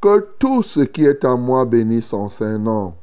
[0.00, 2.94] Que tout ce qui est en moi bénisse son saint nom.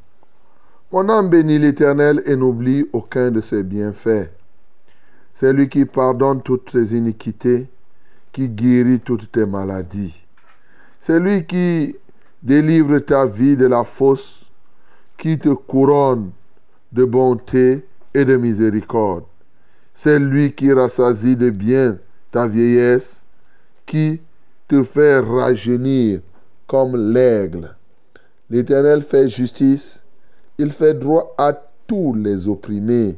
[0.92, 4.30] Mon âme bénit l'Éternel et n'oublie aucun de ses bienfaits.
[5.34, 7.70] C'est lui qui pardonne toutes tes iniquités,
[8.32, 10.24] qui guérit toutes tes maladies.
[11.00, 11.96] C'est lui qui
[12.42, 14.46] délivre ta vie de la fosse,
[15.18, 16.32] qui te couronne
[16.92, 19.26] de bonté et de miséricorde.
[19.94, 21.98] C'est lui qui rassasie de bien
[22.32, 23.24] ta vieillesse
[23.86, 24.22] qui
[24.68, 26.20] te fait rajeunir
[26.68, 27.76] comme l'aigle.
[28.50, 30.02] L'Éternel fait justice,
[30.58, 31.54] il fait droit à
[31.86, 33.18] tous les opprimés.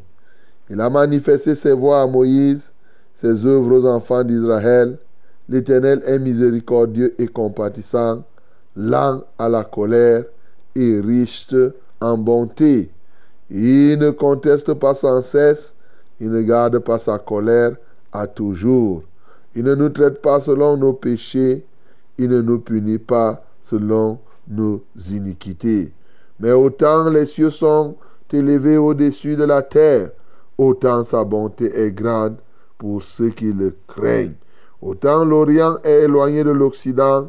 [0.69, 2.71] Il a manifesté ses voies à Moïse,
[3.15, 4.97] ses œuvres aux enfants d'Israël.
[5.47, 8.23] L'Éternel est miséricordieux et compatissant,
[8.75, 10.25] lent à la colère
[10.75, 11.47] et riche
[11.99, 12.91] en bonté.
[13.49, 15.73] Il ne conteste pas sans cesse,
[16.19, 17.75] il ne garde pas sa colère
[18.11, 19.03] à toujours.
[19.59, 21.65] Il ne nous traite pas selon nos péchés,
[22.17, 24.81] il ne nous punit pas selon nos
[25.11, 25.91] iniquités.
[26.39, 27.97] Mais autant les cieux sont
[28.31, 30.11] élevés au-dessus de la terre,
[30.57, 32.37] autant sa bonté est grande
[32.77, 34.35] pour ceux qui le craignent.
[34.81, 37.27] Autant l'Orient est éloigné de l'Occident,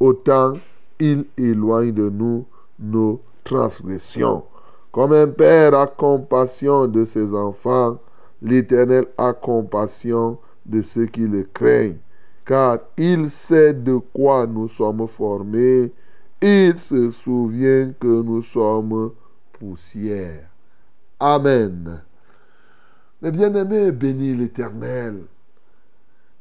[0.00, 0.54] autant
[0.98, 2.46] il éloigne de nous
[2.78, 4.44] nos transgressions.
[4.92, 7.98] Comme un père a compassion de ses enfants,
[8.40, 11.98] l'Éternel a compassion de ceux qui le craignent,
[12.44, 15.92] car il sait de quoi nous sommes formés,
[16.42, 19.12] il se souvient que nous sommes
[19.52, 20.48] poussière.
[21.18, 22.02] Amen.
[23.22, 25.22] Mes bien-aimés, bénis l'Éternel.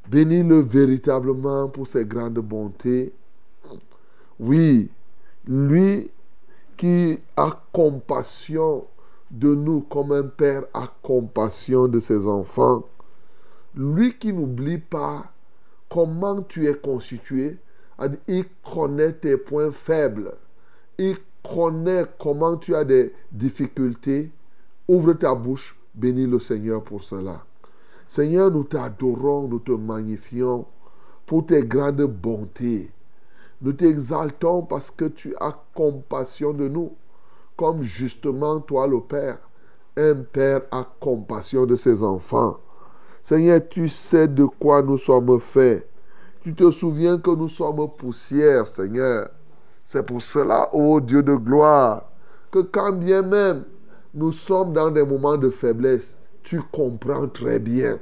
[0.10, 3.14] Bénis-le véritablement pour ses grandes bontés.
[4.40, 4.92] Oui,
[5.48, 6.12] lui
[6.78, 8.86] qui a compassion
[9.32, 12.84] de nous comme un père a compassion de ses enfants
[13.76, 15.32] lui qui n'oublie pas
[15.90, 17.60] comment tu es constitué,
[18.28, 20.34] il connaît tes points faibles,
[20.98, 24.32] il connaît comment tu as des difficultés.
[24.88, 27.44] Ouvre ta bouche, bénis le Seigneur pour cela.
[28.08, 30.66] Seigneur, nous t'adorons, nous te magnifions
[31.26, 32.92] pour tes grandes bontés.
[33.62, 36.94] Nous t'exaltons parce que tu as compassion de nous,
[37.56, 39.40] comme justement toi le Père.
[39.98, 42.60] Un Père a compassion de ses enfants.
[43.26, 45.90] Seigneur, tu sais de quoi nous sommes faits.
[46.42, 49.30] Tu te souviens que nous sommes poussière, Seigneur.
[49.88, 52.04] C'est pour cela, ô Dieu de gloire,
[52.52, 53.64] que quand bien même
[54.14, 57.98] nous sommes dans des moments de faiblesse, tu comprends très bien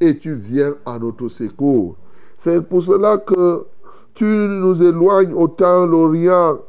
[0.00, 1.96] et tu viens à notre secours.
[2.38, 3.66] C'est pour cela que
[4.14, 6.60] tu nous éloignes autant l'Orient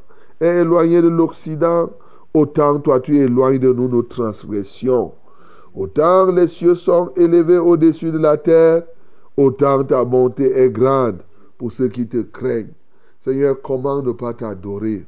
[0.41, 1.89] est éloigné de l'Occident,
[2.33, 5.13] autant toi tu éloignes de nous nos transgressions.
[5.77, 8.81] Autant les cieux sont élevés au-dessus de la terre,
[9.37, 11.21] autant ta bonté est grande
[11.55, 12.73] pour ceux qui te craignent.
[13.19, 15.05] Seigneur, comment ne pas t'adorer?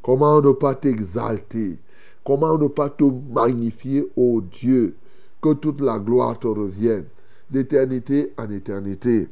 [0.00, 1.76] Comment ne pas t'exalter?
[2.24, 3.02] Comment ne pas te
[3.34, 4.94] magnifier, ô Dieu?
[5.40, 7.06] Que toute la gloire te revienne
[7.50, 9.28] d'éternité en éternité.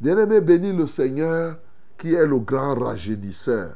[0.00, 1.56] Bien-aimé, bénis le Seigneur
[1.98, 3.74] qui est le grand rajeunisseur.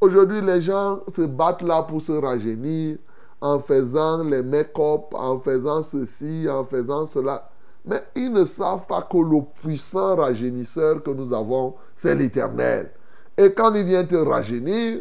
[0.00, 2.98] Aujourd'hui, les gens se battent là pour se rajeunir
[3.40, 7.48] en faisant les make-up, en faisant ceci, en faisant cela.
[7.84, 12.90] Mais ils ne savent pas que le puissant rajeunisseur que nous avons, c'est l'Éternel.
[13.36, 15.00] Et quand il vient te rajeunir,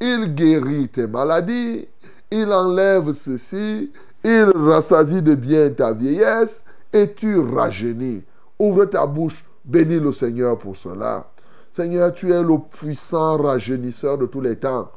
[0.00, 1.86] il guérit tes maladies,
[2.30, 3.92] il enlève ceci,
[4.24, 8.24] il rassasie de bien ta vieillesse et tu rajeunis.
[8.58, 11.30] Ouvre ta bouche, bénis le Seigneur pour cela.
[11.70, 14.90] Seigneur, tu es le puissant rajeunisseur de tous les temps.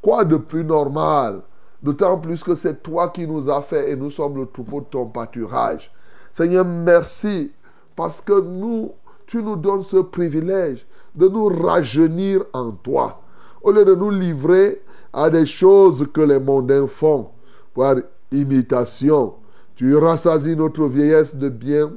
[0.00, 1.42] Quoi de plus normal
[1.82, 4.86] D'autant plus que c'est toi qui nous as fait et nous sommes le troupeau de
[4.86, 5.90] ton pâturage.
[6.32, 7.52] Seigneur, merci
[7.96, 8.92] parce que nous,
[9.26, 13.20] tu nous donnes ce privilège de nous rajeunir en toi.
[13.62, 14.80] Au lieu de nous livrer
[15.12, 17.28] à des choses que les mondains font
[17.74, 17.96] par
[18.30, 19.34] imitation,
[19.74, 21.92] tu rassasies notre vieillesse de bien,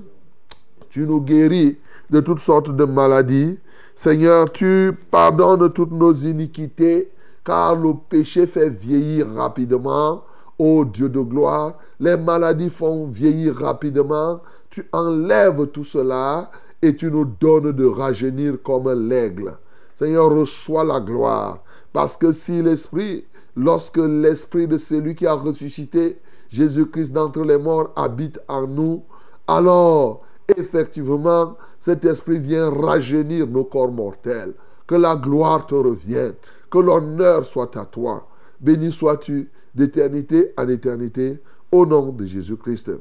[0.89, 1.77] tu nous guéris
[2.09, 3.59] de toutes sortes de maladies.
[3.95, 7.11] Seigneur, tu pardonnes toutes nos iniquités
[7.45, 10.23] car le péché fait vieillir rapidement.
[10.57, 14.41] Ô Dieu de gloire, les maladies font vieillir rapidement.
[14.69, 16.49] Tu enlèves tout cela
[16.81, 19.57] et tu nous donnes de rajeunir comme l'aigle.
[19.93, 21.63] Seigneur, reçois la gloire.
[21.93, 23.25] Parce que si l'Esprit,
[23.55, 26.19] lorsque l'Esprit de celui qui a ressuscité
[26.49, 29.03] Jésus-Christ d'entre les morts habite en nous,
[29.47, 30.21] alors
[30.57, 34.53] effectivement, cet Esprit vient rajeunir nos corps mortels.
[34.87, 36.35] Que la gloire te revienne.
[36.75, 38.27] Que l'honneur soit à toi.
[38.59, 41.41] Béni sois-tu d'éternité en éternité
[41.71, 42.91] au nom de Jésus-Christ.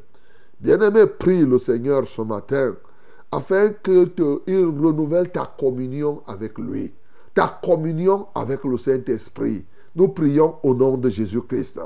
[0.61, 2.76] Bien-aimé, prie le Seigneur ce matin
[3.32, 4.09] afin que
[4.47, 6.94] il renouvelle ta communion avec lui,
[7.35, 9.65] ta communion avec le Saint-Esprit.
[9.97, 11.81] Nous prions au nom de Jésus-Christ.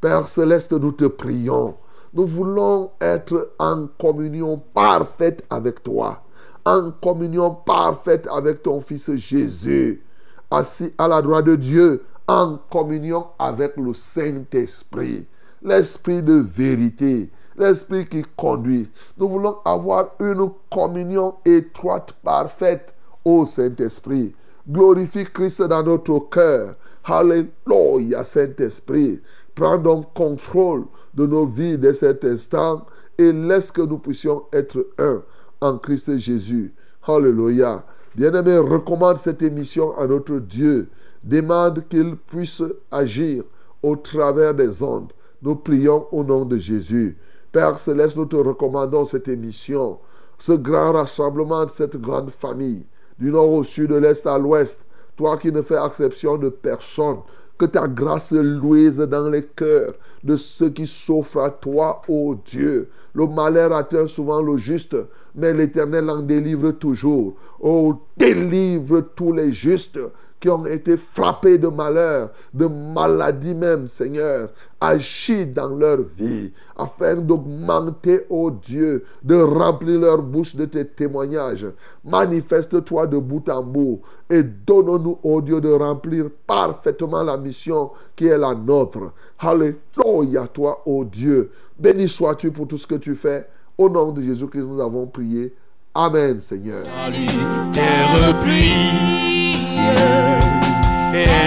[0.00, 1.74] Père céleste, nous te prions.
[2.14, 6.22] Nous voulons être en communion parfaite avec toi,
[6.64, 10.02] en communion parfaite avec ton Fils Jésus
[10.50, 15.26] assis à la droite de Dieu, en communion avec le Saint-Esprit,
[15.62, 18.90] l'Esprit de vérité, l'Esprit qui conduit.
[19.18, 22.94] Nous voulons avoir une communion étroite, parfaite
[23.24, 24.34] au Saint-Esprit.
[24.68, 26.74] Glorifie Christ dans notre cœur.
[27.04, 29.20] Alléluia, Saint-Esprit.
[29.54, 32.84] Prends donc contrôle de nos vies dès cet instant
[33.16, 35.22] et laisse que nous puissions être un
[35.60, 36.74] en Christ Jésus.
[37.06, 37.84] Alléluia.
[38.16, 40.88] Bien-aimé, recommande cette émission à notre Dieu.
[41.22, 43.42] Demande qu'il puisse agir
[43.82, 45.12] au travers des ondes.
[45.42, 47.18] Nous prions au nom de Jésus.
[47.52, 49.98] Père Céleste, nous te recommandons cette émission,
[50.38, 52.86] ce grand rassemblement de cette grande famille,
[53.18, 54.86] du nord au sud, de l'est à l'ouest.
[55.16, 57.18] Toi qui ne fais exception de personne,
[57.58, 59.94] que ta grâce louise dans les cœurs
[60.24, 62.88] de ceux qui s'offrent à toi, ô Dieu.
[63.14, 64.96] Le malheur atteint souvent le juste,
[65.34, 67.34] mais l'Éternel en délivre toujours.
[67.60, 69.98] Oh, délivre tous les justes
[70.40, 74.50] qui ont été frappés de malheur, de maladie même, Seigneur.
[74.80, 81.66] Agis dans leur vie afin d'augmenter, ô Dieu, de remplir leur bouche de tes témoignages.
[82.04, 88.26] Manifeste-toi de bout en bout et donne-nous, ô Dieu, de remplir parfaitement la mission qui
[88.26, 89.12] est la nôtre.
[89.38, 91.50] Alléluia, toi, ô Dieu.
[91.78, 93.46] Béni sois-tu pour tout ce que tu fais.
[93.78, 95.54] Au nom de Jésus-Christ, nous avons prié.
[95.94, 96.84] Amen, Seigneur.
[96.84, 97.26] Salut,
[97.72, 99.35] terre pluie,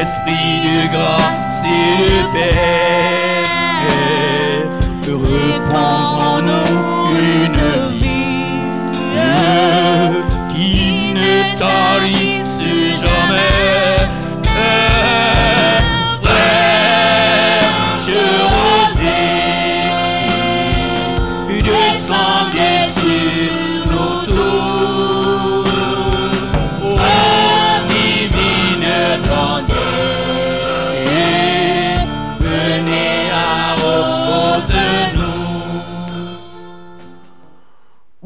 [0.01, 3.43] esprit de grâce et de paix,
[5.07, 8.19] repose en nous une vie.
[10.49, 12.18] Qui ne tarisse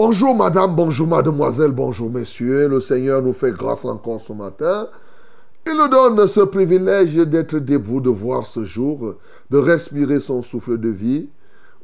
[0.05, 2.67] Bonjour madame, bonjour mademoiselle, bonjour messieurs.
[2.67, 4.89] Le Seigneur nous fait grâce encore ce matin.
[5.65, 9.15] Il nous donne ce privilège d'être debout, de voir ce jour,
[9.49, 11.29] de respirer son souffle de vie.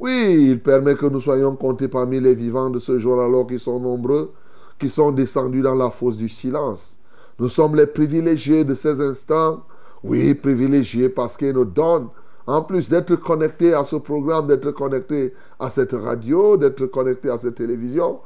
[0.01, 3.61] Oui, il permet que nous soyons comptés parmi les vivants de ce jour alors qu'ils
[3.61, 4.33] sont nombreux,
[4.77, 6.97] qui sont descendus dans la fosse du silence.
[7.39, 9.63] Nous sommes les privilégiés de ces instants.
[10.03, 12.09] Oui, privilégiés parce qu'il nous donne
[12.49, 17.37] En plus d'être connecté à ce programme, d'être connecté à cette radio, d'être connecté à
[17.37, 18.21] cette télévision,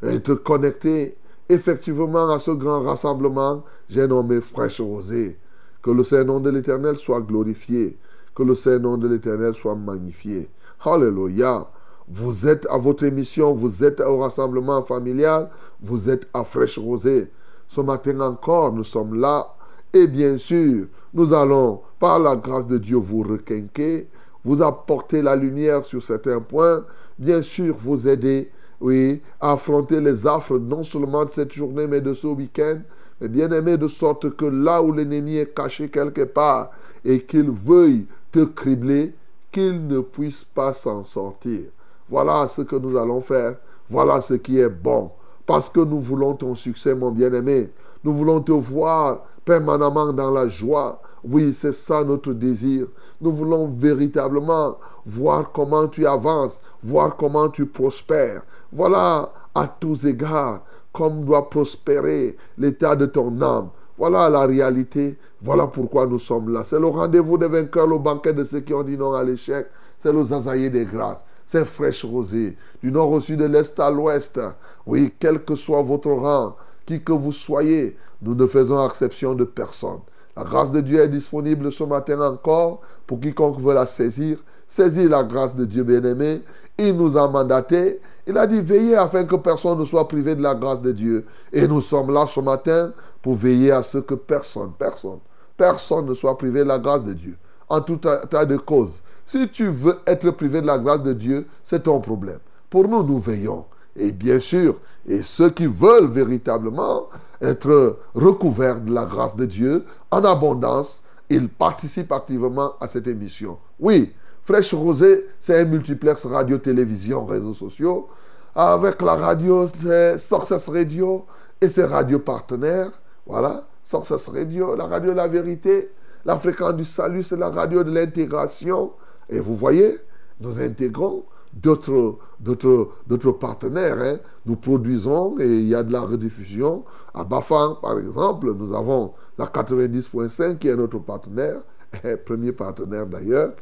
[0.00, 1.16] être connecté
[1.48, 5.40] effectivement à ce grand rassemblement, j'ai nommé Fraîche Rosée.
[5.82, 7.98] Que le Saint-Nom de l'Éternel soit glorifié.
[8.36, 10.48] Que le Saint-Nom de l'Éternel soit magnifié.
[10.84, 11.66] Alléluia.
[12.08, 15.50] Vous êtes à votre émission, vous êtes au rassemblement familial,
[15.82, 17.28] vous êtes à Fraîche Rosée.
[17.66, 19.48] Ce matin encore, nous sommes là.
[19.92, 21.80] Et bien sûr, nous allons,
[22.18, 24.08] la grâce de Dieu, vous requinquer,
[24.44, 26.84] vous apporter la lumière sur certains points,
[27.18, 32.00] bien sûr, vous aider, oui, à affronter les affres non seulement de cette journée, mais
[32.00, 32.78] de ce week-end,
[33.20, 36.70] bien aimé, de sorte que là où l'ennemi est caché quelque part
[37.04, 39.14] et qu'il veuille te cribler,
[39.50, 41.62] qu'il ne puisse pas s'en sortir.
[42.08, 43.56] Voilà ce que nous allons faire.
[43.88, 45.10] Voilà ce qui est bon.
[45.46, 47.70] Parce que nous voulons ton succès, mon bien-aimé.
[48.02, 51.00] Nous voulons te voir permanemment dans la joie.
[51.26, 52.86] Oui, c'est ça notre désir.
[53.20, 54.76] Nous voulons véritablement
[55.06, 58.42] voir comment tu avances, voir comment tu prospères.
[58.72, 60.62] Voilà à tous égards
[60.92, 63.70] comme doit prospérer l'état de ton âme.
[63.96, 65.18] Voilà la réalité.
[65.40, 66.62] Voilà pourquoi nous sommes là.
[66.64, 69.66] C'est le rendez-vous des vainqueurs, le banquet de ceux qui ont dit non à l'échec.
[69.98, 71.24] C'est le zazaïe des grâces.
[71.46, 72.56] C'est fraîche rosée.
[72.82, 74.40] Du nord au sud, de l'est à l'ouest.
[74.86, 79.44] Oui, quel que soit votre rang, qui que vous soyez, nous ne faisons exception de
[79.44, 80.00] personne.
[80.36, 84.38] La grâce de Dieu est disponible ce matin encore pour quiconque veut la saisir.
[84.66, 86.42] Saisis la grâce de Dieu bien-aimé.
[86.78, 90.42] Il nous a mandaté il a dit veillez afin que personne ne soit privé de
[90.42, 91.26] la grâce de Dieu.
[91.52, 95.18] Et nous sommes là ce matin pour veiller à ce que personne, personne,
[95.56, 97.36] personne ne soit privé de la grâce de Dieu.
[97.68, 99.02] En tout tas de causes.
[99.26, 102.38] Si tu veux être privé de la grâce de Dieu, c'est ton problème.
[102.70, 103.64] Pour nous, nous veillons.
[103.96, 107.08] Et bien sûr, et ceux qui veulent véritablement
[107.40, 113.58] être recouverts de la grâce de Dieu en abondance, ils participent activement à cette émission.
[113.78, 118.08] Oui, Fraîche Rosée, c'est un multiplex radio-télévision, réseaux sociaux.
[118.54, 121.24] Avec la radio, c'est Success Radio
[121.60, 122.92] et ses radios partenaires.
[123.26, 125.90] Voilà, Success Radio, la radio de la vérité.
[126.24, 128.92] La fréquence du salut, c'est la radio de l'intégration.
[129.28, 129.98] Et vous voyez,
[130.40, 131.24] nous intégrons
[131.54, 133.98] d'autres, d'autres, partenaires.
[134.00, 134.18] Hein.
[134.46, 136.84] Nous produisons et il y a de la rediffusion.
[137.14, 141.56] À Bafang, par exemple, nous avons la 90.5 qui est notre partenaire.
[142.24, 143.52] premier partenaire d'ailleurs.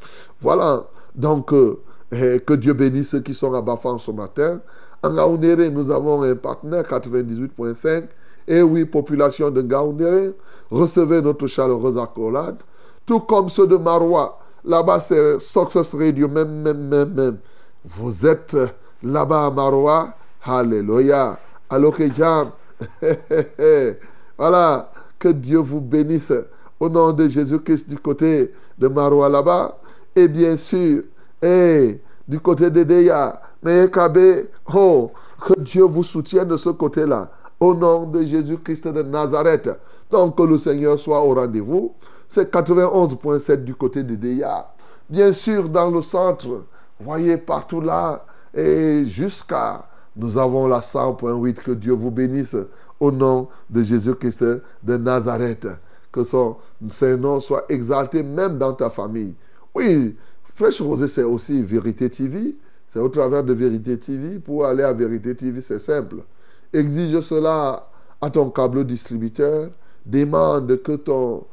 [0.41, 0.83] Voilà,
[1.15, 1.79] donc euh,
[2.11, 4.59] eh, que Dieu bénisse ceux qui sont à Bafan ce matin.
[5.01, 8.05] En Gaoundéré, nous avons un partenaire 98.5.
[8.47, 10.33] Et oui, population de Gaoundéré,
[10.69, 12.57] recevez notre chaleureuse accolade.
[13.05, 14.39] Tout comme ceux de Marois.
[14.65, 17.37] Là-bas, c'est Success Radio, même, même, même, même.
[17.85, 18.55] Vous êtes
[19.01, 20.13] là-bas à Marois.
[20.43, 21.37] Alléluia.
[21.69, 22.03] Alors que
[24.37, 26.33] voilà, que Dieu vous bénisse
[26.79, 29.77] au nom de Jésus-Christ du côté de Maroua là-bas.
[30.15, 31.03] Et bien sûr,
[31.41, 35.11] et du côté de Deya, Meyekabe, oh,
[35.45, 37.29] que Dieu vous soutienne de ce côté-là.
[37.59, 39.69] Au nom de Jésus-Christ de Nazareth.
[40.11, 41.93] Donc que le Seigneur soit au rendez-vous.
[42.29, 44.67] C'est 91.7 du côté de Deya.
[45.09, 46.63] Bien sûr, dans le centre,
[46.99, 51.53] voyez partout là, et jusqu'à, nous avons la 100.8.
[51.55, 52.55] Que Dieu vous bénisse
[52.99, 54.43] au nom de Jésus-Christ
[54.83, 55.67] de Nazareth
[56.13, 56.57] que son
[56.87, 59.35] Saint-Nom soit exalté même dans ta famille.
[59.73, 60.15] Oui,
[60.53, 62.55] Fraîche Rosée, c'est aussi Vérité TV.
[62.87, 64.39] C'est au travers de Vérité TV.
[64.39, 66.17] Pour aller à Vérité TV, c'est simple.
[66.71, 67.89] Exige cela
[68.21, 69.71] à ton câble distributeur.
[70.05, 71.45] Demande que ton,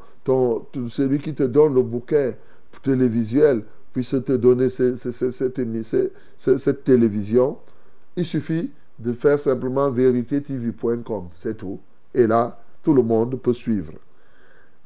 [0.89, 2.37] celui qui te donne le bouquet
[2.83, 7.59] télévisuel puisse te donner cette télévision.
[8.17, 11.81] Il suffit de faire simplement véritétv.com, c'est tout.
[12.15, 13.93] Et là, tout le monde peut suivre.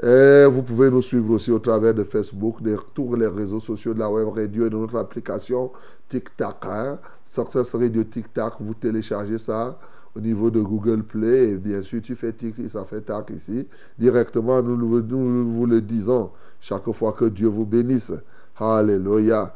[0.03, 3.95] Et vous pouvez nous suivre aussi au travers de Facebook, de tous les réseaux sociaux
[3.95, 5.71] de la web radio et de notre application
[6.09, 6.57] TikTok.
[6.65, 6.99] Hein?
[7.25, 9.79] Success Radio TikTok, vous téléchargez ça
[10.17, 13.67] au niveau de Google Play et bien sûr tu fais tic, ça fait tac ici.
[13.99, 16.31] Directement, nous, nous, vous le disons
[16.61, 18.13] chaque fois que Dieu vous bénisse.
[18.57, 19.53] Alléluia.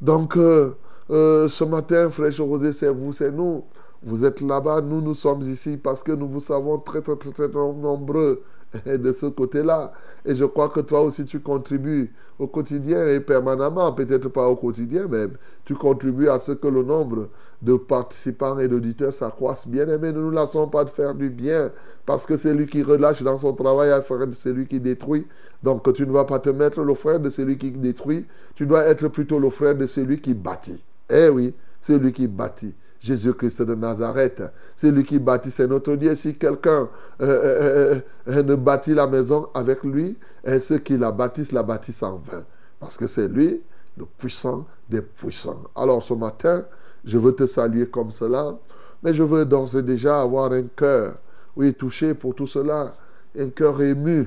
[0.00, 0.74] Donc, euh,
[1.10, 3.64] euh, ce matin, Fraîche Rosée, c'est vous, c'est nous.
[4.02, 7.32] Vous êtes là-bas, nous, nous sommes ici parce que nous vous savons très, très, très,
[7.32, 8.42] très nombreux
[8.86, 9.92] de ce côté-là.
[10.24, 14.56] Et je crois que toi aussi, tu contribues au quotidien et permanemment, peut-être pas au
[14.56, 15.26] quotidien, mais
[15.64, 17.28] tu contribues à ce que le nombre
[17.62, 19.66] de participants et d'auditeurs s'accroisse.
[19.66, 21.70] Bien aimé, ne nous lassons pas de faire du bien,
[22.04, 25.26] parce que c'est lui qui relâche dans son travail à frère de celui qui détruit.
[25.62, 28.84] Donc tu ne vas pas te mettre le frère de celui qui détruit, tu dois
[28.84, 30.84] être plutôt le frère de celui qui bâtit.
[31.08, 32.74] Eh oui, celui qui bâtit.
[33.00, 34.42] Jésus-Christ de Nazareth.
[34.74, 36.14] C'est lui qui bâtit, c'est notre Dieu.
[36.16, 36.88] Si quelqu'un
[37.20, 40.18] euh, euh, euh, ne bâtit la maison avec lui,
[40.60, 42.44] ceux qui la bâtissent la bâtissent en vain.
[42.80, 43.62] Parce que c'est lui,
[43.96, 45.62] le puissant des puissants.
[45.74, 46.64] Alors ce matin,
[47.04, 48.56] je veux te saluer comme cela,
[49.02, 51.14] mais je veux d'ores et déjà avoir un cœur,
[51.56, 52.94] oui, touché pour tout cela,
[53.38, 54.26] un cœur ému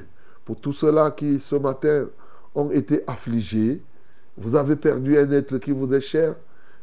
[0.50, 2.08] pour tout cela qui ce matin
[2.56, 3.84] ont été affligés.
[4.36, 6.34] Vous avez perdu un être qui vous est cher.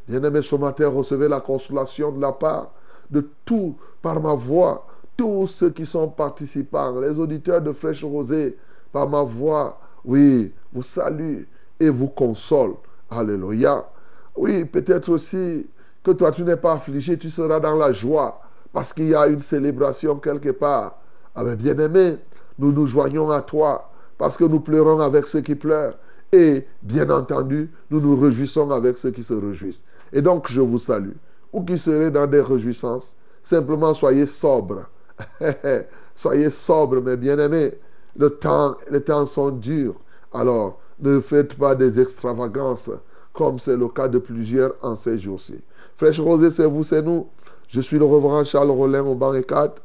[0.09, 2.73] Bien-aimé, ce matin, recevez la consolation de la part
[3.11, 4.87] de tout, par ma voix,
[5.17, 8.57] tous ceux qui sont participants, les auditeurs de Fraîche Rosée,
[8.93, 11.43] par ma voix, oui, vous salue
[11.81, 12.75] et vous console.
[13.11, 13.85] Alléluia.
[14.37, 15.69] Oui, peut-être aussi
[16.03, 18.41] que toi, tu n'es pas affligé, tu seras dans la joie
[18.73, 20.99] parce qu'il y a une célébration quelque part.
[21.35, 22.19] Ah bien-aimé,
[22.59, 25.95] nous nous joignons à toi parce que nous pleurons avec ceux qui pleurent.
[26.33, 29.85] Et bien entendu, nous nous réjouissons avec ceux qui se réjouissent.
[30.17, 31.13] Et donc, je vous salue.
[31.53, 34.87] Ou qui serez dans des réjouissances, simplement soyez sobres.
[36.15, 37.75] soyez sobres, mes bien-aimés.
[38.17, 39.95] Le temps, les temps sont durs.
[40.33, 42.91] Alors, ne faites pas des extravagances,
[43.35, 45.61] comme c'est le cas de plusieurs en ces jours-ci.
[45.99, 47.27] Fraîche Rosée, c'est vous, c'est nous.
[47.69, 49.85] Je suis le reverend Charles Rollin au banc 4.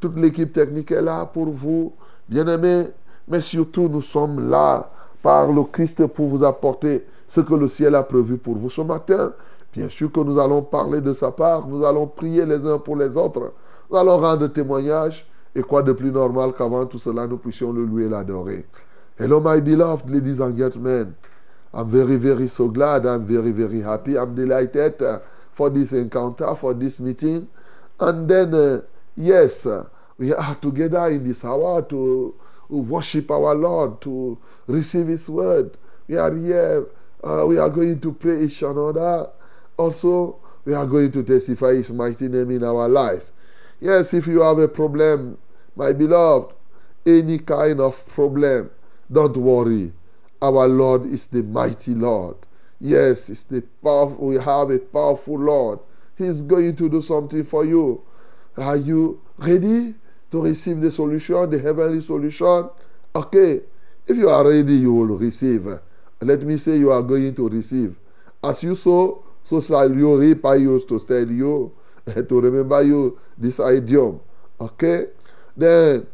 [0.00, 1.92] Toute l'équipe technique est là pour vous,
[2.28, 2.86] bien-aimés.
[3.28, 4.90] Mais surtout, nous sommes là
[5.22, 8.80] par le Christ pour vous apporter ce que le ciel a prévu pour vous ce
[8.80, 9.32] matin.
[9.72, 12.96] Bien sûr que nous allons parler de sa part, nous allons prier les uns pour
[12.96, 13.52] les autres,
[13.90, 15.26] nous allons rendre témoignage.
[15.54, 18.66] Et quoi de plus normal qu'avant tout cela, nous puissions le louer et l'adorer.
[19.18, 21.14] Hello, my beloved ladies and gentlemen.
[21.74, 23.06] I'm very, very so glad.
[23.06, 24.16] I'm very, very happy.
[24.16, 25.02] I'm delighted
[25.52, 27.48] for this encounter, for this meeting.
[27.98, 28.82] And then, uh,
[29.16, 29.66] yes,
[30.18, 32.34] we are together in this hour to
[32.68, 35.76] worship our Lord, to receive His word.
[36.06, 36.86] We are here.
[37.24, 39.28] Uh, we are going to pray each another.
[39.78, 43.30] Also, we are going to testify His mighty name in our life.
[43.80, 45.38] Yes, if you have a problem,
[45.76, 46.54] my beloved,
[47.06, 48.70] any kind of problem,
[49.10, 49.92] don't worry.
[50.42, 52.36] Our Lord is the mighty Lord.
[52.80, 55.78] Yes, it's the powerful, we have a powerful Lord.
[56.16, 58.02] He's going to do something for you.
[58.56, 59.94] Are you ready
[60.30, 62.68] to receive the solution, the heavenly solution?
[63.14, 63.60] Okay.
[64.06, 65.66] If you are ready, you will receive.
[66.20, 67.94] Let me say you are going to receive.
[68.42, 70.44] As you sow, so shall you reap.
[70.44, 71.72] I used to tell you
[72.06, 74.20] to remember you this idiom.
[74.60, 75.06] Okay?
[75.56, 76.06] Then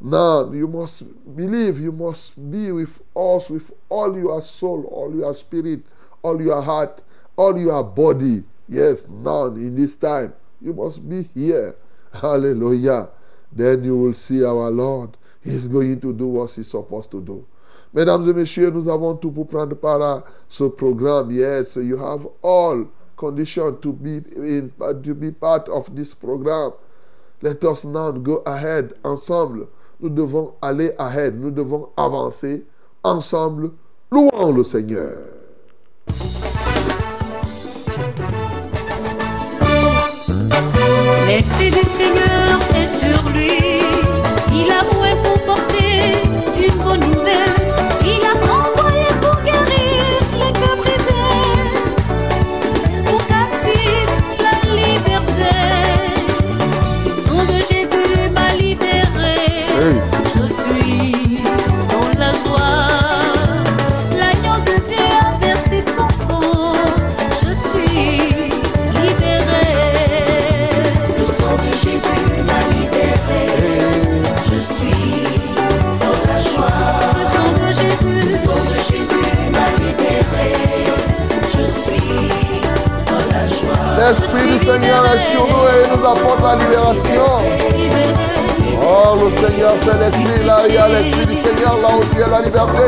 [0.00, 1.04] now you must
[1.36, 5.82] believe, you must be with us with all your soul, all your spirit,
[6.22, 7.04] all your heart,
[7.36, 8.42] all your body.
[8.68, 11.76] Yes, now in this time, you must be here.
[12.12, 13.08] Hallelujah.
[13.52, 15.16] Then you will see our Lord.
[15.44, 17.46] He's going to do what he's supposed to do.
[17.92, 21.30] Mesdames et messieurs, nous avons tout pour prendre part à ce programme.
[21.30, 24.70] Yes, you have all conditions to be in,
[25.02, 26.72] to be part of this program.
[27.42, 29.66] Let us now go ahead ensemble.
[30.00, 31.38] Nous devons aller ahead.
[31.40, 32.64] Nous devons avancer
[33.02, 33.72] ensemble.
[34.12, 35.18] Louons le Seigneur.
[41.26, 43.80] L'Esprit du Seigneur est sur lui.
[44.52, 44.99] Il a
[84.10, 87.26] L'Esprit du Seigneur est sur nous et il nous apporte la libération.
[88.82, 90.44] Oh, le Seigneur, c'est l'Esprit.
[90.44, 91.78] Là, il y a l'Esprit du Seigneur.
[91.80, 92.82] Là aussi, il y a la liberté.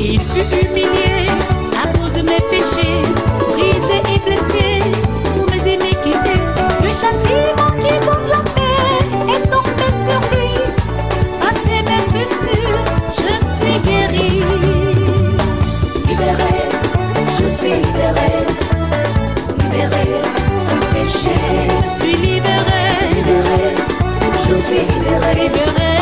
[0.00, 1.05] Il fut
[22.16, 22.82] Je suis libéré.
[24.48, 25.34] Je suis libéré.
[25.34, 25.92] Libéré.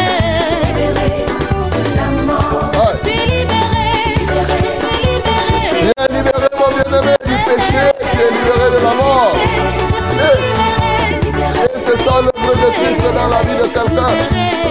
[1.75, 2.71] de la mort.
[2.73, 3.89] Je suis libéré.
[4.21, 5.59] Je suis libéré.
[5.71, 7.85] Tu es libéré, mon bien-aimé, du péché.
[7.99, 9.35] Tu es libéré de la mort.
[9.35, 10.35] Je suis
[11.27, 11.65] libéré.
[11.65, 14.64] Et c'est ça l'œuvre de Christ dans la vie de quelqu'un.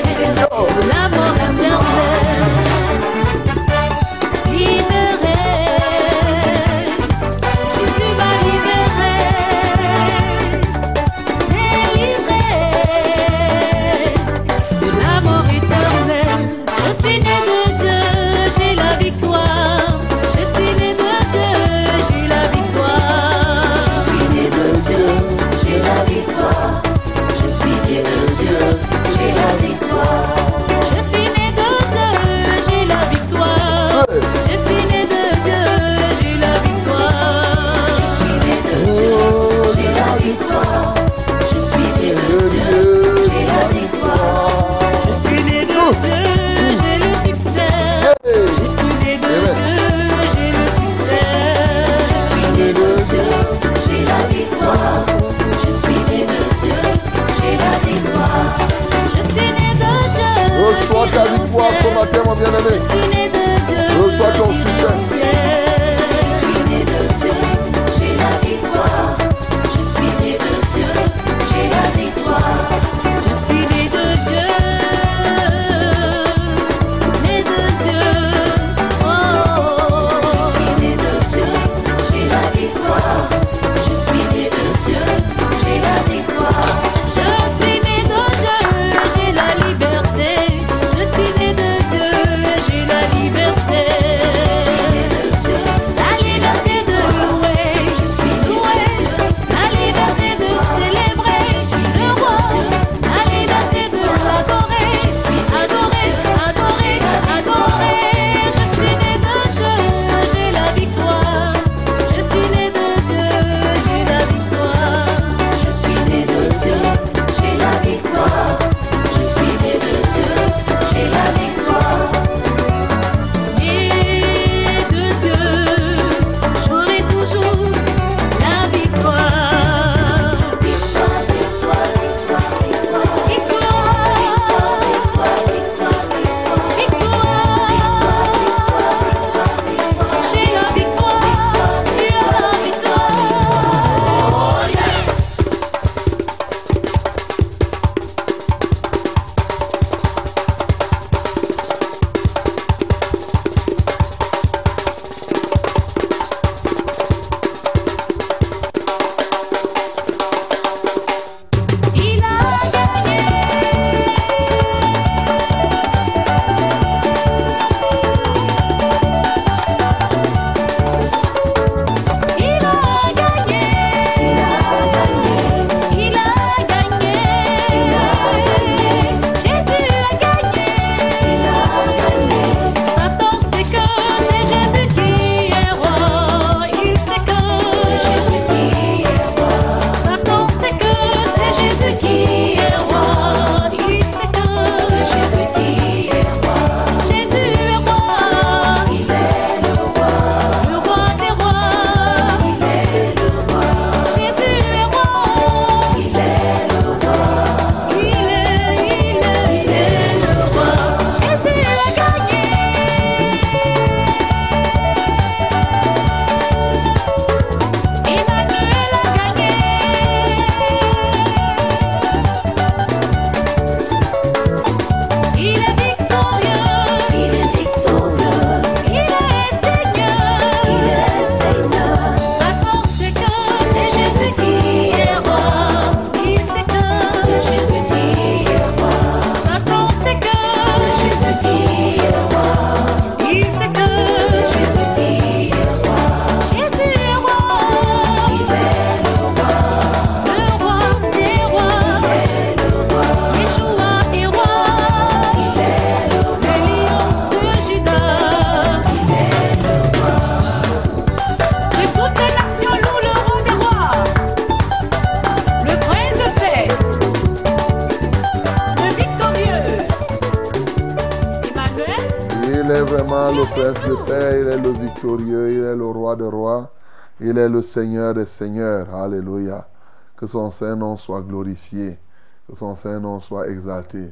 [277.54, 278.94] Le seigneur des seigneurs.
[278.94, 279.70] Alléluia.
[280.18, 282.00] Que son saint nom soit glorifié,
[282.48, 284.12] que son saint nom soit exalté.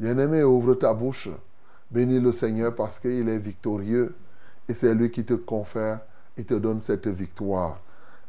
[0.00, 1.30] Bien-aimé, ouvre ta bouche.
[1.90, 4.14] Bénis le Seigneur parce qu'il est victorieux
[4.68, 6.00] et c'est lui qui te confère,
[6.38, 7.78] il te donne cette victoire.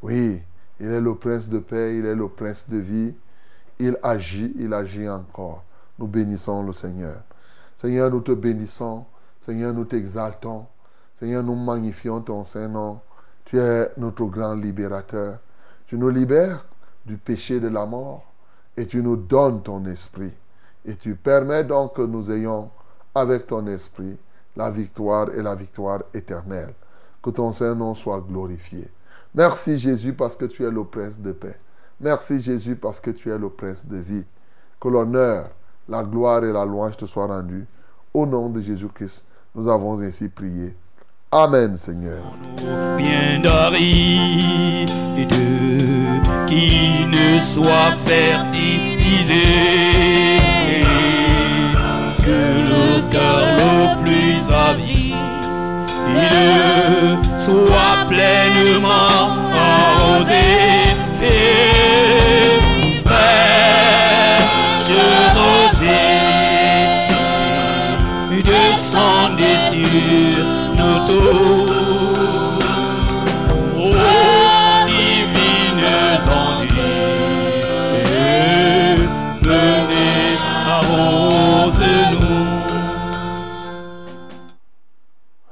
[0.01, 0.41] Oui,
[0.79, 3.15] il est le prince de paix, il est le prince de vie.
[3.79, 5.63] Il agit, il agit encore.
[5.97, 7.21] Nous bénissons le Seigneur.
[7.77, 9.05] Seigneur, nous te bénissons.
[9.41, 10.65] Seigneur, nous t'exaltons.
[11.19, 12.99] Seigneur, nous magnifions ton Saint-Nom.
[13.53, 15.37] Tu es notre grand libérateur.
[15.85, 16.65] Tu nous libères
[17.05, 18.25] du péché de la mort
[18.75, 20.33] et tu nous donnes ton esprit.
[20.85, 22.71] Et tu permets donc que nous ayons
[23.13, 24.17] avec ton esprit
[24.55, 26.73] la victoire et la victoire éternelle.
[27.21, 28.89] Que ton Saint-Nom soit glorifié.
[29.35, 31.59] Merci Jésus parce que tu es le prince de paix.
[31.99, 34.25] Merci Jésus parce que tu es le prince de vie.
[34.81, 35.51] Que l'honneur,
[35.87, 37.67] la gloire et la louange te soient rendus.
[38.15, 40.75] Au nom de Jésus-Christ, nous avons ainsi prié.
[41.33, 42.21] Amen Seigneur.
[42.95, 44.91] Bien d'Aride,
[46.45, 49.43] qui ne soit fertilisé,
[52.23, 55.15] que le cœur le plus avide
[57.39, 60.45] soit pleinement arrosé
[61.23, 62.59] et
[63.03, 64.93] fraîche
[65.35, 66.23] rosée
[68.43, 69.89] descendez sur
[70.45, 71.73] nos arrose-nous.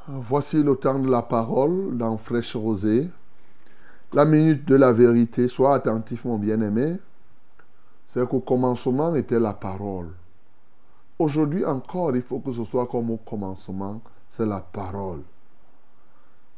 [0.08, 3.10] Voici le temps de la parole dans Fraîche Rosée.
[4.14, 5.48] La minute de la vérité.
[5.48, 6.98] Sois attentif, mon bien-aimé.
[8.08, 10.10] C'est qu'au commencement était la parole.
[11.18, 15.24] Aujourd'hui encore, il faut que ce soit comme au commencement, c'est la parole.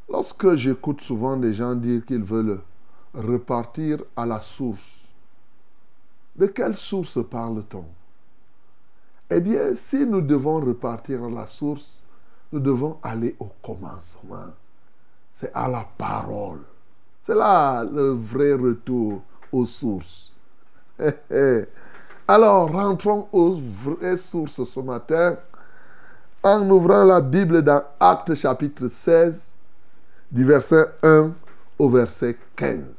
[0.07, 2.61] Lorsque j'écoute souvent des gens dire qu'ils veulent
[3.15, 5.11] repartir à la source,
[6.35, 7.85] de quelle source parle-t-on?
[9.31, 12.03] Eh bien, si nous devons repartir à la source,
[12.51, 14.51] nous devons aller au commencement.
[15.33, 16.59] C'est à la parole.
[17.25, 20.31] C'est là le vrai retour aux sources.
[22.27, 25.37] Alors, rentrons aux vraies sources ce matin
[26.43, 29.55] en ouvrant la Bible dans Actes chapitre 16,
[30.29, 31.33] du verset 1
[31.79, 32.93] au verset 15.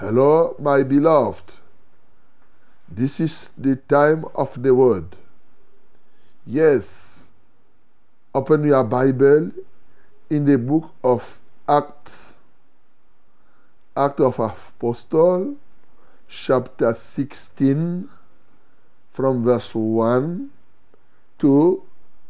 [0.00, 1.58] Hello, my beloved.
[2.88, 5.16] This is the time of the word.
[6.46, 7.32] Yes,
[8.32, 9.50] open your Bible
[10.30, 12.34] in the book of Acts,
[13.96, 15.56] Act of Apostle,
[16.28, 18.08] chapter 16,
[19.12, 20.50] from verse 1
[21.38, 21.82] to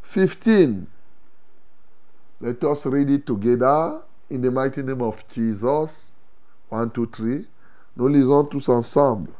[0.06, 0.86] 15.
[2.40, 6.12] Let us read it together in the mighty name of Jesus.
[6.70, 7.46] 1, 2, 3.
[7.96, 9.30] Nous lisons tous ensemble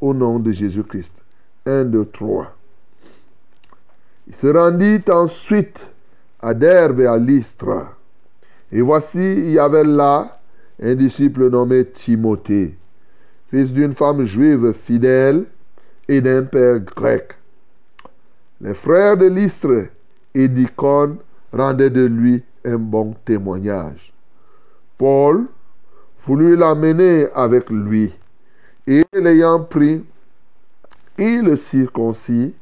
[0.00, 1.22] au nom de Jésus-Christ.
[1.66, 2.56] 1, 2, 3.
[4.26, 5.90] Il se rendit ensuite
[6.40, 7.96] à Derbe et à Lystre.
[8.72, 10.40] Et voici, il y avait là
[10.82, 12.76] un disciple nommé Timothée,
[13.48, 15.46] fils d'une femme juive fidèle
[16.08, 17.34] et d'un père grec.
[18.60, 19.88] Les frères de Lystre
[20.34, 21.18] et d'Icône
[21.52, 24.12] rendaient de lui un bon témoignage.
[24.98, 25.46] Paul
[26.20, 28.12] voulut l'amener avec lui,
[28.86, 30.04] et l'ayant pris,
[31.18, 32.54] il le circoncis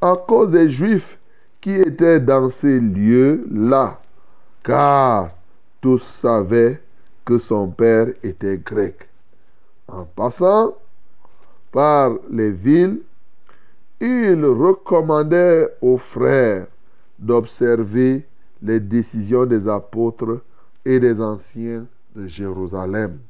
[0.00, 1.18] à cause des Juifs
[1.60, 4.00] qui étaient dans ces lieux-là,
[4.64, 5.30] car
[5.80, 6.80] tous savaient
[7.24, 9.08] que son père était grec.
[9.88, 10.74] En passant
[11.70, 13.00] par les villes,
[14.00, 16.66] il recommandait aux frères
[17.22, 18.26] d'observer
[18.60, 20.42] les décisions des apôtres
[20.84, 23.20] et des anciens de Jérusalem.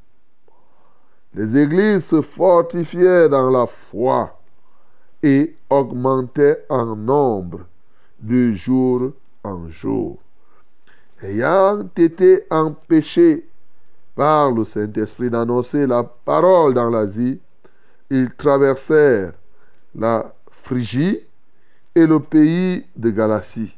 [1.33, 4.39] Les églises se fortifiaient dans la foi
[5.21, 7.61] et augmentaient en nombre
[8.19, 10.19] de jour en jour.
[11.21, 13.47] Ayant été empêchés
[14.15, 17.39] par le Saint-Esprit d'annoncer la parole dans l'Asie,
[18.09, 19.33] ils traversèrent
[19.95, 21.19] la Phrygie
[21.95, 23.75] et le pays de Galatie.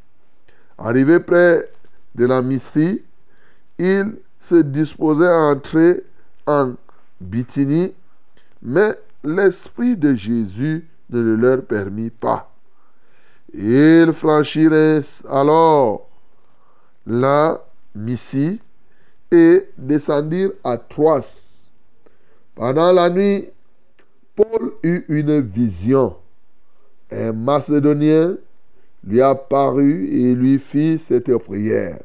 [0.77, 1.69] Arrivés près
[2.15, 3.01] de la Mythie,
[3.77, 6.03] ils se disposaient à entrer
[6.45, 6.73] en
[7.19, 7.93] Bithynie,
[8.61, 12.51] mais l'Esprit de Jésus ne le leur permit pas.
[13.53, 16.09] Ils franchirent alors
[17.07, 17.63] la
[17.95, 18.59] Mysie
[19.31, 21.69] et descendirent à Troas.
[22.53, 23.49] Pendant la nuit,
[24.35, 26.17] Paul eut une vision.
[27.11, 28.35] Un Macédonien
[29.06, 32.00] lui apparut et lui fit cette prière.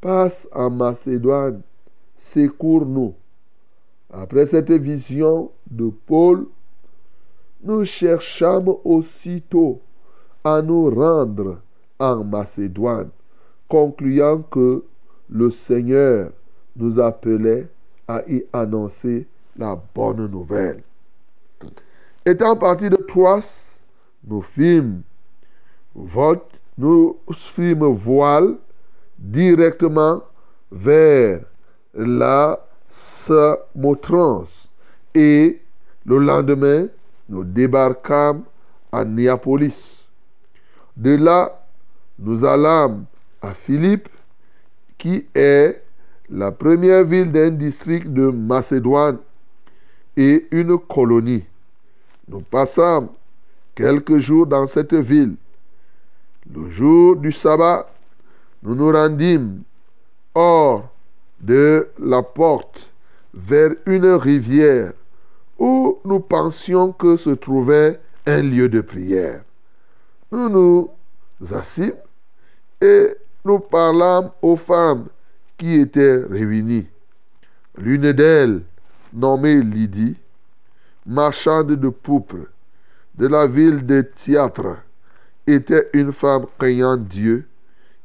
[0.00, 1.62] Passe en Macédoine,
[2.16, 3.14] secours-nous.
[4.10, 6.46] Après cette vision de Paul,
[7.62, 9.80] nous cherchâmes aussitôt
[10.44, 11.60] à nous rendre
[11.98, 13.10] en Macédoine,
[13.68, 14.84] concluant que
[15.28, 16.30] le Seigneur
[16.76, 17.68] nous appelait
[18.06, 20.82] à y annoncer la bonne nouvelle.
[22.24, 23.80] Étant partis de Troas,
[24.26, 25.02] nous fîmes,
[25.94, 26.44] vote,
[26.76, 28.56] nous fîmes voile
[29.18, 30.22] directement
[30.70, 31.40] vers
[31.94, 34.70] la Samotrance
[35.14, 35.60] et
[36.06, 36.86] le lendemain,
[37.28, 38.42] nous débarquâmes
[38.92, 40.08] à Néapolis.
[40.96, 41.66] De là,
[42.18, 43.04] nous allâmes
[43.42, 44.08] à Philippe,
[44.96, 45.82] qui est
[46.30, 49.18] la première ville d'un district de Macédoine
[50.16, 51.44] et une colonie.
[52.28, 53.08] Nous passâmes
[53.74, 55.36] quelques jours dans cette ville.
[56.54, 57.90] Le jour du sabbat,
[58.62, 59.62] nous nous rendîmes
[60.34, 60.88] hors
[61.40, 62.90] de la porte
[63.34, 64.92] vers une rivière
[65.58, 69.42] où nous pensions que se trouvait un lieu de prière.
[70.32, 70.90] Nous nous
[71.52, 71.92] assîmes
[72.80, 73.08] et
[73.44, 75.06] nous parlâmes aux femmes
[75.58, 76.88] qui étaient réunies.
[77.76, 78.62] L'une d'elles,
[79.12, 80.16] nommée Lydie,
[81.04, 82.48] marchande de pourpre
[83.14, 84.76] de la ville de Théâtre,
[85.48, 87.46] était une femme craignant Dieu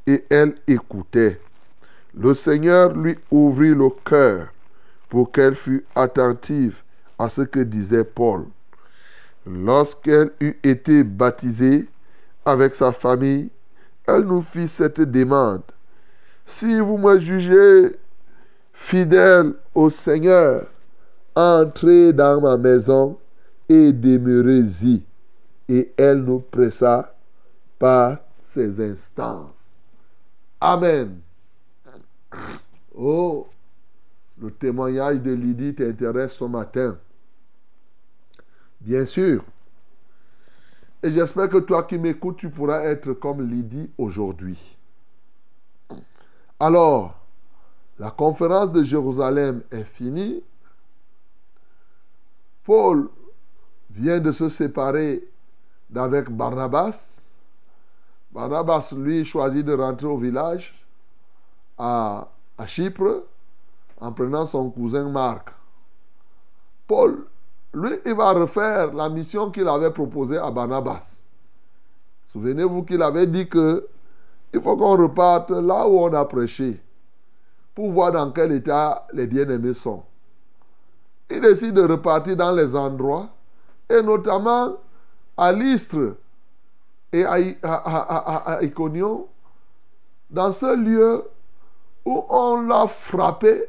[0.06, 1.40] et elle écoutait.
[2.16, 4.48] Le Seigneur lui ouvrit le cœur
[5.08, 6.76] pour qu'elle fût attentive
[7.18, 8.46] à ce que disait Paul.
[9.46, 11.86] Lorsqu'elle eut été baptisée
[12.44, 13.50] avec sa famille,
[14.06, 15.62] elle nous fit cette demande.
[16.46, 17.96] Si vous me jugez
[18.72, 20.66] fidèle au Seigneur,
[21.34, 23.18] entrez dans ma maison
[23.68, 25.02] et demeurez-y.
[25.68, 27.13] Et elle nous pressa
[27.84, 29.76] par ses instances.
[30.58, 31.20] Amen.
[32.94, 33.46] Oh,
[34.40, 36.96] le témoignage de Lydie t'intéresse ce matin.
[38.80, 39.44] Bien sûr.
[41.02, 44.78] Et j'espère que toi qui m'écoutes, tu pourras être comme Lydie aujourd'hui.
[46.58, 47.20] Alors,
[47.98, 50.42] la conférence de Jérusalem est finie.
[52.64, 53.10] Paul
[53.90, 55.28] vient de se séparer
[55.90, 57.23] d'avec Barnabas.
[58.34, 60.74] Barnabas, lui, choisit de rentrer au village
[61.78, 63.22] à, à Chypre
[64.00, 65.50] en prenant son cousin Marc.
[66.88, 67.26] Paul,
[67.72, 71.20] lui, il va refaire la mission qu'il avait proposée à Barnabas.
[72.32, 73.86] Souvenez-vous qu'il avait dit que
[74.52, 76.80] il faut qu'on reparte là où on a prêché
[77.74, 80.02] pour voir dans quel état les bien-aimés sont.
[81.30, 83.28] Il décide de repartir dans les endroits
[83.88, 84.76] et notamment
[85.36, 86.16] à l'Istre
[87.14, 88.60] et à, à,
[90.30, 91.22] dans ce lieu
[92.04, 93.68] où on l'a frappé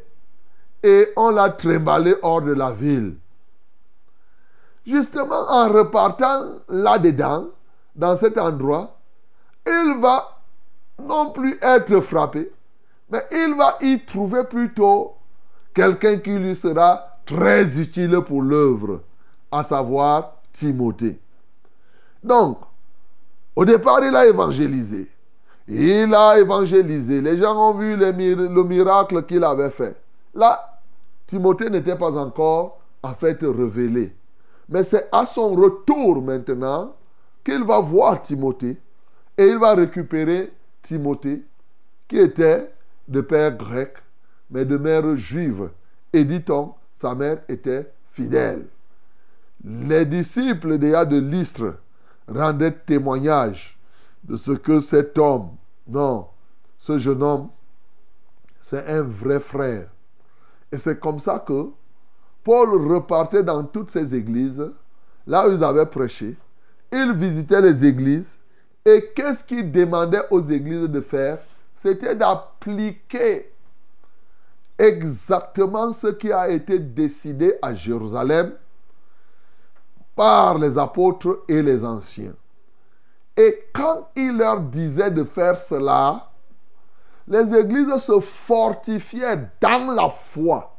[0.81, 3.17] et on l'a trimballé hors de la ville.
[4.85, 7.45] Justement, en repartant là-dedans,
[7.95, 8.97] dans cet endroit,
[9.65, 10.39] il va
[10.99, 12.51] non plus être frappé,
[13.09, 15.15] mais il va y trouver plutôt
[15.73, 19.01] quelqu'un qui lui sera très utile pour l'œuvre,
[19.51, 21.19] à savoir Timothée.
[22.23, 22.59] Donc,
[23.55, 25.09] au départ, il a évangélisé.
[25.67, 27.21] Il a évangélisé.
[27.21, 29.95] Les gens ont vu le miracle qu'il avait fait.
[30.33, 30.79] Là,
[31.25, 34.13] Timothée n'était pas encore en fait révélé.
[34.69, 36.95] Mais c'est à son retour maintenant
[37.43, 38.77] qu'il va voir Timothée
[39.37, 41.43] et il va récupérer Timothée
[42.07, 42.71] qui était
[43.07, 43.93] de père grec
[44.49, 45.69] mais de mère juive.
[46.13, 48.65] Et dit-on, sa mère était fidèle.
[49.63, 51.75] Les disciples déjà de l'Istre
[52.27, 53.77] rendaient témoignage
[54.23, 55.49] de ce que cet homme,
[55.87, 56.27] non,
[56.77, 57.49] ce jeune homme,
[58.61, 59.87] c'est un vrai frère.
[60.71, 61.69] Et c'est comme ça que
[62.43, 64.71] Paul repartait dans toutes ces églises,
[65.27, 66.35] là où ils avaient prêché.
[66.91, 68.37] Il visitait les églises.
[68.85, 71.39] Et qu'est-ce qu'il demandait aux églises de faire?
[71.75, 73.51] C'était d'appliquer
[74.77, 78.53] exactement ce qui a été décidé à Jérusalem
[80.15, 82.35] par les apôtres et les anciens.
[83.37, 86.29] Et quand il leur disait de faire cela,
[87.27, 90.77] les églises se fortifiaient dans la foi.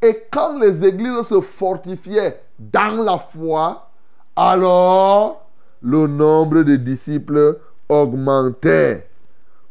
[0.00, 3.90] Et quand les églises se fortifiaient dans la foi,
[4.36, 5.46] alors
[5.82, 9.08] le nombre de disciples augmentait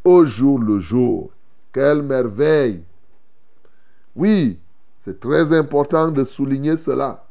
[0.04, 1.32] au jour le jour.
[1.72, 2.84] Quelle merveille.
[4.16, 4.60] Oui,
[5.04, 7.23] c'est très important de souligner cela.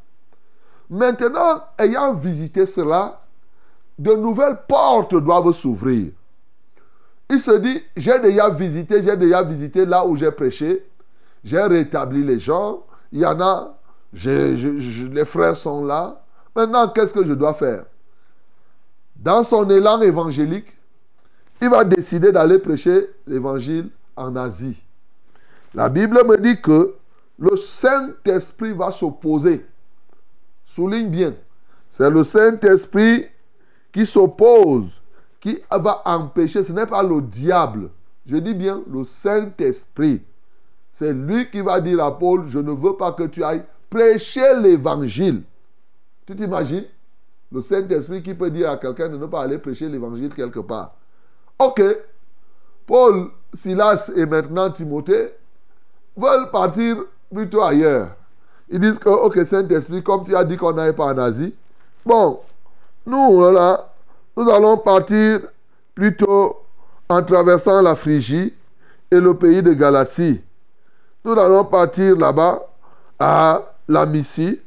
[0.92, 3.22] Maintenant, ayant visité cela,
[3.99, 6.12] de nouvelles portes doivent s'ouvrir.
[7.30, 10.86] Il se dit, j'ai déjà visité, j'ai déjà visité là où j'ai prêché,
[11.43, 13.74] j'ai rétabli les gens, il y en a,
[14.12, 16.22] les frères sont là.
[16.55, 17.86] Maintenant, qu'est-ce que je dois faire?
[19.16, 20.76] Dans son élan évangélique,
[21.62, 24.76] il va décider d'aller prêcher l'évangile en Asie.
[25.72, 26.97] La Bible me dit que
[27.38, 29.64] le Saint-Esprit va s'opposer.
[30.75, 31.35] Souligne bien.
[31.91, 33.27] C'est le Saint-Esprit
[33.93, 34.87] qui s'oppose,
[35.39, 36.62] qui va empêcher.
[36.62, 37.91] Ce n'est pas le diable.
[38.25, 40.23] Je dis bien le Saint-Esprit.
[40.91, 44.55] C'est lui qui va dire à Paul, je ne veux pas que tu ailles prêcher
[44.62, 45.43] l'évangile.
[46.25, 46.87] Tu t'imagines?
[47.51, 50.95] Le Saint-Esprit qui peut dire à quelqu'un de ne pas aller prêcher l'évangile quelque part.
[51.59, 51.83] Ok.
[52.87, 55.35] Paul, Silas et maintenant Timothée
[56.16, 56.97] veulent partir
[57.31, 58.16] plutôt ailleurs.
[58.73, 61.55] Ils disent que, ok, Saint-Esprit, comme tu as dit qu'on n'aille pas en Asie,
[62.07, 62.41] bon,
[63.05, 63.93] nous, voilà,
[64.35, 65.41] nous allons partir
[65.95, 66.57] plutôt
[67.07, 68.55] en traversant la Phrygie
[69.11, 70.41] et le pays de Galatie.
[71.23, 72.62] Nous allons partir là-bas
[73.18, 74.59] à la Missie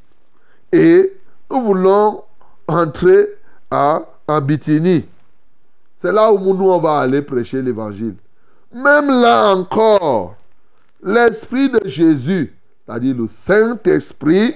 [0.71, 1.11] et
[1.49, 2.23] nous voulons
[2.67, 3.27] entrer
[3.71, 5.05] à, en Bithynie.
[5.97, 8.15] C'est là où nous, on va aller prêcher l'évangile.
[8.71, 10.35] Même là encore,
[11.01, 12.54] l'Esprit de Jésus,
[12.85, 14.55] c'est-à-dire le Saint-Esprit,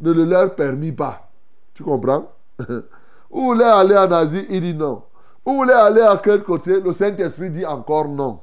[0.00, 1.30] ne le leur permit pas.
[1.74, 2.32] Tu comprends?
[2.58, 5.04] Vous voulez aller en Asie, il dit non.
[5.44, 8.40] Vous voulez aller à quel côté Le Saint-Esprit dit encore non.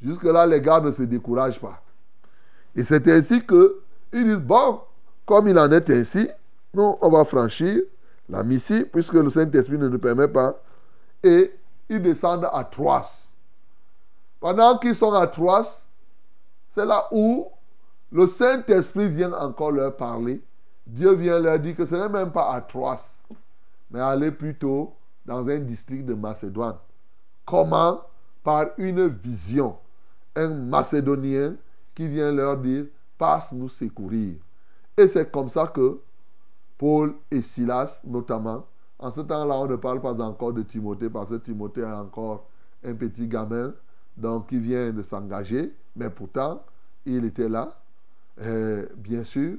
[0.00, 1.80] Jusque-là, les gars ne se découragent pas.
[2.74, 3.80] Et c'est ainsi que
[4.12, 4.80] ils disent, bon,
[5.24, 6.28] comme il en est ainsi,
[6.74, 7.82] nous, on va franchir
[8.28, 10.60] la Missie, puisque le Saint-Esprit ne nous permet pas.
[11.22, 11.52] Et
[11.88, 13.34] ils descendent à Troas.
[14.40, 15.86] Pendant qu'ils sont à Troas,
[16.70, 17.48] c'est là où
[18.12, 20.42] le Saint-Esprit vient encore leur parler.
[20.86, 22.66] Dieu vient leur dire que ce n'est même pas à
[23.90, 24.94] mais aller plutôt
[25.24, 26.76] dans un district de Macédoine.
[27.46, 28.02] Comment
[28.44, 29.76] Par une vision.
[30.36, 31.56] Un Macédonien
[31.94, 32.86] qui vient leur dire,
[33.18, 34.34] passe nous secourir.
[34.96, 36.00] Et c'est comme ça que
[36.78, 38.66] Paul et Silas, notamment,
[38.98, 42.46] en ce temps-là, on ne parle pas encore de Timothée, parce que Timothée est encore
[42.84, 43.72] un petit gamin,
[44.16, 46.62] donc qui vient de s'engager, mais pourtant,
[47.04, 47.81] il était là,
[48.40, 49.56] euh, bien sûr.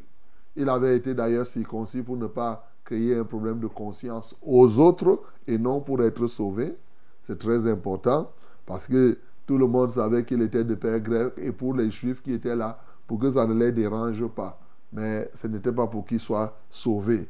[0.55, 5.21] Il avait été d'ailleurs circoncis pour ne pas créer un problème de conscience aux autres
[5.47, 6.77] et non pour être sauvé.
[7.21, 8.31] C'est très important
[8.65, 12.21] parce que tout le monde savait qu'il était de père grec et pour les juifs
[12.21, 14.59] qui étaient là, pour que ça ne les dérange pas.
[14.91, 17.27] Mais ce n'était pas pour qu'ils soient sauvés.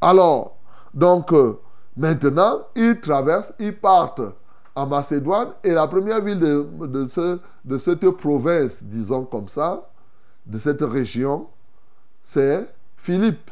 [0.00, 0.56] Alors,
[0.92, 1.58] donc, euh,
[1.96, 4.22] maintenant, ils traversent, ils partent
[4.74, 9.88] en Macédoine et la première ville de, de, ce, de cette province, disons comme ça,
[10.46, 11.48] de cette région,
[12.22, 13.50] c'est Philippe.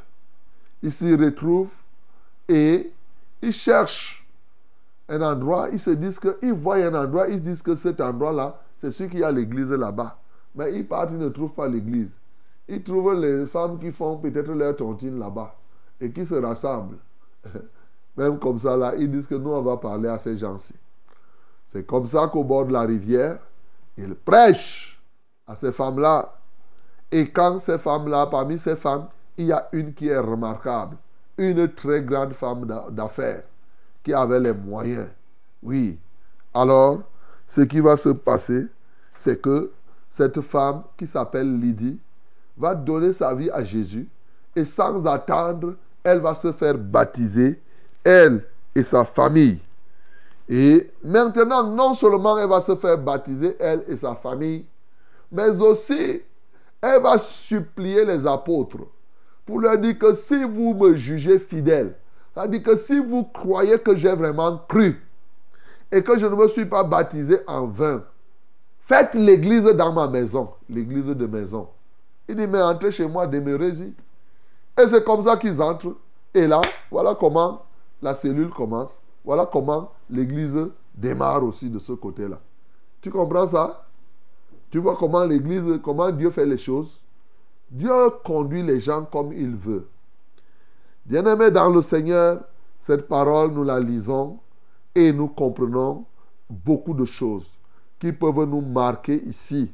[0.82, 1.72] Ils s'y retrouvent
[2.48, 2.92] et
[3.40, 4.26] ils cherchent
[5.08, 8.90] un endroit, ils se disent qu'ils voient un endroit, ils disent que cet endroit-là, c'est
[8.90, 10.18] celui qui a l'église là-bas.
[10.54, 12.10] Mais ils partent, ils ne trouvent pas l'église.
[12.68, 15.54] Ils trouvent les femmes qui font peut-être leur tontine là-bas
[16.00, 16.98] et qui se rassemblent.
[18.16, 20.74] Même comme ça, là, ils disent que nous, on va parler à ces gens-ci.
[21.66, 23.38] C'est comme ça qu'au bord de la rivière,
[23.96, 25.00] ils prêchent
[25.46, 26.38] à ces femmes-là.
[27.12, 29.06] Et quand ces femmes-là, parmi ces femmes,
[29.36, 30.96] il y a une qui est remarquable,
[31.36, 33.42] une très grande femme d'affaires,
[34.02, 35.08] qui avait les moyens.
[35.62, 35.98] Oui.
[36.54, 37.02] Alors,
[37.46, 38.66] ce qui va se passer,
[39.18, 39.70] c'est que
[40.08, 42.00] cette femme qui s'appelle Lydie
[42.56, 44.08] va donner sa vie à Jésus
[44.56, 47.60] et sans attendre, elle va se faire baptiser,
[48.02, 48.44] elle
[48.74, 49.60] et sa famille.
[50.48, 54.64] Et maintenant, non seulement elle va se faire baptiser, elle et sa famille,
[55.30, 56.22] mais aussi
[56.82, 58.78] elle va supplier les apôtres
[59.46, 61.96] pour leur dire que si vous me jugez fidèle,
[62.34, 65.00] c'est-à-dire que si vous croyez que j'ai vraiment cru
[65.90, 68.02] et que je ne me suis pas baptisé en vain,
[68.80, 71.68] faites l'église dans ma maison, l'église de maison.
[72.28, 73.94] Il dit, mais entrez chez moi, demeurez-y.
[74.80, 75.96] Et c'est comme ça qu'ils entrent.
[76.34, 76.60] Et là,
[76.90, 77.62] voilà comment
[78.00, 78.98] la cellule commence.
[79.24, 80.58] Voilà comment l'église
[80.94, 82.40] démarre aussi de ce côté-là.
[83.00, 83.81] Tu comprends ça?
[84.72, 86.98] Tu vois comment l'église, comment Dieu fait les choses?
[87.70, 87.92] Dieu
[88.24, 89.86] conduit les gens comme il veut.
[91.04, 92.42] Bien-aimés dans le Seigneur,
[92.80, 94.38] cette parole, nous la lisons
[94.94, 96.06] et nous comprenons
[96.48, 97.46] beaucoup de choses
[97.98, 99.70] qui peuvent nous marquer ici.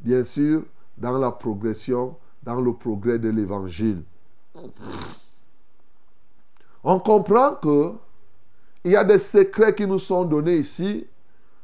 [0.00, 0.64] Bien sûr,
[0.98, 4.02] dans la progression, dans le progrès de l'évangile.
[6.82, 7.92] On comprend que
[8.82, 11.06] il y a des secrets qui nous sont donnés ici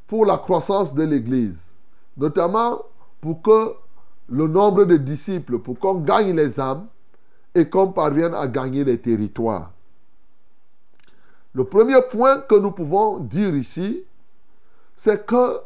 [0.06, 1.67] pour la croissance de l'Église,
[2.18, 2.82] notamment
[3.20, 3.74] pour que
[4.28, 6.86] le nombre de disciples, pour qu'on gagne les âmes
[7.54, 9.72] et qu'on parvienne à gagner les territoires.
[11.54, 14.04] Le premier point que nous pouvons dire ici,
[14.96, 15.60] c'est que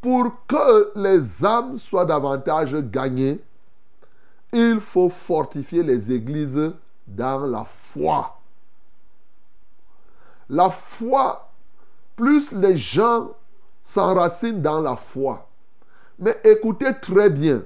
[0.00, 3.40] pour que les âmes soient davantage gagnées,
[4.52, 6.72] il faut fortifier les églises
[7.06, 8.38] dans la foi.
[10.48, 11.50] La foi,
[12.14, 13.30] plus les gens
[13.86, 15.46] s'enracinent dans la foi.
[16.18, 17.62] Mais écoutez très bien,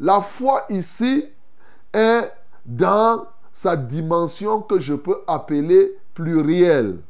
[0.00, 1.28] la foi ici
[1.92, 2.32] est
[2.64, 7.00] dans sa dimension que je peux appeler plurielle.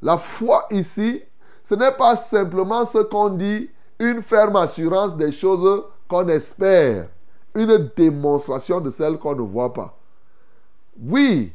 [0.00, 1.20] La foi ici,
[1.64, 7.08] ce n'est pas simplement ce qu'on dit, une ferme assurance des choses qu'on espère,
[7.56, 9.98] une démonstration de celles qu'on ne voit pas.
[11.02, 11.52] Oui,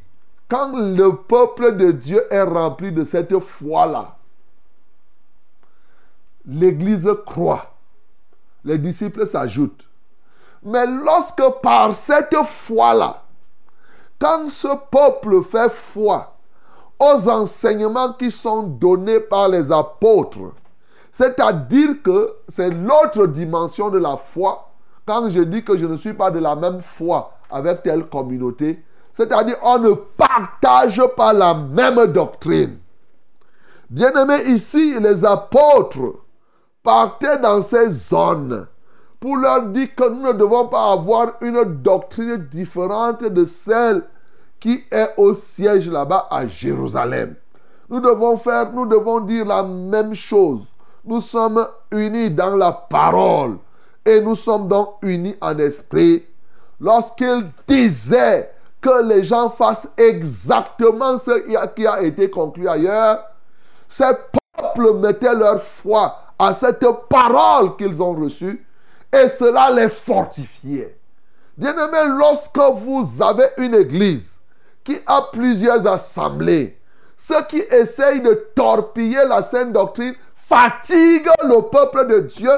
[0.50, 4.18] quand le peuple de Dieu est rempli de cette foi-là,
[6.46, 7.74] l'Église croit,
[8.64, 9.88] les disciples s'ajoutent.
[10.62, 13.22] Mais lorsque par cette foi-là,
[14.18, 16.36] quand ce peuple fait foi
[16.98, 20.52] aux enseignements qui sont donnés par les apôtres,
[21.10, 24.70] c'est-à-dire que c'est l'autre dimension de la foi,
[25.06, 28.82] quand je dis que je ne suis pas de la même foi avec telle communauté,
[29.12, 32.78] c'est-à-dire on ne partage pas la même doctrine.
[33.90, 36.21] bien aimé, ici, les apôtres
[36.82, 38.66] partaient dans ces zones
[39.20, 44.02] pour leur dire que nous ne devons pas avoir une doctrine différente de celle
[44.58, 47.36] qui est au siège là-bas à Jérusalem.
[47.88, 50.64] Nous devons faire, nous devons dire la même chose.
[51.04, 53.58] Nous sommes unis dans la parole
[54.04, 56.24] et nous sommes donc unis en esprit.
[56.80, 61.38] Lorsqu'il disait que les gens fassent exactement ce
[61.74, 63.22] qui a été conclu ailleurs,
[63.88, 64.12] ces
[64.56, 68.66] peuples mettaient leur foi à cette parole qu'ils ont reçue
[69.12, 70.98] et cela les fortifiait.
[71.56, 74.40] Bien-aimés, lorsque vous avez une église
[74.82, 76.80] qui a plusieurs assemblées,
[77.16, 82.50] ceux qui essayent de torpiller la sainte doctrine fatiguent le peuple de Dieu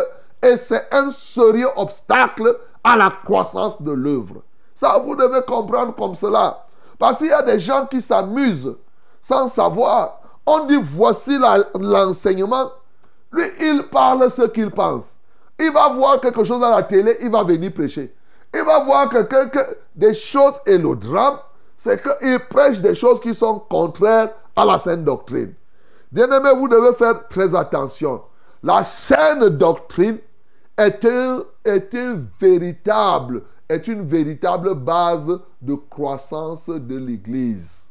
[0.43, 4.43] et c'est un sérieux obstacle à la croissance de l'œuvre.
[4.75, 6.65] Ça, vous devez comprendre comme cela.
[6.99, 8.77] Parce qu'il y a des gens qui s'amusent
[9.21, 10.21] sans savoir.
[10.47, 11.39] On dit voici
[11.75, 12.71] l'enseignement.
[13.35, 15.17] Lui, il parle ce qu'il pense.
[15.59, 18.15] Il va voir quelque chose à la télé, il va venir prêcher.
[18.55, 19.59] Il va voir que,
[19.95, 21.39] des choses et le drame,
[21.77, 25.53] c'est qu'il prêche des choses qui sont contraires à la saine doctrine.
[26.13, 28.23] Bien-aimé, vous devez faire très attention.
[28.63, 30.19] La saine doctrine
[30.79, 31.05] est
[31.65, 37.89] est un véritable, est une véritable base de croissance de l'Église.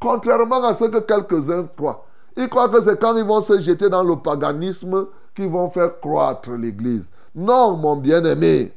[0.00, 2.04] Contrairement à ce que quelques-uns croient.
[2.36, 6.00] Ils croient que c'est quand ils vont se jeter dans le paganisme qui vont faire
[6.00, 7.10] croître l'Église.
[7.34, 8.72] Non, mon bien-aimé.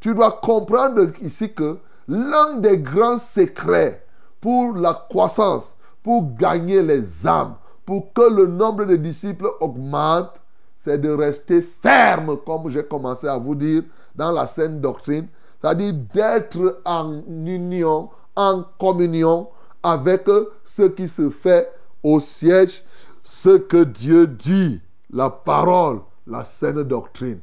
[0.00, 1.78] Tu dois comprendre ici que
[2.08, 4.04] l'un des grands secrets
[4.40, 7.54] pour la croissance, pour gagner les âmes,
[7.84, 10.40] pour que le nombre de disciples augmente,
[10.78, 13.82] c'est de rester ferme, comme j'ai commencé à vous dire,
[14.14, 15.26] dans la saine doctrine,
[15.60, 19.48] c'est-à-dire d'être en union, en communion
[19.82, 20.26] avec
[20.64, 22.84] ce qui se fait au siège,
[23.26, 24.80] ce que Dieu dit
[25.12, 25.98] la parole,
[26.28, 27.40] la saine doctrine.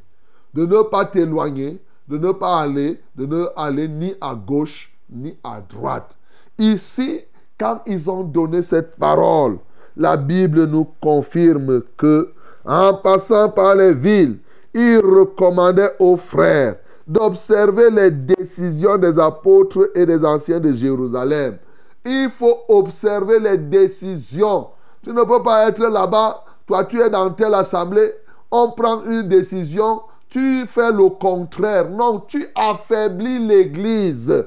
[0.54, 5.38] De ne pas t'éloigner, de ne pas aller, de ne aller ni à gauche ni
[5.44, 6.18] à droite.
[6.58, 7.20] Ici,
[7.60, 9.58] quand ils ont donné cette parole,
[9.98, 12.32] la Bible nous confirme que,
[12.64, 14.38] en passant par les villes,
[14.74, 21.58] ils recommandaient aux frères d'observer les décisions des apôtres et des anciens de Jérusalem.
[22.06, 24.68] Il faut observer les décisions.
[25.04, 28.14] Tu ne peux pas être là-bas toi, tu es dans telle assemblée,
[28.50, 31.90] on prend une décision, tu fais le contraire.
[31.90, 34.46] Non, tu affaiblis l'Église.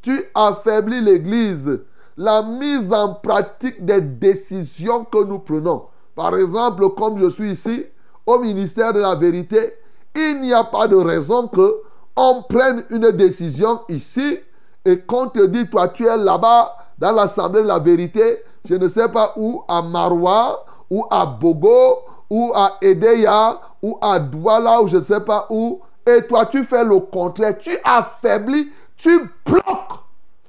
[0.00, 1.82] Tu affaiblis l'Église.
[2.16, 5.84] La mise en pratique des décisions que nous prenons.
[6.14, 7.84] Par exemple, comme je suis ici,
[8.24, 9.74] au ministère de la vérité,
[10.14, 11.76] il n'y a pas de raison que
[12.16, 14.38] on prenne une décision ici
[14.86, 18.88] et qu'on te dit, toi tu es là-bas dans l'assemblée de la vérité, je ne
[18.88, 21.98] sais pas où, à Marois, ou à Bogo,
[22.30, 26.64] ou à Edeya, ou à Douala, ou je ne sais pas où, et toi tu
[26.64, 29.62] fais le contraire, tu affaiblis, tu bloques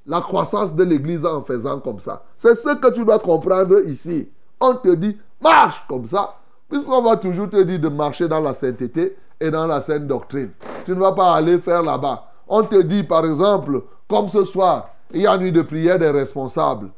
[0.06, 2.24] la croissance de l'Église en faisant comme ça.
[2.38, 4.30] C'est ce que tu dois comprendre ici.
[4.60, 6.36] On te dit, marche comme ça,
[6.70, 10.52] puisqu'on va toujours te dire de marcher dans la sainteté et dans la sainte doctrine.
[10.86, 12.24] Tu ne vas pas aller faire là-bas.
[12.48, 16.10] On te dit, par exemple, comme ce soir, il y a nuit de prière des
[16.10, 16.90] responsables.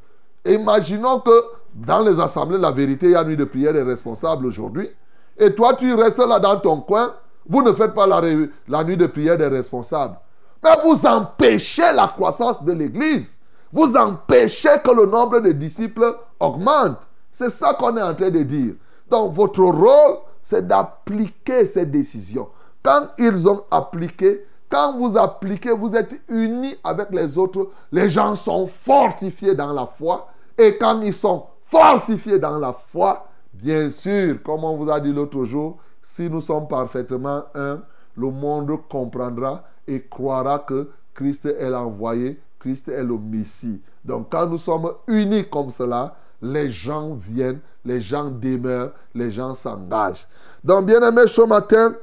[0.46, 1.44] Imaginons que
[1.74, 4.90] dans les assemblées, la vérité, il y a nuit de prière des responsables aujourd'hui.
[5.38, 7.14] Et toi, tu restes là dans ton coin.
[7.48, 8.22] Vous ne faites pas la,
[8.68, 10.18] la nuit de prière des responsables.
[10.64, 13.40] Mais vous empêchez la croissance de l'Église.
[13.72, 17.00] Vous empêchez que le nombre de disciples augmente.
[17.32, 18.74] C'est ça qu'on est en train de dire.
[19.10, 22.50] Donc votre rôle, c'est d'appliquer ces décisions.
[22.84, 28.36] Quand ils ont appliqué, quand vous appliquez, vous êtes unis avec les autres, les gens
[28.36, 30.28] sont fortifiés dans la foi.
[30.58, 35.12] Et quand ils sont fortifiés dans la foi, bien sûr, comme on vous a dit
[35.12, 37.82] l'autre jour, si nous sommes parfaitement un,
[38.16, 43.82] le monde comprendra et croira que Christ est l'envoyé, Christ est le Messie.
[44.06, 49.54] Donc quand nous sommes unis comme cela, les gens viennent, les gens demeurent, les gens
[49.54, 50.28] s'engagent.
[50.64, 51.96] Donc bien aimé ce matin,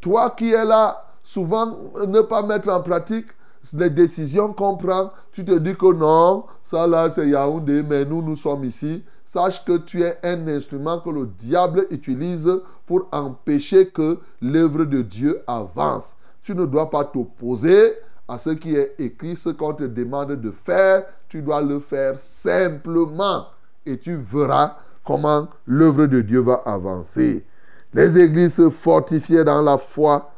[0.00, 3.26] toi qui es là, souvent ne pas mettre en pratique
[3.74, 8.22] les décisions qu'on prend, tu te dis que non, ça là c'est Yaoundé, mais nous,
[8.22, 9.04] nous sommes ici.
[9.24, 12.50] Sache que tu es un instrument que le diable utilise
[12.84, 16.16] pour empêcher que l'œuvre de Dieu avance.
[16.42, 17.94] Tu ne dois pas t'opposer
[18.26, 21.04] à ce qui est écrit, ce qu'on te demande de faire.
[21.28, 23.46] Tu dois le faire simplement.
[23.86, 27.44] Et tu verras comment l'œuvre de Dieu va avancer.
[27.94, 30.32] Les églises se fortifiaient dans la foi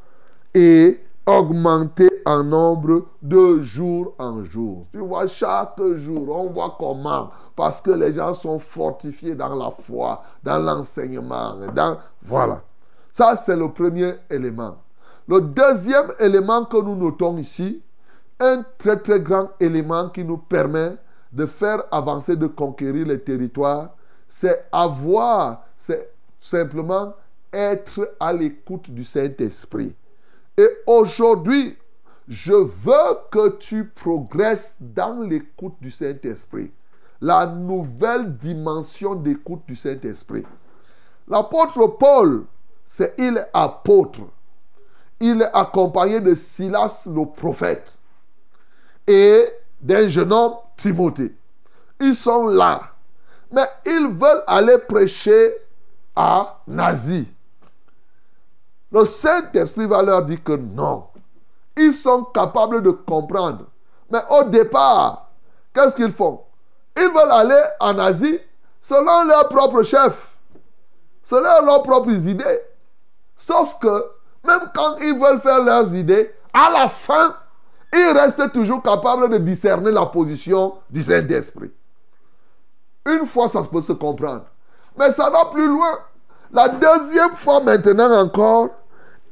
[0.54, 4.82] et augmenter en nombre de jour en jour.
[4.92, 7.30] Tu vois, chaque jour, on voit comment.
[7.54, 11.56] Parce que les gens sont fortifiés dans la foi, dans l'enseignement.
[11.74, 11.98] Dans...
[12.22, 12.62] Voilà.
[13.12, 14.76] Ça, c'est le premier élément.
[15.28, 17.82] Le deuxième élément que nous notons ici,
[18.40, 20.96] un très très grand élément qui nous permet
[21.32, 23.90] de faire avancer, de conquérir les territoires,
[24.28, 27.14] c'est avoir, c'est simplement
[27.52, 29.94] être à l'écoute du Saint-Esprit.
[30.56, 31.76] Et aujourd'hui,
[32.28, 36.70] je veux que tu progresses dans l'écoute du Saint-Esprit.
[37.20, 40.44] La nouvelle dimension d'écoute du Saint-Esprit.
[41.28, 42.44] L'apôtre Paul,
[42.84, 44.20] c'est il est apôtre.
[45.20, 47.98] Il est accompagné de Silas le prophète
[49.06, 49.44] et
[49.80, 51.34] d'un jeune homme, Timothée.
[52.00, 52.92] Ils sont là.
[53.52, 55.52] Mais ils veulent aller prêcher
[56.16, 57.31] à Nazi.
[58.92, 61.06] Le Saint-Esprit va leur dire que non.
[61.76, 63.64] Ils sont capables de comprendre.
[64.10, 65.30] Mais au départ,
[65.74, 66.42] qu'est-ce qu'ils font?
[66.96, 68.38] Ils veulent aller en Asie
[68.80, 70.36] selon leur propre chef,
[71.22, 72.60] selon leurs propres idées.
[73.36, 74.04] Sauf que
[74.44, 77.34] même quand ils veulent faire leurs idées, à la fin,
[77.94, 81.72] ils restent toujours capables de discerner la position du Saint-Esprit.
[83.06, 84.44] Une fois, ça peut se comprendre.
[84.98, 85.98] Mais ça va plus loin.
[86.52, 88.68] La deuxième fois maintenant encore,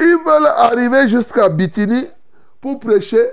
[0.00, 2.06] ils veulent arriver jusqu'à Bithynie
[2.60, 3.24] pour prêcher.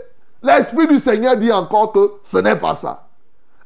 [0.43, 3.07] L'Esprit du Seigneur dit encore que ce n'est pas ça.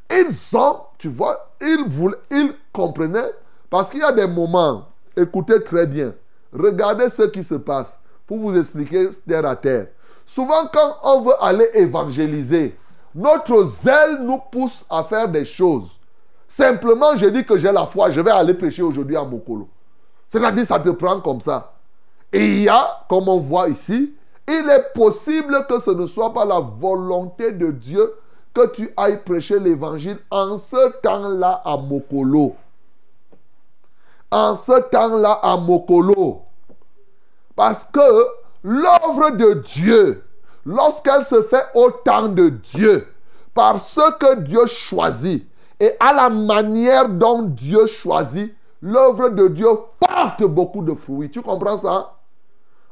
[0.09, 3.31] Ils ont, tu vois, ils, voulaient, ils comprenaient,
[3.69, 6.13] parce qu'il y a des moments, écoutez très bien,
[6.53, 7.97] regardez ce qui se passe
[8.27, 9.87] pour vous expliquer terre à terre.
[10.25, 12.77] Souvent, quand on veut aller évangéliser,
[13.13, 15.99] notre zèle nous pousse à faire des choses.
[16.47, 19.67] Simplement, je dis que j'ai la foi, je vais aller prêcher aujourd'hui à Mokolo.
[20.27, 21.70] C'est-à-dire, ça te prend comme ça.
[22.33, 24.13] Et il y a, comme on voit ici,
[24.47, 28.13] il est possible que ce ne soit pas la volonté de Dieu
[28.53, 32.55] que tu ailles prêcher l'évangile en ce temps-là à Mokolo.
[34.29, 36.41] En ce temps-là à Mokolo.
[37.55, 38.27] Parce que
[38.63, 40.23] l'œuvre de Dieu,
[40.65, 43.07] lorsqu'elle se fait au temps de Dieu,
[43.53, 45.45] par ce que Dieu choisit
[45.79, 49.67] et à la manière dont Dieu choisit, l'œuvre de Dieu
[49.99, 51.29] porte beaucoup de fruits.
[51.29, 52.13] Tu comprends ça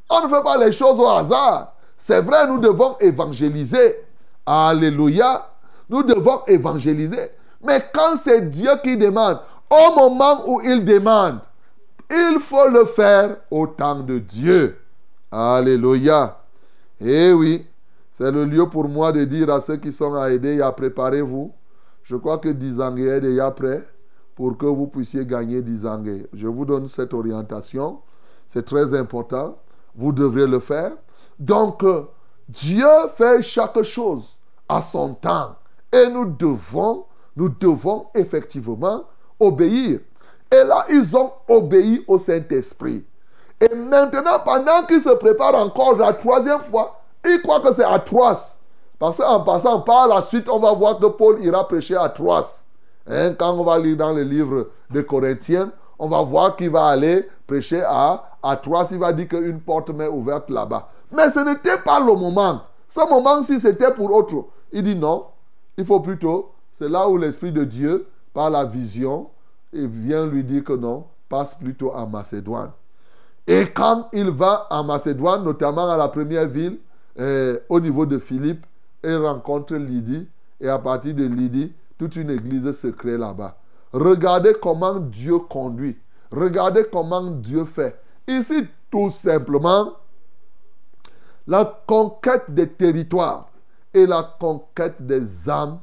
[0.09, 1.73] on ne fait pas les choses au hasard.
[1.97, 3.97] C'est vrai, nous devons évangéliser.
[4.45, 5.49] Alléluia.
[5.89, 7.29] Nous devons évangéliser.
[7.63, 9.39] Mais quand c'est Dieu qui demande,
[9.69, 11.39] au moment où il demande,
[12.09, 14.77] il faut le faire au temps de Dieu.
[15.31, 16.39] Alléluia.
[16.99, 17.67] Eh oui,
[18.11, 21.53] c'est le lieu pour moi de dire à ceux qui sont à aider, à préparez-vous.
[22.03, 23.85] Je crois que Dizangue est déjà prêt
[24.35, 26.27] pour que vous puissiez gagner Dizangue.
[26.33, 27.99] Je vous donne cette orientation.
[28.47, 29.57] C'est très important
[29.95, 30.91] vous devrez le faire.
[31.37, 32.07] Donc, euh,
[32.47, 34.37] Dieu fait chaque chose
[34.67, 35.55] à son temps.
[35.91, 39.03] Et nous devons, nous devons effectivement
[39.39, 39.99] obéir.
[40.51, 43.05] Et là, ils ont obéi au Saint-Esprit.
[43.61, 47.99] Et maintenant, pendant qu'ils se préparent encore la troisième fois, ils croient que c'est à
[47.99, 48.57] Troas.
[48.97, 52.63] Parce qu'en passant par la suite, on va voir que Paul ira prêcher à Troas.
[53.07, 56.85] Hein, quand on va lire dans le livre de Corinthiens, on va voir qu'il va
[56.85, 60.89] aller prêcher à à trois, il va dire qu'une porte m'est ouverte là-bas.
[61.11, 62.61] Mais ce n'était pas le moment.
[62.87, 64.45] Ce moment-ci, c'était pour autre.
[64.71, 65.25] Il dit non,
[65.77, 69.27] il faut plutôt, c'est là où l'Esprit de Dieu, par la vision,
[69.73, 72.71] il vient lui dire que non, passe plutôt à Macédoine.
[73.45, 76.77] Et quand il va à Macédoine, notamment à la première ville,
[77.19, 78.65] euh, au niveau de Philippe,
[79.03, 80.27] il rencontre Lydie
[80.61, 83.57] Et à partir de Lydie, toute une église se crée là-bas.
[83.91, 85.97] Regardez comment Dieu conduit.
[86.31, 87.99] Regardez comment Dieu fait.
[88.27, 89.93] Ici, tout simplement,
[91.47, 93.49] la conquête des territoires
[93.93, 95.79] et la conquête des âmes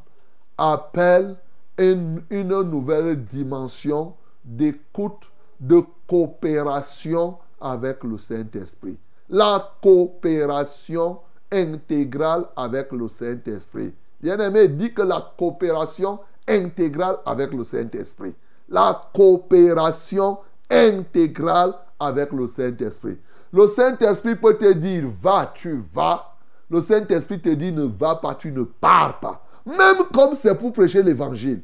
[0.57, 1.37] appellent
[1.79, 8.99] une, nouvelle dimension d'écoute, de coopération avec le Saint-Esprit.
[9.29, 11.19] La coopération
[11.51, 13.93] intégrale avec le Saint-Esprit.
[14.21, 18.35] Bien-aimé, dit que la coopération intégrale avec le Saint-Esprit.
[18.69, 20.39] La coopération
[20.71, 23.19] intégrale avec le Saint-Esprit.
[23.53, 26.35] Le Saint-Esprit peut te dire va, tu vas.
[26.69, 29.45] Le Saint-Esprit te dit ne va pas, tu ne pars pas.
[29.65, 31.63] Même comme c'est pour prêcher l'évangile.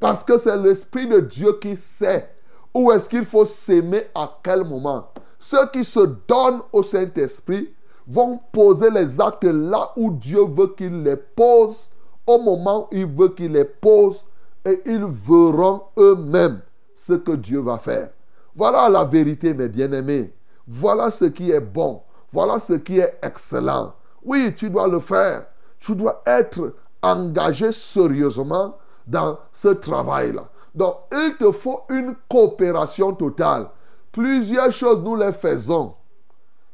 [0.00, 2.30] Parce que c'est l'Esprit de Dieu qui sait
[2.74, 5.08] où est-ce qu'il faut s'aimer à quel moment.
[5.38, 7.72] Ceux qui se donnent au Saint-Esprit
[8.06, 11.90] vont poser les actes là où Dieu veut qu'ils les posent,
[12.26, 14.24] au moment où il veut qu'ils les posent,
[14.64, 16.60] et ils verront eux-mêmes
[16.94, 18.10] ce que Dieu va faire.
[18.54, 20.34] Voilà la vérité, mes bien-aimés.
[20.66, 22.02] Voilà ce qui est bon.
[22.32, 23.94] Voilà ce qui est excellent.
[24.24, 25.46] Oui, tu dois le faire.
[25.78, 30.48] Tu dois être engagé sérieusement dans ce travail-là.
[30.74, 33.68] Donc, il te faut une coopération totale.
[34.12, 35.94] Plusieurs choses, nous les faisons.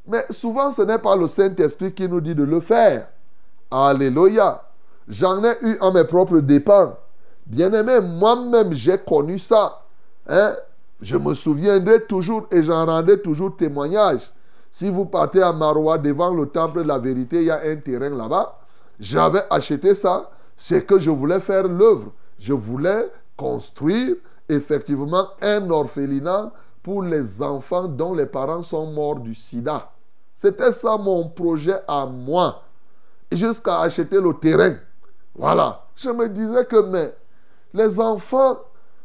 [0.06, 3.08] Mais souvent, ce n'est pas le Saint-Esprit qui nous dit de le faire.
[3.70, 4.62] Alléluia.
[5.08, 6.96] J'en ai eu à mes propres dépens.
[7.46, 9.82] Bien-aimé, moi-même, j'ai connu ça.
[10.28, 10.54] Hein?
[11.00, 14.32] Je me souviendrai toujours et j'en rendrai toujours témoignage.
[14.70, 17.76] Si vous partez à Maroua devant le temple de la vérité, il y a un
[17.76, 18.54] terrain là-bas.
[18.98, 20.30] J'avais acheté ça.
[20.56, 22.12] C'est que je voulais faire l'œuvre.
[22.38, 24.16] Je voulais construire
[24.48, 29.90] effectivement un orphelinat pour les enfants dont les parents sont morts du sida.
[30.34, 32.62] C'était ça mon projet à moi.
[33.30, 34.74] Jusqu'à acheter le terrain.
[35.34, 35.84] Voilà.
[35.96, 37.14] Je me disais que mais,
[37.74, 38.58] les enfants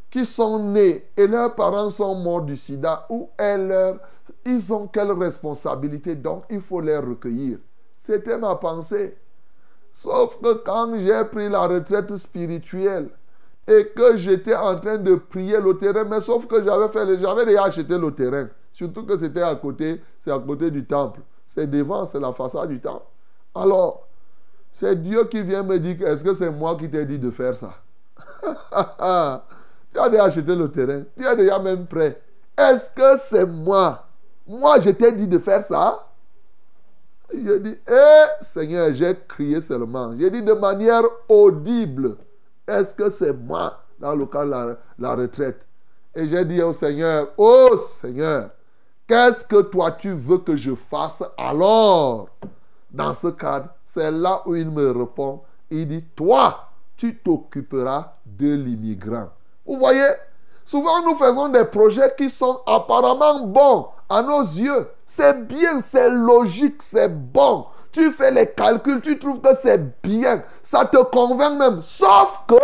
[0.09, 3.97] qui sont nés et leurs parents sont morts du sida, où est leur...
[4.45, 6.15] Ils ont quelle responsabilité?
[6.15, 7.57] Donc il faut les recueillir.
[7.99, 9.17] C'était ma pensée.
[9.91, 13.09] Sauf que quand j'ai pris la retraite spirituelle
[13.67, 17.45] et que j'étais en train de prier le terrain, mais sauf que j'avais fait, j'avais
[17.45, 18.47] déjà acheté le terrain.
[18.71, 21.19] Surtout que c'était à côté, c'est à côté du temple.
[21.45, 23.05] C'est devant, c'est la façade du temple.
[23.53, 24.07] Alors,
[24.71, 27.55] c'est Dieu qui vient me dire, est-ce que c'est moi qui t'ai dit de faire
[27.55, 27.73] ça?
[29.91, 32.21] Tu as déjà acheté le terrain, tu es déjà même prêt.
[32.55, 34.05] Est-ce que c'est moi?
[34.47, 36.07] Moi, je t'ai dit de faire ça?
[37.33, 40.15] Je dis, eh Seigneur, j'ai crié seulement.
[40.17, 42.17] J'ai dit de manière audible.
[42.67, 45.67] Est-ce que c'est moi dans le cas de la, la retraite?
[46.13, 48.49] Et j'ai dit au Seigneur, oh Seigneur,
[49.07, 52.29] qu'est-ce que toi tu veux que je fasse alors?
[52.91, 55.41] Dans ce cadre, c'est là où il me répond.
[55.69, 56.68] Il dit, toi,
[56.99, 59.29] tu t'occuperas de l'immigrant.
[59.65, 60.09] Vous voyez,
[60.65, 64.85] souvent nous faisons des projets qui sont apparemment bons à nos yeux.
[65.05, 67.67] C'est bien, c'est logique, c'est bon.
[67.93, 70.43] Tu fais les calculs, tu trouves que c'est bien.
[70.61, 71.81] Ça te convainc même.
[71.81, 72.55] Sauf que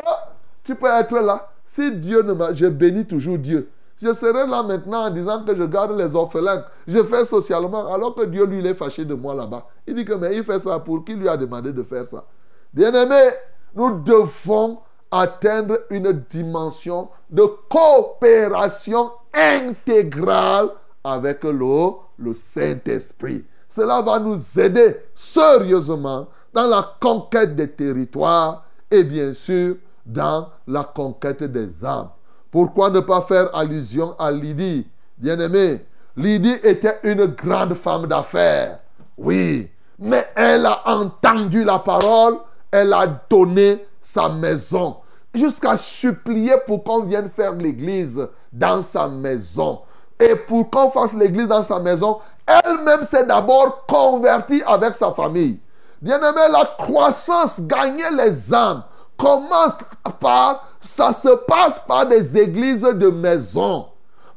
[0.65, 1.49] tu peux être là.
[1.65, 2.51] Si Dieu ne m'a...
[2.51, 3.69] Je bénis toujours Dieu.
[4.01, 6.65] Je serai là maintenant en disant que je garde les orphelins.
[6.86, 9.65] Je fais socialement alors que Dieu lui il est fâché de moi là-bas.
[9.88, 12.25] Il dit que mais il fait ça pour qui lui a demandé de faire ça?
[12.73, 13.29] Bien-aimé,
[13.76, 14.80] nous devons
[15.11, 20.69] atteindre une dimension de coopération intégrale
[21.03, 23.45] avec le, le Saint-Esprit.
[23.69, 30.84] Cela va nous aider sérieusement dans la conquête des territoires et bien sûr dans la
[30.84, 32.09] conquête des âmes.
[32.49, 34.88] Pourquoi ne pas faire allusion à Lydie?
[35.17, 38.80] Bien-aimé, Lydie était une grande femme d'affaires.
[39.17, 39.69] Oui,
[39.99, 42.38] mais elle a entendu la parole,
[42.76, 44.97] elle a donné sa maison
[45.34, 49.82] jusqu'à supplier pour qu'on vienne faire l'église dans sa maison.
[50.19, 55.59] Et pour qu'on fasse l'église dans sa maison, elle-même s'est d'abord convertie avec sa famille.
[56.01, 58.84] Bien-aimé, la croissance, gagner les âmes,
[59.17, 59.73] commence
[60.19, 63.88] par, ça se passe par des églises de maison.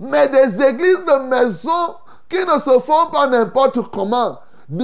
[0.01, 1.97] Mais des églises de maison
[2.29, 4.39] qui ne se font pas n'importe comment.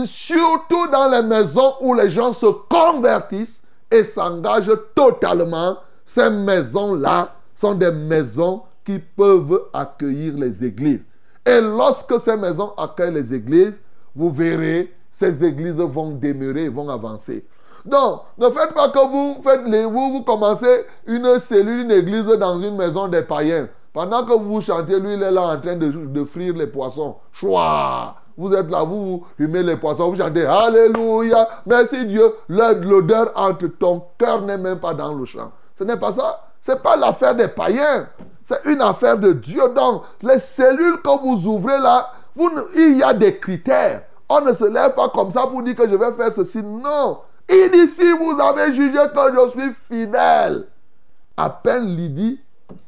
[0.04, 5.76] Surtout dans les maisons où les gens se convertissent et s'engagent totalement.
[6.04, 11.06] Ces maisons-là sont des maisons qui peuvent accueillir les églises.
[11.46, 13.80] Et lorsque ces maisons accueillent les églises,
[14.14, 17.46] vous verrez, ces églises vont demeurer, vont avancer.
[17.84, 22.58] Donc, ne faites pas que vous faites les, vous, commencez une cellule, une église dans
[22.58, 23.68] une maison des païens.
[23.92, 27.16] Pendant que vous chantez, lui, il est là en train de, de frire les poissons.
[27.30, 32.34] Choix vous êtes là, vous, vous humez les poissons, vous chantez Alléluia, merci Dieu.
[32.48, 35.52] L'odeur entre ton cœur n'est même pas dans le chant.
[35.74, 36.40] Ce n'est pas ça.
[36.60, 38.08] Ce n'est pas l'affaire des païens.
[38.42, 39.62] C'est une affaire de Dieu.
[39.74, 44.02] Donc, les cellules que vous ouvrez là, vous il y a des critères.
[44.28, 46.62] On ne se lève pas comme ça pour dire que je vais faire ceci.
[46.62, 47.18] Non.
[47.48, 50.66] Il dit si vous avez jugé que je suis fidèle.
[51.36, 52.40] À peine Lydie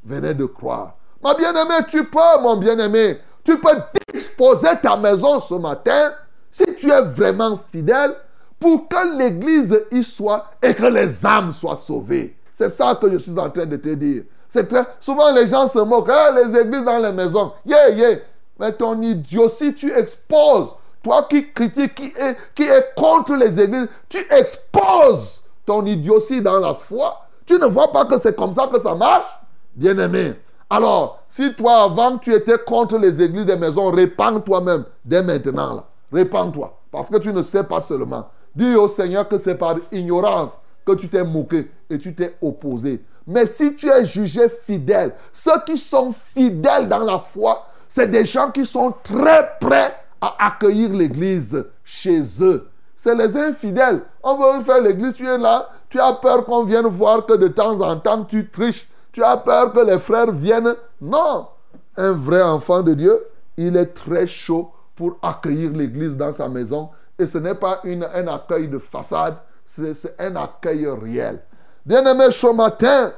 [0.05, 0.95] venait de croire.
[1.23, 3.79] Ma bien-aimée, tu peux, mon bien-aimé, tu peux
[4.13, 6.13] disposer ta maison ce matin,
[6.51, 8.13] si tu es vraiment fidèle,
[8.59, 12.37] pour que l'église y soit et que les âmes soient sauvées.
[12.53, 14.25] C'est ça que je suis en train de te dire.
[14.49, 14.85] C'est très...
[14.99, 16.11] Souvent, les gens se moquent.
[16.11, 17.53] Ah, les églises dans les maisons.
[17.65, 18.19] Yeah, yeah.
[18.59, 20.71] Mais ton idiot, si tu exposes,
[21.03, 22.67] toi qui critiques, qui est, qui
[22.97, 27.27] contre les églises, tu exposes ton idiotie dans la foi.
[27.45, 29.39] Tu ne vois pas que c'est comme ça que ça marche?
[29.75, 30.35] Bien-aimé.
[30.69, 35.85] Alors, si toi, avant, tu étais contre les églises des maisons, répands toi-même dès maintenant.
[36.13, 36.77] Répands-toi.
[36.91, 38.29] Parce que tu ne sais pas seulement.
[38.55, 43.05] Dis au Seigneur que c'est par ignorance que tu t'es moqué et tu t'es opposé.
[43.27, 48.25] Mais si tu es jugé fidèle, ceux qui sont fidèles dans la foi, c'est des
[48.25, 52.69] gens qui sont très prêts à accueillir l'église chez eux.
[52.95, 54.03] C'est les infidèles.
[54.23, 57.49] On veut faire l'église, tu es là, tu as peur qu'on vienne voir que de
[57.49, 58.89] temps en temps tu triches.
[59.17, 60.75] Tu as peur que les frères viennent?
[61.01, 61.49] Non.
[61.97, 63.19] Un vrai enfant de Dieu,
[63.57, 66.91] il est très chaud pour accueillir l'église dans sa maison.
[67.19, 71.41] Et ce n'est pas une, un accueil de façade, c'est un accueil réel.
[71.87, 73.11] Bien-aimé, ce matin,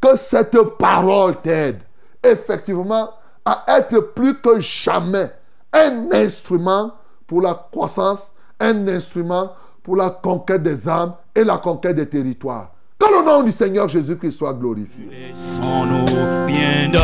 [0.00, 1.82] que cette parole t'aide
[2.20, 3.10] effectivement
[3.44, 5.30] à être plus que jamais
[5.72, 6.94] un instrument
[7.28, 9.52] pour la croissance, un instrument
[9.84, 12.73] pour la conquête des âmes et la conquête des territoires.
[12.98, 15.04] Que le nom du Seigneur Jésus-Christ soit glorifié.
[15.10, 16.98] Laissons-nous bien de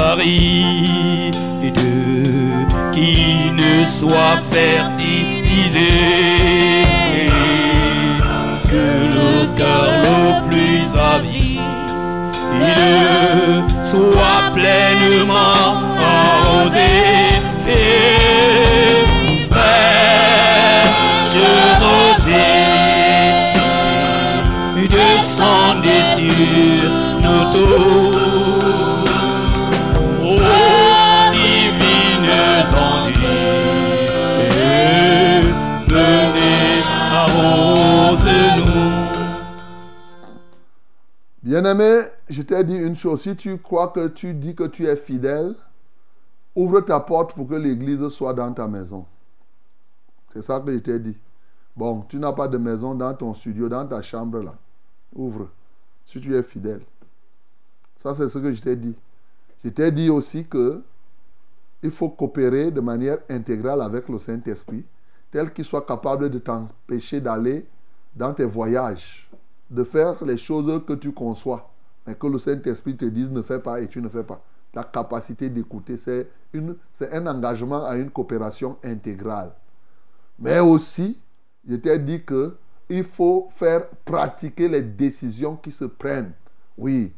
[2.92, 5.90] qui ne soit fertilisé.
[8.70, 8.86] Que
[9.16, 11.60] le cœur le plus avide
[13.84, 16.90] soit pleinement arrosé.
[17.68, 19.04] Et
[19.50, 20.30] fraîche
[21.80, 22.70] rosée
[24.90, 25.79] descendez sur
[35.88, 36.82] venez
[37.12, 38.90] arrose-nous.
[41.42, 43.22] Bien-aimé, je t'ai dit une chose.
[43.22, 45.54] Si tu crois que tu dis que tu es fidèle,
[46.54, 49.04] ouvre ta porte pour que l'église soit dans ta maison.
[50.32, 51.18] C'est ça que je t'ai dit.
[51.76, 54.54] Bon, tu n'as pas de maison dans ton studio, dans ta chambre là.
[55.14, 55.48] Ouvre.
[56.10, 56.80] Si tu es fidèle.
[57.96, 58.96] Ça, c'est ce que je t'ai dit.
[59.62, 60.82] Je t'ai dit aussi que
[61.84, 64.84] il faut coopérer de manière intégrale avec le Saint-Esprit,
[65.30, 67.64] tel qu'il soit capable de t'empêcher d'aller
[68.16, 69.30] dans tes voyages,
[69.70, 71.70] de faire les choses que tu conçois,
[72.04, 74.42] mais que le Saint-Esprit te dise ne fais pas et tu ne fais pas.
[74.74, 76.28] La capacité d'écouter, c'est
[77.12, 79.52] un engagement à une coopération intégrale.
[80.40, 81.22] Mais aussi,
[81.68, 82.56] je t'ai dit que
[82.90, 86.32] il faut faire pratiquer les décisions qui se prennent.
[86.76, 87.12] Oui,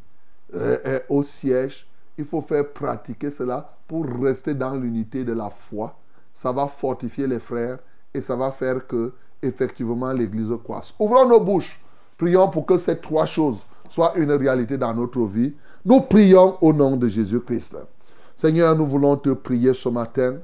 [0.54, 1.86] euh, euh, au siège,
[2.18, 5.96] il faut faire pratiquer cela pour rester dans l'unité de la foi.
[6.34, 7.78] Ça va fortifier les frères
[8.12, 10.94] et ça va faire que effectivement l'Église croisse.
[10.98, 11.80] Ouvrons nos bouches.
[12.18, 15.54] Prions pour que ces trois choses soient une réalité dans notre vie.
[15.84, 17.78] Nous prions au nom de Jésus-Christ.
[18.36, 20.36] Seigneur, nous voulons te prier ce matin.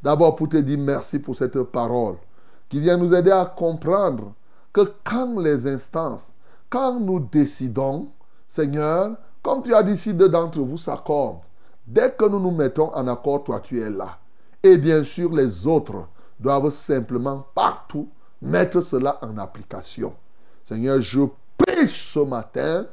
[0.00, 2.16] D'abord pour te dire merci pour cette parole
[2.68, 4.32] qui vient nous aider à comprendre
[4.76, 6.34] que quand les instances,
[6.68, 8.08] quand nous décidons,
[8.46, 11.40] Seigneur, comme tu as dit, si deux d'entre vous s'accordent,
[11.86, 14.18] dès que nous nous mettons en accord, toi tu es là.
[14.62, 16.06] Et bien sûr, les autres
[16.38, 18.10] doivent simplement partout
[18.42, 20.12] mettre cela en application.
[20.62, 21.22] Seigneur, je
[21.56, 22.84] prie ce matin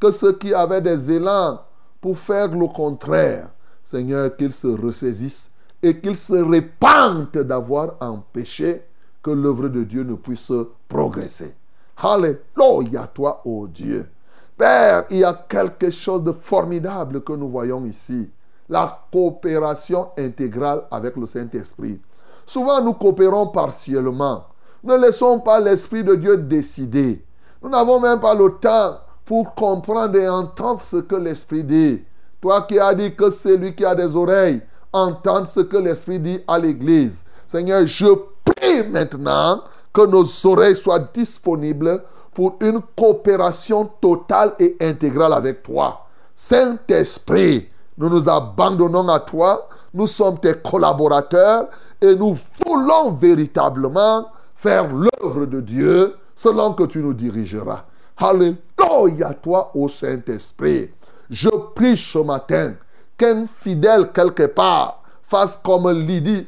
[0.00, 1.60] que ceux qui avaient des élans
[2.00, 3.48] pour faire le contraire,
[3.84, 5.52] Seigneur, qu'ils se ressaisissent
[5.84, 8.87] et qu'ils se répandent d'avoir empêché
[9.22, 10.52] que l'œuvre de Dieu ne puisse
[10.88, 11.54] progresser.
[11.96, 14.08] Alléluia, toi, ô Dieu.
[14.56, 18.30] Père, il y a quelque chose de formidable que nous voyons ici.
[18.68, 22.00] La coopération intégrale avec le Saint-Esprit.
[22.44, 24.44] Souvent, nous coopérons partiellement.
[24.82, 27.24] Ne laissons pas l'Esprit de Dieu décider.
[27.62, 32.02] Nous n'avons même pas le temps pour comprendre et entendre ce que l'Esprit dit.
[32.40, 34.62] Toi qui as dit que celui qui a des oreilles
[34.92, 37.24] entende ce que l'Esprit dit à l'Église.
[37.46, 38.06] Seigneur, je
[38.52, 42.02] prie maintenant que nos oreilles soient disponibles
[42.34, 46.06] pour une coopération totale et intégrale avec toi.
[46.34, 51.68] Saint-Esprit, nous nous abandonnons à toi Nous sommes tes collaborateurs
[52.00, 57.84] et nous voulons véritablement faire l'œuvre de Dieu selon que tu nous dirigeras.
[58.16, 60.90] Alléluia toi, ô Saint-Esprit.
[61.30, 62.74] Je prie ce matin
[63.16, 66.46] qu'un fidèle quelque part fasse comme Lydie.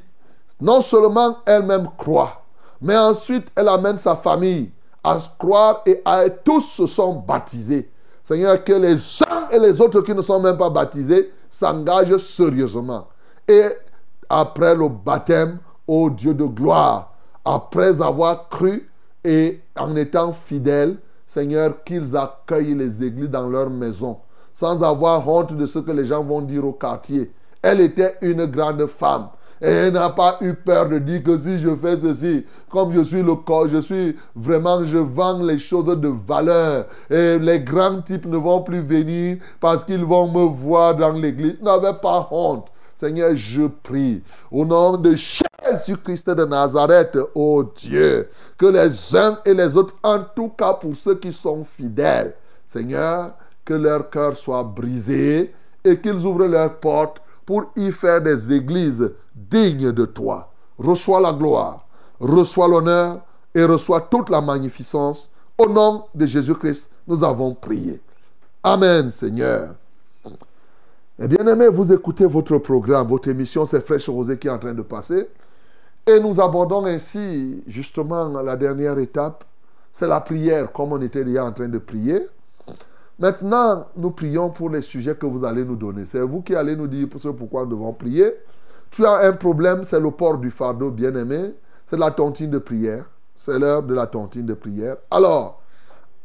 [0.61, 2.43] Non seulement elle-même croit,
[2.81, 6.03] mais ensuite elle amène sa famille à croire et
[6.45, 7.91] tous se sont baptisés.
[8.23, 13.09] Seigneur, que les uns et les autres qui ne sont même pas baptisés s'engagent sérieusement.
[13.49, 13.65] Et
[14.29, 17.13] après le baptême, ô Dieu de gloire,
[17.45, 18.89] après avoir cru
[19.25, 24.19] et en étant fidèles, Seigneur, qu'ils accueillent les églises dans leur maison,
[24.53, 27.33] sans avoir honte de ce que les gens vont dire au quartier.
[27.63, 29.29] Elle était une grande femme.
[29.63, 33.23] Et n'a pas eu peur de dire que si je fais ceci, comme je suis
[33.23, 36.87] le corps, je suis vraiment, je vends les choses de valeur.
[37.11, 41.57] Et les grands types ne vont plus venir parce qu'ils vont me voir dans l'église.
[41.61, 42.69] N'avait pas honte.
[42.97, 49.55] Seigneur, je prie au nom de Jésus-Christ de Nazareth, ô Dieu, que les uns et
[49.55, 52.35] les autres, en tout cas pour ceux qui sont fidèles,
[52.67, 53.33] Seigneur,
[53.65, 55.53] que leur cœur soit brisé
[55.85, 60.53] et qu'ils ouvrent leurs portes pour y faire des églises dignes de toi.
[60.79, 61.87] Reçois la gloire,
[62.19, 63.21] reçois l'honneur
[63.55, 65.31] et reçois toute la magnificence.
[65.59, 68.01] Au nom de Jésus-Christ, nous avons prié.
[68.63, 69.75] Amen, Seigneur.
[71.19, 74.59] Et bien aimé, vous écoutez votre programme, votre émission, c'est Fraîche Rosée qui est en
[74.59, 75.29] train de passer.
[76.07, 79.45] Et nous abordons ainsi justement la dernière étape,
[79.93, 82.21] c'est la prière, comme on était déjà en train de prier.
[83.19, 86.07] Maintenant, nous prions pour les sujets que vous allez nous donner.
[86.07, 87.07] C'est vous qui allez nous dire
[87.37, 88.33] pourquoi nous devons prier.
[88.91, 91.55] Tu as un problème, c'est le port du fardeau, bien-aimé.
[91.87, 93.05] C'est la tontine de prière.
[93.35, 94.97] C'est l'heure de la tontine de prière.
[95.11, 95.63] Alors,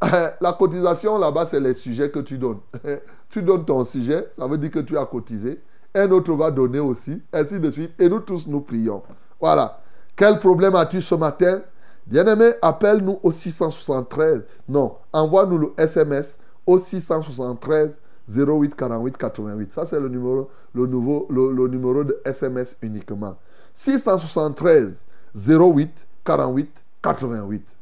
[0.42, 2.60] la cotisation là-bas, c'est les sujets que tu donnes.
[3.30, 5.62] tu donnes ton sujet, ça veut dire que tu as cotisé.
[5.94, 7.92] Un autre va donner aussi, ainsi de suite.
[8.00, 9.02] Et nous tous, nous prions.
[9.40, 9.80] Voilà.
[10.16, 11.62] Quel problème as-tu ce matin?
[12.08, 14.48] Bien-aimé, appelle-nous au 673.
[14.68, 19.74] Non, envoie-nous le SMS au 673 08 48 88.
[19.74, 23.38] Ça, c'est le numéro, le, nouveau, le, numéro de SMS uniquement.
[23.74, 25.06] 673
[25.36, 27.78] 08 48 88.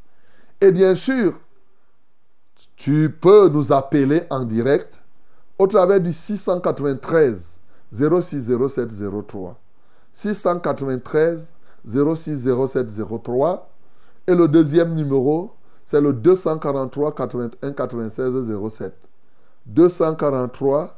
[0.61, 1.33] Et bien sûr,
[2.75, 4.93] tu peux nous appeler en direct
[5.57, 7.59] au travers du 693
[7.91, 8.89] 06 07
[9.27, 9.59] 03.
[10.13, 12.87] 693 06 07
[13.23, 13.69] 03.
[14.27, 15.51] Et le deuxième numéro,
[15.85, 18.93] c'est le 243 81 96 07.
[19.65, 20.89] 243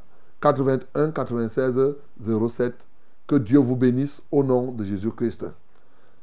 [0.42, 1.78] 81 96
[2.20, 2.72] 07.
[3.26, 5.46] Que Dieu vous bénisse au nom de Jésus-Christ.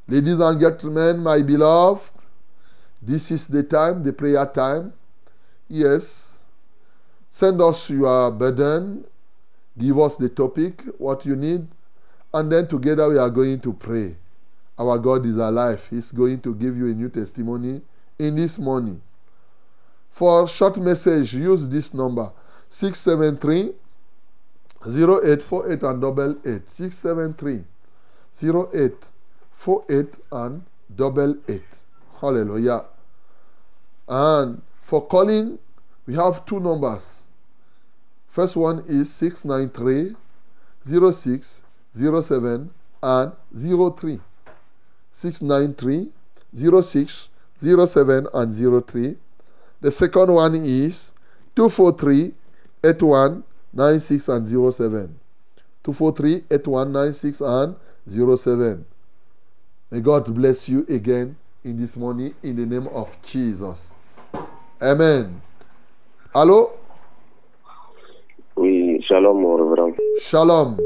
[0.07, 2.11] Ladies and gentlemen, my beloved,
[3.01, 4.93] this is the time, the prayer time.
[5.67, 6.39] Yes.
[7.29, 9.05] Send us your burden.
[9.77, 11.67] Give us the topic, what you need.
[12.33, 14.15] And then together we are going to pray.
[14.77, 15.85] Our God is alive.
[15.89, 17.81] He's going to give you a new testimony
[18.19, 19.01] in this morning.
[20.13, 22.31] For short message, use this number
[22.69, 23.73] 673
[24.85, 26.69] 0848 and double eight.
[26.69, 27.63] 673
[28.39, 30.61] 0848 and
[30.95, 31.83] double eight.
[32.21, 32.85] Hallelujah.
[34.07, 35.57] And for calling,
[36.05, 37.31] we have two numbers.
[38.27, 40.15] First one is 693
[41.11, 41.63] 06
[41.95, 42.69] 07
[43.01, 44.19] and 03.
[45.11, 46.11] 693
[46.83, 49.17] 06 07 and 03.
[49.83, 51.11] The second one is
[51.57, 52.31] 243
[52.85, 55.19] 81 96 and 07.
[55.83, 57.75] 243 81 96 and
[58.07, 58.85] 07.
[59.91, 63.95] May God bless you again in this morning in the name of Jesus.
[64.81, 65.41] Amen.
[66.33, 66.71] Allô?
[68.55, 69.93] Oui, shalom, mon révérend.
[70.21, 70.77] Shalom.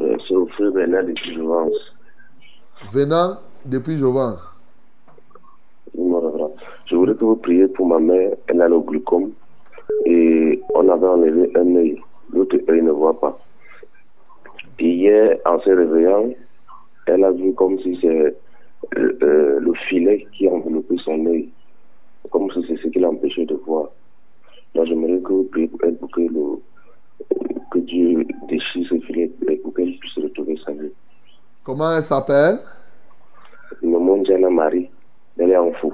[0.00, 1.74] Euh, C'est au frère Bernard de Jouvence.
[2.90, 4.56] Venant depuis Jovence.
[7.22, 8.32] Vous priez pour ma mère.
[8.48, 9.30] Elle a le glucome
[10.06, 12.00] et on avait enlevé un œil.
[12.32, 13.38] L'autre œil ne voit pas.
[14.80, 16.30] Et hier, en se réveillant,
[17.06, 21.48] elle a vu comme si c'est euh, euh, le filet qui enveloppait son œil.
[22.30, 23.90] Comme si c'est ce qui l'empêchait de voir.
[24.74, 26.58] Donc j'aimerais que vous priez pour elle pour que, le,
[27.70, 30.90] que Dieu déchire ce filet et pour qu'elle puisse retrouver sa vie.
[31.62, 32.58] Comment elle s'appelle?
[33.80, 34.90] Nomonjana Marie,
[35.38, 35.92] elle est en fou.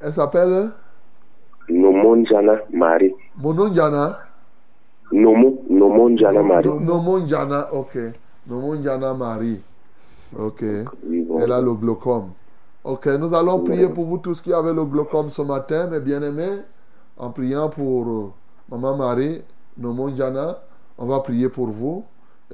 [0.00, 0.70] Elle s'appelle?
[1.68, 3.14] Nomonjana Marie.
[3.36, 4.18] Mononjana.
[5.12, 6.68] Nomo, Nomonjana Marie.
[6.68, 7.98] No- Nomonjana, ok.
[8.46, 9.60] Nomonjana Marie.
[10.38, 10.62] Ok.
[11.08, 11.40] Oui, bon.
[11.40, 12.30] Elle a le glaucome.
[12.84, 16.60] Ok, nous allons prier pour vous tous qui avez le glaucome ce matin, mes bien-aimés.
[17.16, 18.30] En priant pour euh,
[18.70, 19.42] Maman Marie,
[19.76, 20.58] Nomonjana,
[20.96, 22.04] on va prier pour vous.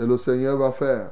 [0.00, 1.10] Et le Seigneur va faire.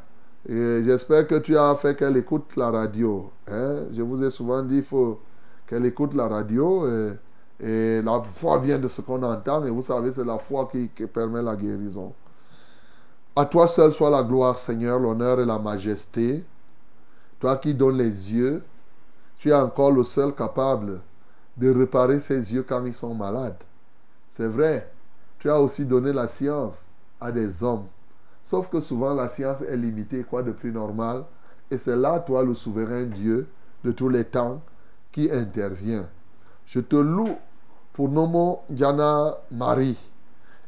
[0.48, 3.30] Et j'espère que tu as fait qu'elle écoute la radio.
[3.48, 3.84] hein.
[3.92, 5.20] Je vous ai souvent dit, il faut
[5.66, 6.86] qu'elle écoute la radio.
[6.86, 7.12] Et,
[7.60, 9.60] et la foi vient de ce qu'on entend.
[9.60, 12.12] Mais vous savez, c'est la foi qui, qui permet la guérison.
[13.34, 16.44] À toi seul soit la gloire, Seigneur, l'honneur et la majesté.
[17.40, 18.62] Toi qui donnes les yeux,
[19.38, 21.00] tu es encore le seul capable
[21.56, 23.62] de réparer ses yeux quand ils sont malades.
[24.28, 24.90] C'est vrai,
[25.38, 26.82] tu as aussi donné la science
[27.20, 27.86] à des hommes.
[28.42, 31.24] Sauf que souvent la science est limitée, quoi de plus normal?
[31.70, 33.46] Et c'est là, toi, le souverain Dieu
[33.84, 34.60] de tous les temps,
[35.12, 36.08] qui intervient.
[36.66, 37.36] Je te loue
[37.92, 39.98] pour Nomo Diana Marie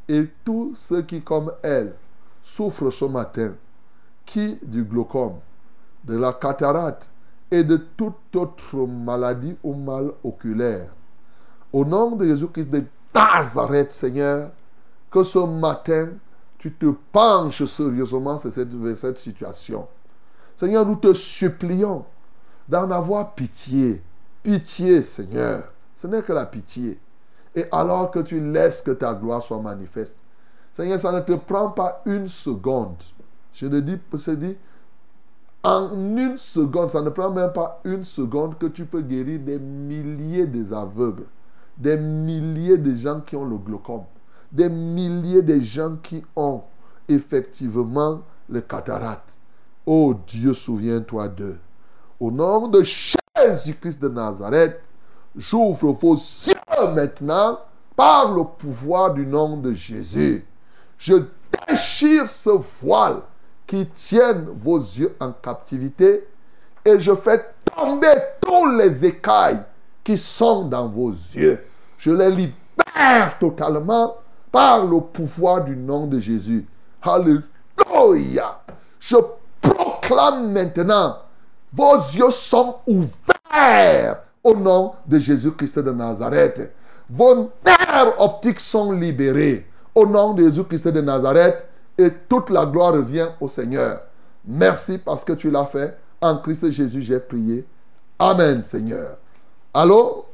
[0.08, 1.94] et tous ceux qui, comme elle,
[2.42, 3.54] souffrent ce matin,
[4.26, 5.38] qui du glaucome,
[6.04, 7.10] de la cataracte
[7.50, 10.90] et de toute autre maladie ou mal oculaire.
[11.72, 12.84] Au nom de Jésus-Christ de
[13.14, 14.50] Nazareth, Seigneur,
[15.10, 16.10] que ce matin,
[16.58, 19.86] tu te penches sérieusement sur cette situation.
[20.56, 22.04] Seigneur, nous te supplions
[22.68, 24.02] d'en avoir pitié.
[24.44, 25.64] Pitié, Seigneur.
[25.96, 26.98] Ce n'est que la pitié.
[27.54, 30.16] Et alors que tu laisses que ta gloire soit manifeste.
[30.74, 33.02] Seigneur, ça ne te prend pas une seconde.
[33.54, 34.56] Je le dis, je dis,
[35.62, 39.58] en une seconde, ça ne prend même pas une seconde que tu peux guérir des
[39.58, 41.24] milliers des aveugles,
[41.78, 44.04] des milliers de gens qui ont le glaucome,
[44.52, 46.60] des milliers de gens qui ont
[47.08, 48.20] effectivement
[48.50, 49.38] le cataracte.
[49.86, 51.56] Oh Dieu, souviens-toi d'eux.
[52.20, 52.82] Au nom de
[53.36, 54.80] Jésus-Christ de Nazareth,
[55.34, 56.54] j'ouvre vos yeux
[56.94, 57.58] maintenant
[57.96, 60.46] par le pouvoir du nom de Jésus.
[60.98, 61.24] Je
[61.66, 63.22] déchire ce voile
[63.66, 66.28] qui tienne vos yeux en captivité
[66.84, 69.62] et je fais tomber tous les écailles
[70.04, 71.64] qui sont dans vos yeux.
[71.98, 74.14] Je les libère totalement
[74.52, 76.66] par le pouvoir du nom de Jésus.
[77.02, 78.60] Alléluia.
[79.00, 79.16] Je
[79.60, 81.18] proclame maintenant,
[81.72, 83.23] vos yeux sont ouverts
[84.42, 86.72] au nom de Jésus-Christ de Nazareth.
[87.08, 92.92] Vos nerfs optiques sont libérés au nom de Jésus-Christ de Nazareth et toute la gloire
[92.92, 94.02] revient au Seigneur.
[94.44, 95.96] Merci parce que tu l'as fait.
[96.20, 97.66] En Christ Jésus, j'ai prié.
[98.18, 99.16] Amen, Seigneur.
[99.72, 100.26] Allô?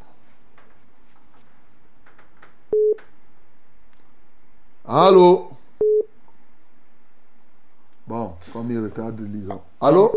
[4.87, 5.51] Allô?
[8.07, 9.61] Bon, comme il retarde, lisons.
[9.81, 10.12] Allô?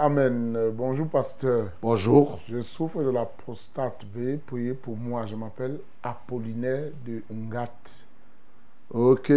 [0.00, 0.56] Amen.
[0.74, 1.70] Bonjour, pasteur.
[1.82, 2.38] Bonjour.
[2.48, 4.04] Je souffre de la prostate.
[4.14, 5.26] Veuillez prier pour moi.
[5.26, 8.04] Je m'appelle Apollinaire de Ngat.
[8.90, 9.32] Ok.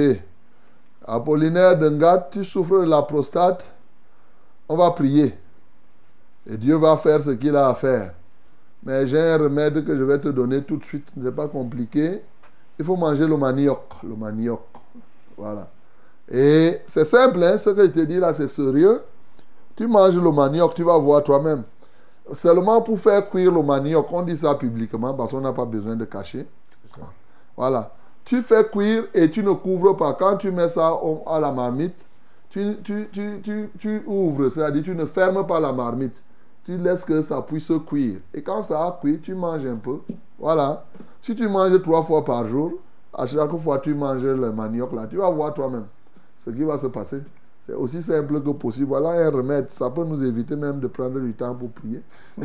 [1.04, 3.74] Apollinaire de Ngat, tu souffres de la prostate.
[4.70, 5.34] On va prier.
[6.46, 8.14] Et Dieu va faire ce qu'il a à faire.
[8.84, 11.12] Mais j'ai un remède que je vais te donner tout de suite.
[11.16, 12.22] Ce n'est pas compliqué.
[12.78, 13.82] Il faut manger le manioc.
[14.04, 14.62] Le manioc.
[15.36, 15.68] Voilà.
[16.30, 19.02] Et c'est simple, hein, ce que je te dis là, c'est sérieux.
[19.82, 21.64] Tu manges le manioc, tu vas voir toi-même.
[22.34, 25.96] Seulement pour faire cuire le manioc, on dit ça publiquement parce qu'on n'a pas besoin
[25.96, 26.46] de cacher.
[27.58, 27.92] Voilà.
[28.24, 30.14] Tu fais cuire et tu ne couvres pas.
[30.14, 30.94] Quand tu mets ça
[31.26, 32.08] à la marmite,
[32.52, 36.24] tu, tu, tu, tu, tu ouvres, c'est-à-dire tu ne fermes pas la marmite.
[36.64, 38.20] Tu laisses que ça puisse cuire.
[38.36, 39.98] Et quand ça a cuit, tu manges un peu.
[40.38, 40.86] Voilà.
[41.24, 42.74] Si tu manges trois fois par jour,
[43.12, 45.88] à chaque fois tu manges le manioc là, tu vas voir toi-même
[46.38, 47.24] ce qui va se passer.
[47.78, 48.88] Aussi simple que possible.
[48.88, 49.70] Voilà un remède.
[49.70, 52.02] Ça peut nous éviter même de prendre du temps pour prier.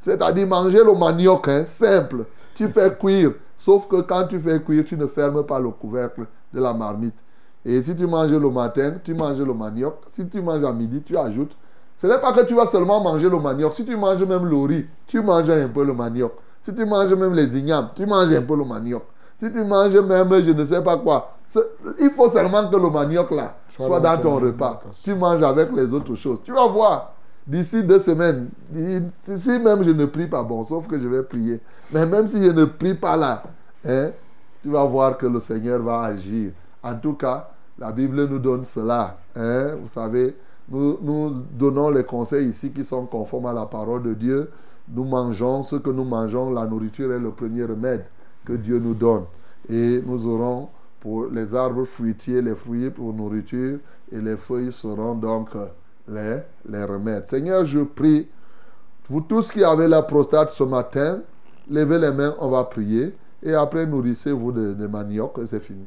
[0.00, 2.24] C'est-à-dire manger le manioc, hein, simple.
[2.54, 3.32] Tu fais cuire.
[3.56, 7.16] Sauf que quand tu fais cuire, tu ne fermes pas le couvercle de la marmite.
[7.64, 9.94] Et si tu manges le matin, tu manges le manioc.
[10.10, 11.56] Si tu manges à midi, tu ajoutes.
[11.96, 13.72] Ce n'est pas que tu vas seulement manger le manioc.
[13.72, 16.32] Si tu manges même le riz, tu manges un peu le manioc.
[16.60, 19.02] Si tu manges même les ignames, tu manges un peu le manioc.
[19.36, 21.36] Si tu manges même, je ne sais pas quoi,
[22.00, 24.80] il faut seulement que le manioc là Soit dans ton repas.
[25.02, 26.40] Tu manges avec les autres choses.
[26.44, 27.12] Tu vas voir.
[27.46, 31.60] D'ici deux semaines, si même je ne prie pas, bon, sauf que je vais prier.
[31.92, 33.42] Mais même si je ne prie pas là,
[33.84, 34.12] hein,
[34.62, 36.52] tu vas voir que le Seigneur va agir.
[36.82, 39.18] En tout cas, la Bible nous donne cela.
[39.36, 39.74] hein.
[39.78, 40.34] Vous savez,
[40.70, 44.50] nous, nous donnons les conseils ici qui sont conformes à la parole de Dieu.
[44.88, 46.50] Nous mangeons ce que nous mangeons.
[46.50, 48.06] La nourriture est le premier remède
[48.46, 49.24] que Dieu nous donne.
[49.68, 50.68] Et nous aurons
[51.04, 53.78] pour les arbres fruitiers, les fruits pour nourriture,
[54.10, 55.50] et les feuilles seront donc
[56.08, 57.26] les, les remèdes.
[57.26, 58.26] Seigneur, je prie,
[59.10, 61.20] vous tous qui avez la prostate ce matin,
[61.70, 65.86] levez les mains, on va prier, et après nourrissez-vous de, de manioc, et c'est fini.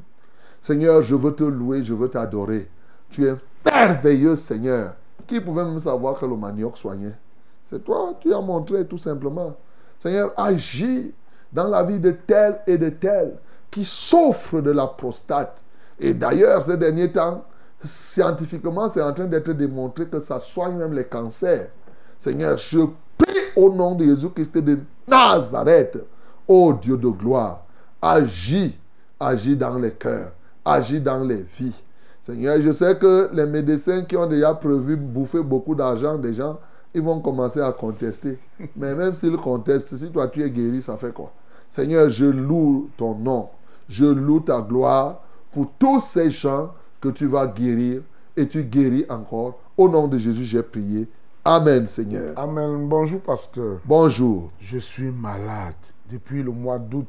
[0.61, 2.69] Seigneur, je veux te louer, je veux t'adorer.
[3.09, 3.33] Tu es
[3.65, 4.93] merveilleux, Seigneur.
[5.25, 7.17] Qui pouvait même savoir que le manioc soignait?
[7.65, 9.57] C'est toi, tu as montré tout simplement.
[9.97, 11.11] Seigneur, agis
[11.51, 13.39] dans la vie de tel et de tel
[13.71, 15.63] qui souffre de la prostate.
[15.99, 17.43] Et d'ailleurs, ces derniers temps,
[17.83, 21.69] scientifiquement, c'est en train d'être démontré que ça soigne même les cancers.
[22.17, 22.79] Seigneur, je
[23.17, 26.03] prie au nom de Jésus-Christ de Nazareth.
[26.47, 27.65] Ô Dieu de gloire,
[28.01, 28.77] agis,
[29.19, 30.31] agis dans les cœurs,
[30.63, 31.83] agis dans les vies.
[32.21, 36.59] Seigneur, je sais que les médecins qui ont déjà prévu bouffer beaucoup d'argent des gens,
[36.93, 38.39] ils vont commencer à contester.
[38.75, 41.31] Mais même s'ils contestent, si toi tu es guéri, ça fait quoi?
[41.69, 43.49] Seigneur, je loue ton nom.
[43.89, 48.01] Je loue ta gloire pour tous ces gens que tu vas guérir
[48.35, 49.59] et tu guéris encore.
[49.77, 51.07] Au nom de Jésus, j'ai prié.
[51.45, 52.37] Amen, Seigneur.
[52.37, 52.87] Amen.
[52.87, 53.79] Bonjour, pasteur.
[53.85, 54.51] Bonjour.
[54.59, 55.75] Je suis malade
[56.09, 57.07] depuis le mois d'août.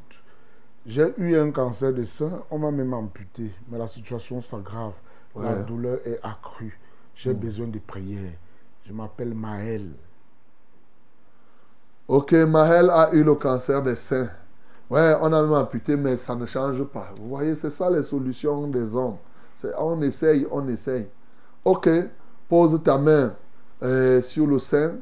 [0.86, 2.30] J'ai eu un cancer de sein.
[2.50, 3.50] On m'a même amputé.
[3.68, 4.94] Mais la situation s'aggrave.
[5.36, 6.78] La douleur est accrue.
[7.14, 8.32] J'ai besoin de prière.
[8.86, 9.86] Je m'appelle Maël.
[12.08, 14.30] Ok, Mahel a eu le cancer des seins.
[14.90, 17.12] Ouais, on a même amputé, mais ça ne change pas.
[17.20, 19.16] Vous voyez, c'est ça les solutions des hommes.
[19.78, 21.08] On essaye, on essaye.
[21.64, 21.88] Ok,
[22.48, 23.34] pose ta main
[23.82, 24.94] euh, sur le sein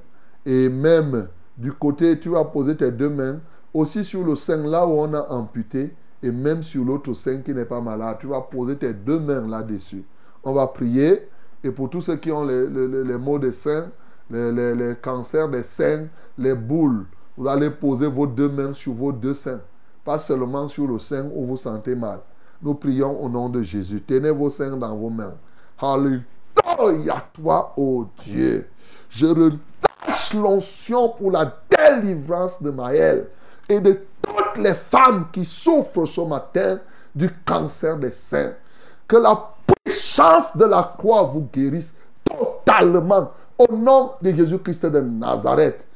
[0.44, 3.38] et même du côté, tu vas poser tes deux mains
[3.72, 7.52] aussi sur le sein là où on a amputé et même sur l'autre sein qui
[7.54, 8.16] n'est pas malade.
[8.20, 10.04] Tu vas poser tes deux mains là-dessus.
[10.42, 11.28] On va prier
[11.62, 13.90] et pour tous ceux qui ont les, les- les- maux des seins,
[14.30, 16.06] les, les- les cancers des seins,
[16.38, 17.04] les boules,
[17.36, 19.60] vous allez poser vos deux mains sur vos deux seins,
[20.06, 22.20] pas seulement sur le sein où vous sentez mal.
[22.62, 24.00] Nous prions au nom de Jésus.
[24.00, 25.34] Tenez vos seins dans vos mains.
[25.78, 28.68] Alléluia, toi, ô Dieu.
[29.10, 33.26] Je relâche l'onction pour la délivrance de Maël
[33.68, 36.78] et de toutes les femmes qui souffrent ce matin
[37.12, 38.52] du cancer des seins.
[39.08, 39.54] Que la
[39.84, 45.88] puissance de la croix vous guérisse totalement au nom de Jésus-Christ de Nazareth.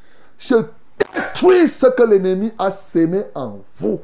[1.14, 4.00] Détruis ce que l'ennemi a sémé en vous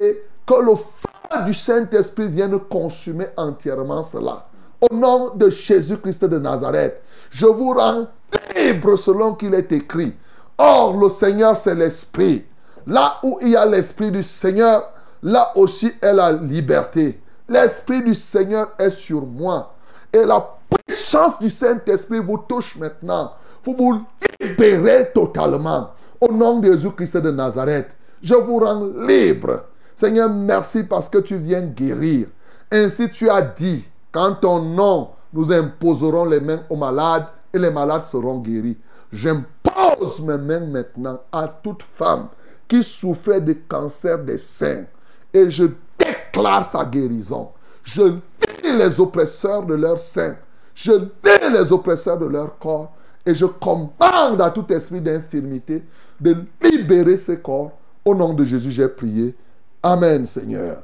[0.00, 4.46] et que le feu du Saint-Esprit vienne consumer entièrement cela.
[4.80, 8.06] Au nom de Jésus-Christ de Nazareth, je vous rends
[8.54, 10.14] libre selon qu'il est écrit.
[10.56, 12.44] Or, le Seigneur, c'est l'Esprit.
[12.86, 14.90] Là où il y a l'Esprit du Seigneur,
[15.22, 17.20] là aussi est la liberté.
[17.48, 19.74] L'Esprit du Seigneur est sur moi.
[20.12, 23.32] Et la puissance du Saint-Esprit vous touche maintenant.
[23.62, 24.02] Pour vous
[24.40, 25.90] libérer totalement.
[26.20, 29.64] Au nom de Jésus-Christ de Nazareth, je vous rends libre.
[29.94, 32.26] Seigneur, merci parce que tu viens guérir.
[32.72, 37.70] Ainsi tu as dit, qu'en ton nom, nous imposerons les mains aux malades et les
[37.70, 38.78] malades seront guéris.
[39.12, 42.28] J'impose mes mains maintenant à toute femme
[42.66, 44.84] qui souffrait de cancer des seins
[45.32, 45.66] et je
[45.98, 47.50] déclare sa guérison.
[47.84, 50.36] Je lis les oppresseurs de leurs seins.
[50.74, 52.92] Je lis les oppresseurs de leur corps
[53.24, 55.84] et je commande à tout esprit d'infirmité
[56.20, 57.72] de libérer ces corps.
[58.04, 59.34] Au nom de Jésus, j'ai prié.
[59.82, 60.82] Amen, Seigneur.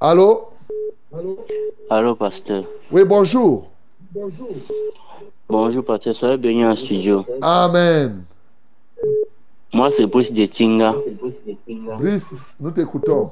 [0.00, 0.48] Allô?
[1.90, 2.64] Allô, pasteur.
[2.90, 3.70] Oui, bonjour.
[5.48, 6.14] Bonjour, pasteur.
[6.14, 7.24] Soyez béni en studio.
[7.40, 8.22] Amen.
[9.72, 10.94] Moi, c'est Bruce de Tinga.
[11.98, 13.30] Brice, nous t'écoutons.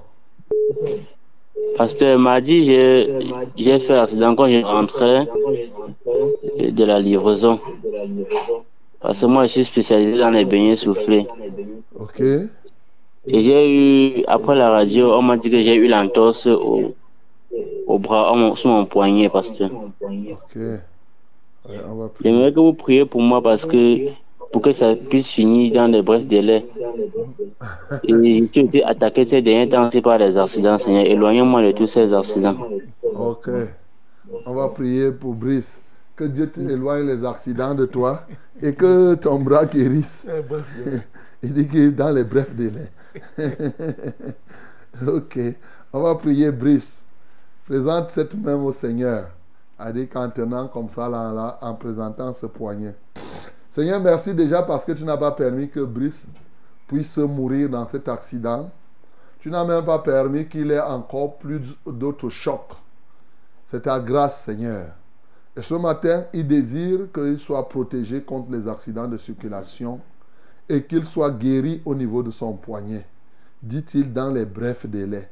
[1.76, 5.26] Pasteur m'a dit j'ai j'ai fait accident quand je rentrais
[6.58, 7.60] de la livraison.
[9.00, 11.26] Parce que moi, je suis spécialisé dans les beignets soufflés.
[11.98, 12.20] Ok.
[12.20, 16.94] Et j'ai eu, après la radio, on m'a dit que j'ai eu l'entorse au,
[17.86, 19.70] au bras, sur mon poignet, pasteur.
[20.00, 20.56] Ok.
[20.56, 21.80] Ouais.
[22.22, 24.08] J'aimerais que vous priez pour moi parce que,
[24.52, 26.64] pour que ça puisse finir dans des brefs délais.
[28.04, 31.04] Et j'ai été attaqué ces derniers temps par les accidents, Seigneur.
[31.04, 32.56] Éloignez-moi de tous ces accidents.
[33.02, 33.50] Ok.
[34.44, 35.82] On va prier pour Brice.
[36.16, 38.22] Que Dieu t'éloigne les accidents de toi
[38.62, 40.26] et que ton bras guérisse.
[41.42, 42.90] Il dit est dans les brefs délais.
[45.06, 45.38] ok.
[45.92, 47.04] On va prier Brice.
[47.66, 49.28] Présente cette main au Seigneur.
[49.78, 52.94] A dit qu'en tenant comme ça, là, là, en présentant ce poignet.
[53.70, 56.28] Seigneur, merci déjà parce que tu n'as pas permis que Brice
[56.86, 58.70] puisse mourir dans cet accident.
[59.40, 62.72] Tu n'as même pas permis qu'il ait encore plus d'autres chocs.
[63.66, 64.86] C'est ta grâce, Seigneur.
[65.56, 70.00] Et ce matin, il désire qu'il soit protégé contre les accidents de circulation
[70.68, 73.06] et qu'il soit guéri au niveau de son poignet,
[73.62, 75.30] dit-il dans les brefs délais.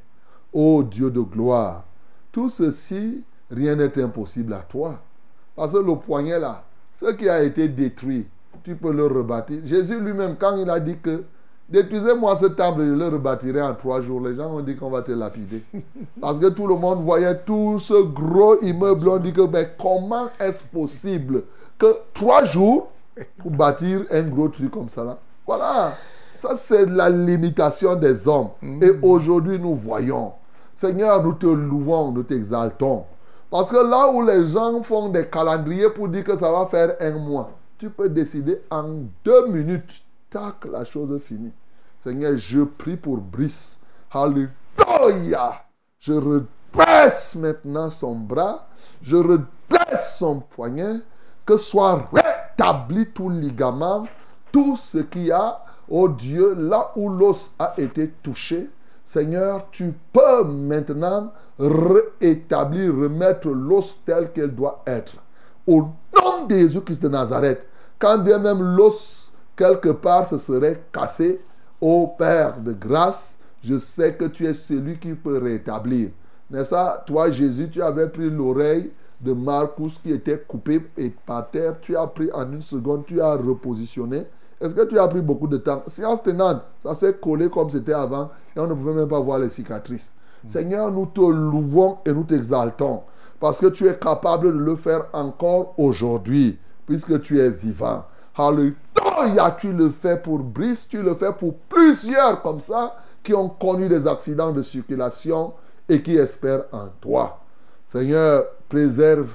[0.52, 1.84] Ô Dieu de gloire,
[2.32, 5.02] tout ceci, rien n'est impossible à toi.
[5.54, 8.26] Parce que le poignet là, ce qui a été détruit,
[8.62, 9.60] tu peux le rebâtir.
[9.64, 11.24] Jésus lui-même, quand il a dit que
[11.68, 15.02] détruisez-moi ce temple, je le rebâtirai en trois jours, les gens ont dit qu'on va
[15.02, 15.64] te lapider.
[16.20, 20.28] Parce que tout le monde voyait tout ce gros immeuble, on dit que mais comment
[20.40, 21.42] est-ce possible
[21.78, 22.90] que trois jours
[23.38, 25.18] pour bâtir un gros truc comme ça là?
[25.46, 25.94] Voilà,
[26.36, 28.48] ça c'est la limitation des hommes.
[28.80, 30.32] Et aujourd'hui nous voyons
[30.74, 33.04] Seigneur, nous te louons, nous t'exaltons.
[33.50, 36.96] Parce que là où les gens font des calendriers pour dire que ça va faire
[37.00, 38.84] un mois, tu peux décider en
[39.24, 40.02] deux minutes.
[40.34, 41.52] Tac, la chose est finie.
[41.96, 43.78] Seigneur, je prie pour Brice.
[44.10, 45.62] Alléluia.
[46.00, 48.66] Je redresse maintenant son bras.
[49.00, 50.96] Je redresse son poignet.
[51.46, 54.08] Que soit rétabli tout ligament,
[54.50, 58.70] tout ce qu'il y a, oh Dieu, là où l'os a été touché.
[59.04, 65.14] Seigneur, tu peux maintenant rétablir, remettre l'os tel qu'elle doit être.
[65.64, 65.82] Au
[66.16, 67.68] nom de Jésus-Christ de Nazareth,
[68.00, 69.23] quand bien même l'os
[69.56, 71.40] quelque part se serait cassé,
[71.80, 76.10] ô Père de grâce, je sais que tu es celui qui peut rétablir.
[76.50, 77.02] N'est-ce pas?
[77.06, 81.80] Toi, Jésus, tu avais pris l'oreille de Marcus qui était coupée et par terre.
[81.80, 84.26] Tu as pris en une seconde, tu as repositionné.
[84.60, 85.82] Est-ce que tu as pris beaucoup de temps?
[85.86, 89.38] Science tenante, ça s'est collé comme c'était avant et on ne pouvait même pas voir
[89.38, 90.14] les cicatrices.
[90.46, 93.02] Seigneur, nous te louons et nous t'exaltons
[93.40, 98.04] parce que tu es capable de le faire encore aujourd'hui puisque tu es vivant.
[99.58, 103.88] Tu le fais pour Brice, tu le fais pour plusieurs comme ça qui ont connu
[103.88, 105.54] des accidents de circulation
[105.88, 107.38] et qui espèrent en toi.
[107.86, 109.32] Seigneur, préserve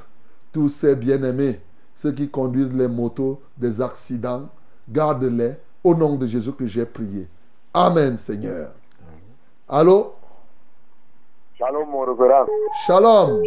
[0.51, 1.59] tous ces bien-aimés,
[1.93, 4.49] ceux qui conduisent les motos des accidents,
[4.87, 5.53] garde-les
[5.83, 7.27] au nom de Jésus que j'ai prié.
[7.73, 8.69] Amen, Seigneur.
[9.67, 10.13] Allô?
[11.57, 12.45] Shalom, mon révérend.
[12.85, 13.43] Shalom.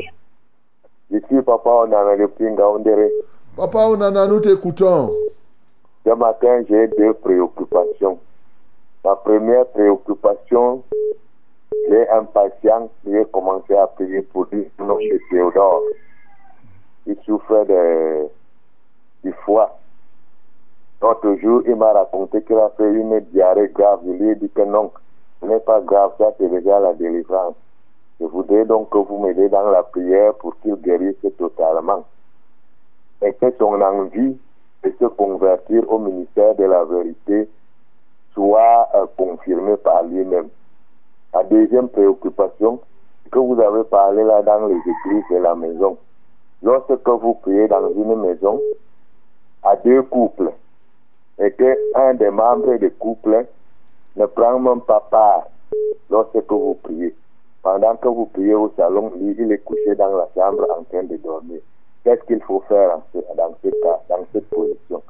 [1.11, 3.13] Ici, papa, on a le pinga, on dirait.
[3.57, 5.11] Papa Onana, nous t'écoutons.
[6.05, 8.19] Ce matin, j'ai deux préoccupations.
[9.05, 10.83] La première préoccupation,
[11.89, 15.83] j'ai un patient qui a commencé à prier pour lui, nom chez Théodore.
[17.07, 18.29] Il souffrait de,
[19.23, 19.79] du foie.
[21.01, 24.01] L'autre jour, il m'a raconté qu'il a fait une diarrhée grave.
[24.05, 24.91] Je lui ai dit que non,
[25.41, 27.55] ce n'est pas grave, ça c'est déjà la délivrance.
[28.21, 32.05] Je voudrais donc que vous m'aidez dans la prière pour qu'il guérisse totalement.
[33.23, 34.37] Et que son envie
[34.83, 37.49] de se convertir au ministère de la vérité
[38.35, 40.49] soit euh, confirmée par lui-même.
[41.35, 42.81] La deuxième préoccupation,
[43.31, 45.97] que vous avez parlé là dans les églises de la maison.
[46.63, 48.61] Lorsque vous priez dans une maison,
[49.63, 50.53] à deux couples,
[51.39, 53.47] et que un des membres du couple
[54.17, 55.49] ne prend même pas part
[56.11, 57.15] lorsque vous priez.
[57.63, 61.05] Pendant que vous priez au salon, lui, il est couché dans la chambre en train
[61.05, 61.61] de dormir.
[62.05, 65.03] Qu'est-ce qu'il faut faire en ce- dans ce cas, dans cette position?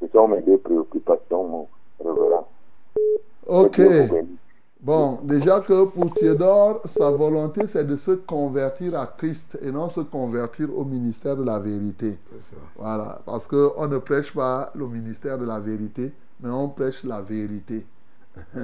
[0.00, 1.68] Ce sont mes deux préoccupations, mon
[2.00, 2.48] révérend.
[3.46, 3.80] Ok.
[4.80, 9.88] Bon, déjà que pour Théodore, sa volonté, c'est de se convertir à Christ et non
[9.88, 12.18] se convertir au ministère de la vérité.
[12.76, 17.22] Voilà, parce qu'on ne prêche pas le ministère de la vérité, mais on prêche la
[17.22, 17.84] vérité.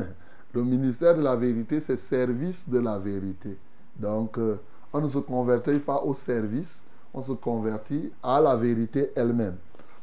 [0.55, 3.57] le ministère de la vérité, c'est service de la vérité.
[3.97, 4.61] Donc, euh,
[4.93, 6.85] on ne se convertit pas au service,
[7.15, 9.57] on se convertit à la vérité elle-même.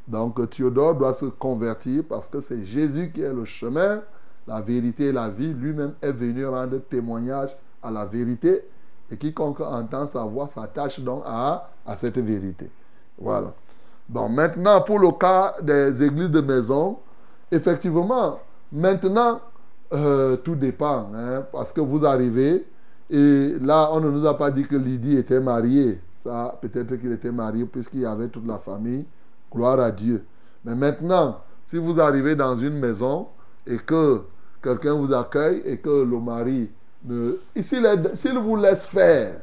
[0.07, 4.01] Donc, Théodore doit se convertir parce que c'est Jésus qui est le chemin,
[4.47, 5.53] la vérité et la vie.
[5.53, 8.63] Lui-même est venu rendre témoignage à la vérité
[9.11, 12.69] et quiconque entend sa voix s'attache donc à, à cette vérité.
[13.17, 13.53] Voilà.
[14.07, 16.97] Bon, maintenant, pour le cas des églises de maison,
[17.51, 18.39] effectivement,
[18.71, 19.39] maintenant,
[19.93, 21.09] euh, tout dépend.
[21.13, 22.67] hein, parce que vous arrivez,
[23.09, 25.99] et là, on ne nous a pas dit que Lydie était mariée.
[26.23, 29.05] Ça, peut-être qu'il était marié puisqu'il y avait toute la famille.
[29.51, 30.25] Gloire à Dieu.
[30.65, 33.27] Mais maintenant, si vous arrivez dans une maison
[33.65, 34.23] et que
[34.61, 36.69] quelqu'un vous accueille et que le mari
[37.05, 37.37] ne...
[37.55, 39.37] S'il vous laisse faire,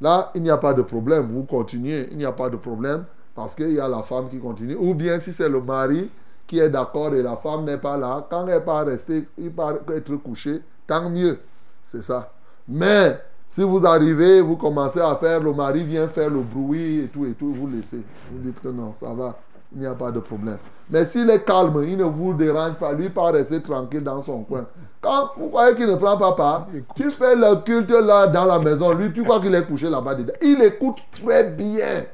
[0.00, 1.26] Là, il n'y a pas de problème.
[1.26, 3.04] Vous continuez, il n'y a pas de problème
[3.34, 4.74] parce qu'il y a la femme qui continue.
[4.74, 6.10] Ou bien si c'est le mari
[6.46, 9.76] qui est d'accord et la femme n'est pas là, quand elle part rester, il part
[9.94, 11.38] être couché, tant mieux.
[11.84, 12.32] C'est ça.
[12.66, 13.20] Mais
[13.54, 17.24] si vous arrivez, vous commencez à faire, le mari vient faire le bruit et tout
[17.24, 18.02] et tout, vous laissez.
[18.32, 19.36] Vous dites que non, ça va,
[19.72, 20.58] il n'y a pas de problème.
[20.90, 24.42] Mais s'il est calme, il ne vous dérange pas, lui part rester tranquille dans son
[24.42, 24.66] coin.
[25.00, 26.66] Quand vous croyez qu'il ne prend pas part,
[26.96, 30.16] tu fais le culte là dans la maison, lui tu crois qu'il est couché là-bas
[30.16, 30.34] dedans.
[30.42, 32.06] Il écoute très bien.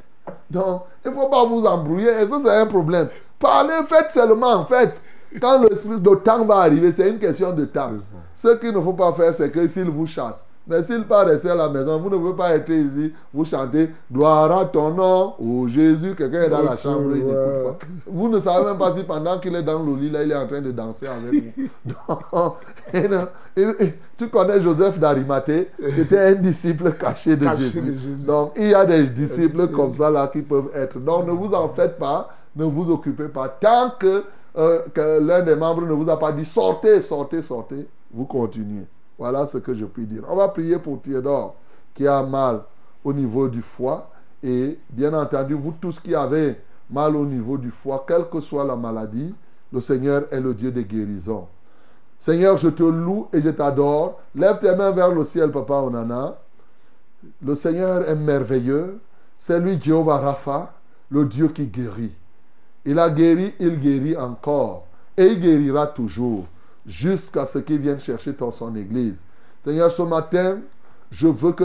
[0.51, 3.09] Donc, il ne faut pas vous embrouiller et ça c'est un problème.
[3.39, 5.03] Parlez, faites seulement en fait.
[5.41, 7.93] Quand l'esprit de temps va arriver, c'est une question de temps.
[8.35, 10.47] Ce qu'il ne faut pas faire, c'est que s'il vous chasse.
[10.67, 13.91] Mais s'il part rester à la maison, vous ne pouvez pas être ici, vous chantez
[14.13, 17.35] Gloire à ton nom, oh Jésus, quelqu'un est dans la chambre, il n'écoute
[17.65, 17.79] pas.
[18.07, 20.37] Vous ne savez même pas si pendant qu'il est dans le lit, là, il est
[20.37, 21.63] en train de danser avec vous.
[22.07, 22.55] Donc,
[22.93, 23.27] et non,
[23.57, 27.81] et- et tu connais Joseph d'Arimathée, qui était un disciple caché de Caché Jésus.
[27.83, 28.27] de Jésus.
[28.27, 30.99] Donc, il y a des disciples comme ça là qui peuvent être.
[31.01, 33.49] Donc, ne vous en faites pas, ne vous occupez pas.
[33.49, 34.25] Tant que,
[34.59, 38.87] euh, que l'un des membres ne vous a pas dit sortez, sortez, sortez, vous continuez.
[39.21, 40.25] Voilà ce que je puis dire.
[40.31, 41.55] On va prier pour Théodore
[41.93, 42.63] qui a mal
[43.05, 44.09] au niveau du foie.
[44.43, 48.65] Et bien entendu, vous tous qui avez mal au niveau du foie, quelle que soit
[48.65, 49.35] la maladie,
[49.71, 51.47] le Seigneur est le Dieu des guérisons.
[52.19, 54.21] Seigneur, je te loue et je t'adore.
[54.35, 56.39] Lève tes mains vers le ciel, Papa Onana.
[57.45, 59.01] Le Seigneur est merveilleux.
[59.39, 60.73] C'est lui, Jéhovah Rapha,
[61.11, 62.15] le Dieu qui guérit.
[62.87, 64.87] Il a guéri, il guérit encore.
[65.15, 66.47] Et il guérira toujours
[66.87, 69.19] jusqu'à ce qu'il vienne chercher dans son église.
[69.65, 70.61] Seigneur, ce matin,
[71.11, 71.65] je veux que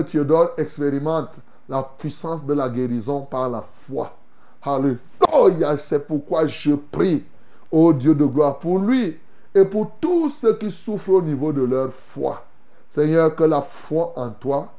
[0.59, 1.35] expérimente
[1.69, 4.15] la puissance de la guérison par la foi.
[4.61, 5.77] Alléluia.
[5.77, 7.25] C'est pourquoi je prie,
[7.71, 9.17] au Dieu de gloire, pour lui
[9.53, 12.43] et pour tous ceux qui souffrent au niveau de leur foi.
[12.89, 14.71] Seigneur, que la foi en toi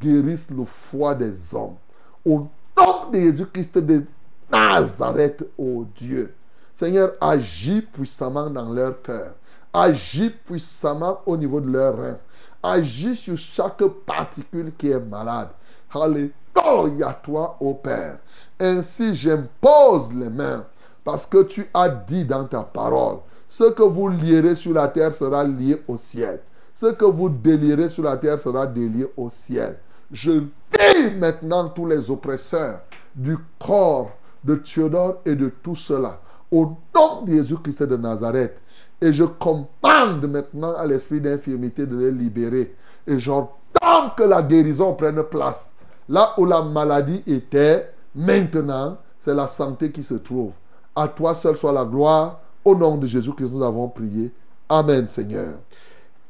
[0.00, 1.76] guérisse le foie des hommes.
[2.24, 2.46] Au
[2.76, 4.04] nom de Jésus-Christ de
[4.50, 6.34] Nazareth, ô Dieu.
[6.74, 9.34] Seigneur, agis puissamment dans leur cœur.
[9.74, 12.18] Agis puissamment au niveau de leurs reins.
[12.62, 15.48] Agis sur chaque particule qui est malade.
[15.92, 18.18] Alléluia toi, ô Père.
[18.60, 20.64] Ainsi, j'impose les mains
[21.02, 23.18] parce que tu as dit dans ta parole,
[23.48, 26.40] ce que vous lierez sur la terre sera lié au ciel.
[26.72, 29.78] Ce que vous délirez sur la terre sera délié au ciel.
[30.10, 32.80] Je lis maintenant tous les oppresseurs
[33.14, 34.10] du corps
[34.42, 36.20] de Théodore et de tout cela.
[36.50, 38.60] Au nom de Jésus-Christ de Nazareth.
[39.00, 42.74] Et je commande maintenant à l'esprit d'infirmité de les libérer.
[43.06, 45.70] Et j'entends que la guérison prenne place.
[46.08, 50.52] Là où la maladie était, maintenant, c'est la santé qui se trouve.
[50.94, 52.40] À toi seul soit la gloire.
[52.64, 54.32] Au nom de Jésus-Christ, nous avons prié.
[54.68, 55.54] Amen, Seigneur.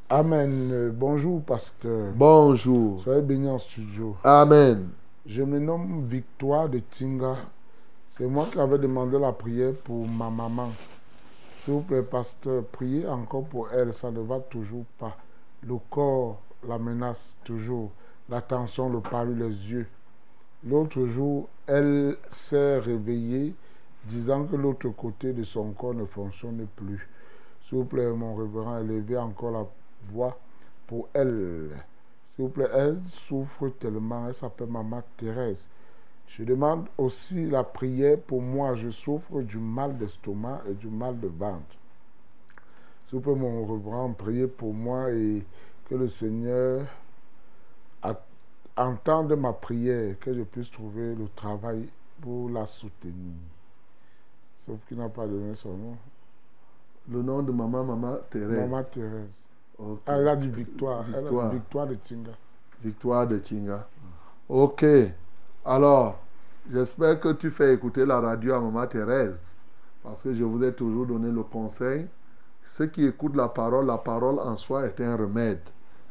[0.09, 0.69] Amen.
[0.71, 2.11] Euh, bonjour, pasteur.
[2.15, 3.01] Bonjour.
[3.01, 4.15] Soyez bénis en studio.
[4.23, 4.89] Amen.
[5.25, 7.33] Je me nomme Victoire de Tinga.
[8.11, 10.69] C'est moi qui avais demandé la prière pour ma maman.
[11.65, 13.91] S'il vous plaît, pasteur, priez encore pour elle.
[13.91, 15.17] Ça ne va toujours pas.
[15.63, 17.89] Le corps la menace toujours.
[18.29, 19.87] La tension, le palu, les yeux.
[20.63, 23.55] L'autre jour, elle s'est réveillée
[24.03, 27.09] disant que l'autre côté de son corps ne fonctionne plus.
[27.63, 29.65] S'il vous plaît, mon révérend, élevez encore la
[30.11, 30.37] voix
[30.85, 31.71] pour elle.
[32.35, 35.67] S'il vous plaît, elle souffre tellement, elle s'appelle Maman Thérèse.
[36.27, 38.75] Je demande aussi la prière pour moi.
[38.75, 41.77] Je souffre du mal d'estomac et du mal de ventre.
[43.05, 45.43] S'il vous plaît, mon révérend, priez pour moi et
[45.87, 46.85] que le Seigneur
[48.77, 51.87] entende ma prière, que je puisse trouver le travail
[52.21, 53.33] pour la soutenir.
[54.65, 55.97] Sauf qu'il n'a pas donné son nom.
[57.09, 58.69] Le nom de maman, maman Thérèse.
[58.69, 59.29] Maman Thérèse.
[59.79, 61.03] Ah, elle a dit Victoire.
[61.03, 61.51] Victoire.
[61.51, 62.31] victoire de Tinga.
[62.83, 63.87] Victoire de Tinga.
[64.49, 64.85] Ok.
[65.67, 66.19] Alors,
[66.71, 69.55] j'espère que tu fais écouter la radio à maman Thérèse.
[70.03, 72.05] Parce que je vous ai toujours donné le conseil.
[72.63, 75.61] Ceux qui écoutent la parole, la parole en soi est un remède.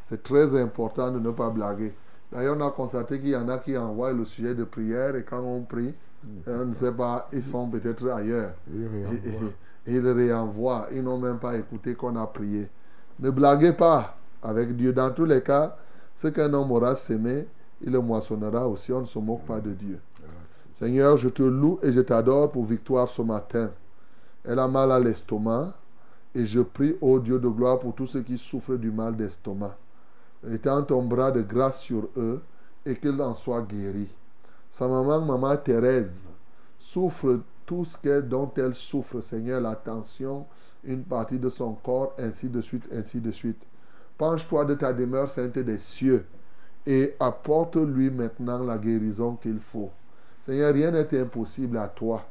[0.03, 1.95] C'est très important de ne pas blaguer.
[2.33, 5.25] D'ailleurs, on a constaté qu'il y en a qui envoient le sujet de prière et
[5.25, 5.95] quand on prie,
[6.25, 6.29] mm.
[6.49, 8.55] on ne sait pas, ils sont peut-être ailleurs.
[9.87, 10.89] Ils réenvoient.
[10.91, 12.69] Ils n'ont même pas écouté qu'on a prié.
[13.21, 14.93] Ne blaguez pas avec Dieu.
[14.93, 15.77] Dans tous les cas,
[16.13, 17.47] ce qu'un homme aura semé,
[17.81, 18.93] il le moissonnera aussi.
[18.93, 20.01] On ne se moque pas de Dieu.
[20.73, 23.71] Seigneur, je te loue et je t'adore pour victoire ce matin.
[24.45, 25.75] Elle a mal à l'estomac
[26.35, 29.77] et je prie, ô Dieu de gloire, pour tous ceux qui souffrent du mal d'estomac.
[30.51, 32.43] Étends ton bras de grâce sur eux
[32.85, 34.13] et qu'ils en soient guéris.
[34.71, 36.29] Sa maman, maman Thérèse,
[36.79, 40.47] souffre tout ce dont elle souffre, Seigneur, la tension,
[40.83, 43.65] une partie de son corps, ainsi de suite, ainsi de suite.
[44.19, 46.27] Penche-toi de ta demeure sainte des cieux
[46.87, 49.91] et apporte-lui maintenant la guérison qu'il faut.
[50.47, 52.25] Seigneur, rien n'est impossible à toi.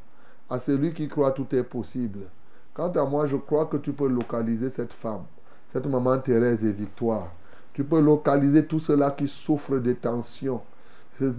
[0.49, 2.19] À celui qui croit, tout est possible.
[2.73, 5.23] Quant à moi, je crois que tu peux localiser cette femme,
[5.67, 7.31] cette maman Thérèse et Victoire.
[7.73, 10.61] Tu peux localiser tout cela qui souffre de tensions.
[11.13, 11.33] Ces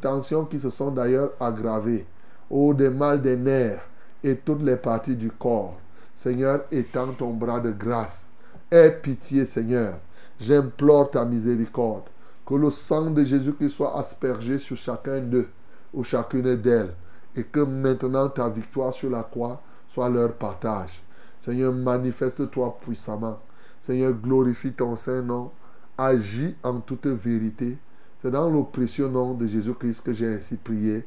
[0.00, 2.06] tensions qui se sont d'ailleurs aggravées.
[2.50, 3.80] ou des mal des nerfs
[4.22, 5.76] et toutes les parties du corps.
[6.14, 8.28] Seigneur, étends ton bras de grâce.
[8.70, 9.98] Aie pitié, Seigneur.
[10.38, 12.04] J'implore ta miséricorde.
[12.46, 15.48] Que le sang de Jésus-Christ soit aspergé sur chacun d'eux
[15.92, 16.94] ou chacune d'elles.
[17.36, 21.02] Et que maintenant ta victoire sur la croix soit leur partage.
[21.40, 23.38] Seigneur, manifeste-toi puissamment.
[23.80, 25.50] Seigneur, glorifie ton Saint-Nom.
[25.96, 27.78] Agis en toute vérité.
[28.20, 31.04] C'est dans le précieux nom de Jésus-Christ que j'ai ainsi prié.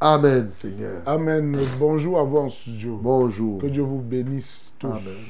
[0.00, 1.02] Amen, Seigneur.
[1.04, 1.58] Amen.
[1.78, 2.98] Bonjour à vous en studio.
[3.02, 3.60] Bonjour.
[3.60, 4.86] Que Dieu vous bénisse tous.
[4.86, 5.24] Amen.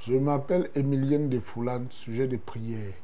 [0.00, 2.94] Je m'appelle Emilienne de Foulane, sujet de prière.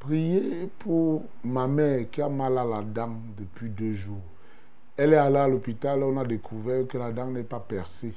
[0.00, 4.22] Priez pour ma mère qui a mal à la dent depuis deux jours.
[4.96, 8.14] Elle est allée à l'hôpital, on a découvert que la dent n'est pas percée,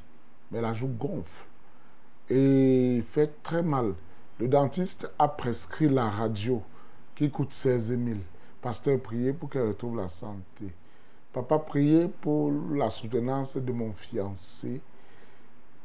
[0.52, 1.46] mais la joue gonfle
[2.32, 3.94] et fait très mal.
[4.40, 6.64] Le dentiste a prescrit la radio
[7.16, 8.02] qui coûte 16 000.
[8.62, 10.72] Pasteur, priez pour qu'elle retrouve la santé.
[11.34, 14.82] Papa, priez pour la soutenance de mon fiancé.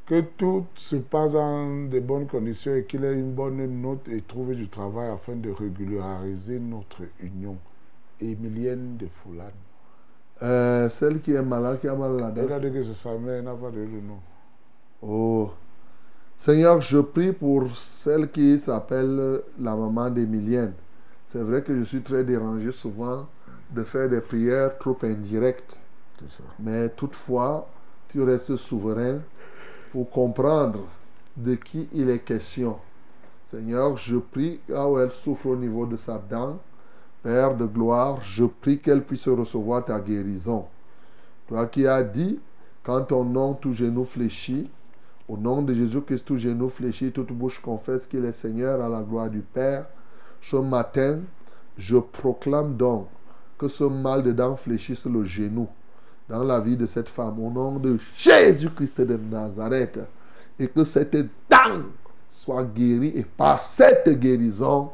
[0.06, 4.22] Que tout se passe dans de bonnes conditions et qu'il ait une bonne note et
[4.22, 7.56] trouve du travail afin de régulariser notre union.
[8.20, 9.50] Emilienne de Foulane.
[10.42, 12.66] Euh, celle qui est malade, qui a mal à la Elle a dent.
[12.68, 14.18] dit que c'est sa mère, elle n'a pas donné le nom.
[15.02, 15.50] Oh.
[16.36, 20.74] Seigneur, je prie pour celle qui s'appelle la maman d'Emilienne.
[21.24, 23.26] C'est vrai que je suis très dérangé souvent
[23.70, 25.80] de faire des prières trop indirectes.
[26.28, 26.42] Ça.
[26.58, 27.68] Mais toutefois,
[28.08, 29.18] tu restes souverain
[29.96, 30.80] pour comprendre
[31.38, 32.76] de qui il est question.
[33.46, 36.58] Seigneur, je prie là où elle souffre au niveau de sa dent.
[37.22, 40.66] Père de gloire, je prie qu'elle puisse recevoir ta guérison.
[41.48, 42.38] Toi qui as dit,
[42.82, 44.68] quand ton nom, tout genou fléchit,
[45.30, 49.02] au nom de Jésus-Christ, tout genou fléchit, toute bouche confesse qu'il est Seigneur à la
[49.02, 49.86] gloire du Père.
[50.42, 51.20] Ce matin,
[51.78, 53.06] je proclame donc
[53.56, 55.68] que ce mal de dents fléchisse le genou
[56.28, 60.00] dans la vie de cette femme au nom de Jésus-Christ de Nazareth
[60.58, 61.84] et que cette dent
[62.30, 64.90] soit guérie et par cette guérison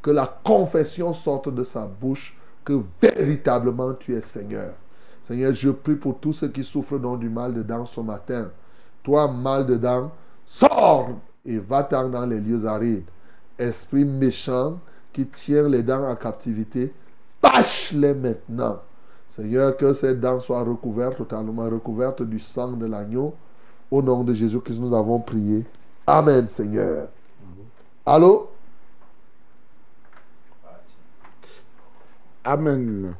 [0.00, 4.72] que la confession sorte de sa bouche que véritablement tu es Seigneur.
[5.22, 8.50] Seigneur, je prie pour tous ceux qui souffrent donc du mal de dents ce matin.
[9.02, 10.12] Toi, mal de dents,
[10.44, 11.10] sors
[11.44, 13.06] et va-t'en dans les lieux arides.
[13.58, 14.78] Esprit méchant
[15.12, 16.92] qui tient les dents en captivité,
[17.42, 18.80] lâche-les maintenant.
[19.28, 23.34] Seigneur, que ces dents soient recouvertes, totalement recouvertes du sang de l'agneau.
[23.90, 25.64] Au nom de Jésus que nous avons prié.
[26.06, 27.08] Amen, Seigneur.
[28.04, 28.48] Allô?
[32.44, 33.14] Amen.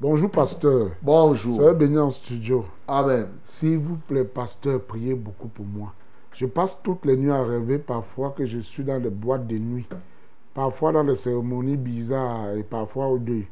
[0.00, 0.90] Bonjour, pasteur.
[1.02, 1.56] Bonjour.
[1.56, 2.64] Soyez béni en studio.
[2.86, 3.26] Amen.
[3.44, 5.92] S'il vous plaît, pasteur, priez beaucoup pour moi.
[6.32, 9.58] Je passe toutes les nuits à rêver parfois que je suis dans les boîtes de
[9.58, 9.88] nuit,
[10.54, 13.48] parfois dans les cérémonies bizarres et parfois au deuil.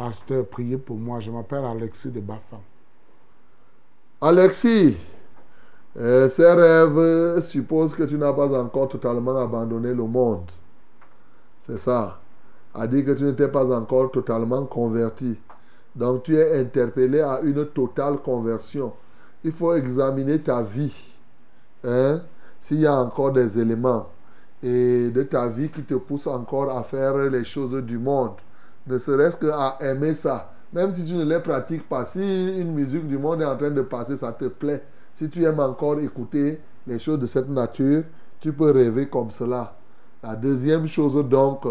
[0.00, 1.20] Pasteur, priez pour moi.
[1.20, 2.60] Je m'appelle Alexis de Bafam.
[4.22, 4.96] Alexis,
[5.98, 10.50] euh, ces rêves supposent que tu n'as pas encore totalement abandonné le monde.
[11.58, 12.18] C'est ça.
[12.72, 15.38] A dit que tu n'étais pas encore totalement converti.
[15.94, 18.94] Donc tu es interpellé à une totale conversion.
[19.44, 21.12] Il faut examiner ta vie.
[21.84, 22.22] Hein?
[22.58, 24.08] S'il y a encore des éléments
[24.62, 28.36] et de ta vie qui te poussent encore à faire les choses du monde.
[28.86, 30.52] Ne serait-ce qu'à aimer ça.
[30.72, 32.20] Même si tu ne les pratiques pas, si
[32.58, 34.82] une musique du monde est en train de passer, ça te plaît.
[35.12, 38.04] Si tu aimes encore écouter les choses de cette nature,
[38.38, 39.76] tu peux rêver comme cela.
[40.22, 41.64] La deuxième chose donc,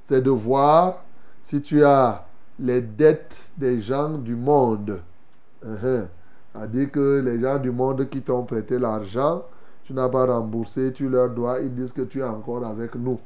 [0.00, 1.04] c'est de voir
[1.42, 2.24] si tu as
[2.58, 5.00] les dettes des gens du monde.
[5.64, 6.06] Uh-huh.
[6.52, 9.44] C'est-à-dire que les gens du monde qui t'ont prêté l'argent,
[9.84, 13.18] tu n'as pas remboursé, tu leur dois, ils disent que tu es encore avec nous.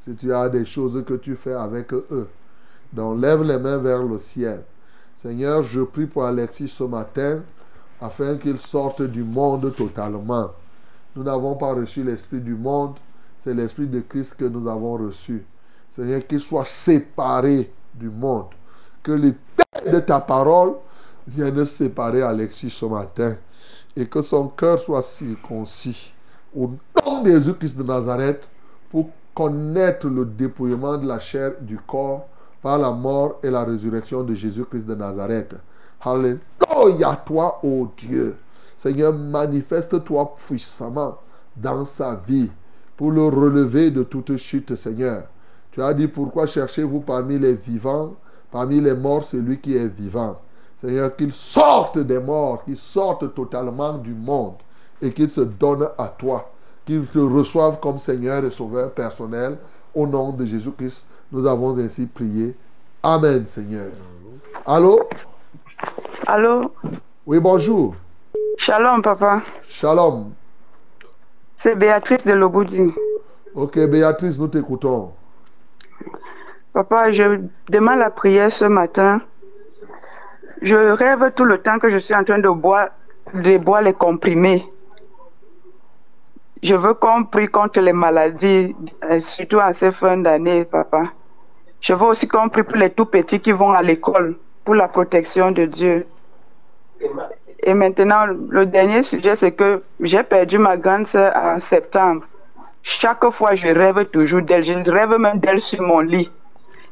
[0.00, 2.28] Si tu as des choses que tu fais avec eux.
[2.92, 4.62] Donc lève les mains vers le ciel.
[5.16, 7.42] Seigneur, je prie pour Alexis ce matin
[8.00, 10.50] afin qu'il sorte du monde totalement.
[11.14, 12.94] Nous n'avons pas reçu l'esprit du monde,
[13.36, 15.44] c'est l'esprit de Christ que nous avons reçu.
[15.90, 18.46] Seigneur, qu'il soit séparé du monde.
[19.02, 20.74] Que l'épée de ta parole
[21.26, 23.34] vienne séparer Alexis ce matin.
[23.96, 26.14] Et que son cœur soit circoncis.
[26.54, 26.70] Au
[27.04, 28.48] nom de Jésus-Christ de Nazareth,
[28.90, 32.26] pour connaître le dépouillement de la chair du corps
[32.62, 35.56] par la mort et la résurrection de Jésus-Christ de Nazareth.
[36.00, 38.36] Alléluia, toi, ô Dieu.
[38.76, 41.18] Seigneur, manifeste-toi puissamment
[41.56, 42.50] dans sa vie
[42.96, 45.24] pour le relever de toute chute, Seigneur.
[45.72, 48.14] Tu as dit pourquoi cherchez-vous parmi les vivants,
[48.50, 50.38] parmi les morts, celui qui est vivant?
[50.76, 54.54] Seigneur, qu'il sorte des morts, qu'il sorte totalement du monde
[55.02, 56.50] et qu'il se donne à toi,
[56.86, 59.58] qu'il te reçoive comme Seigneur et Sauveur personnel.
[59.94, 62.54] Au nom de Jésus-Christ, nous avons ainsi prié.
[63.02, 63.90] Amen, Seigneur.
[64.66, 65.08] Allô?
[66.26, 66.72] Allô?
[67.26, 67.94] Oui, bonjour.
[68.58, 69.42] Shalom, papa.
[69.62, 70.32] Shalom.
[71.62, 72.92] C'est Béatrice de Loboudi.
[73.54, 75.12] Ok, Béatrice, nous t'écoutons.
[76.72, 79.20] Papa, je demande la prière ce matin.
[80.62, 82.88] Je rêve tout le temps que je suis en train de boire,
[83.34, 84.64] de boire les comprimés.
[86.62, 91.04] Je veux qu'on prie contre les maladies, euh, surtout en ces fins d'année, papa.
[91.80, 94.88] Je veux aussi qu'on prie pour les tout petits qui vont à l'école, pour la
[94.88, 96.06] protection de Dieu.
[97.62, 102.24] Et maintenant, le dernier sujet, c'est que j'ai perdu ma grande sœur en septembre.
[102.82, 104.64] Chaque fois, je rêve toujours d'elle.
[104.64, 106.30] Je rêve même d'elle sur mon lit.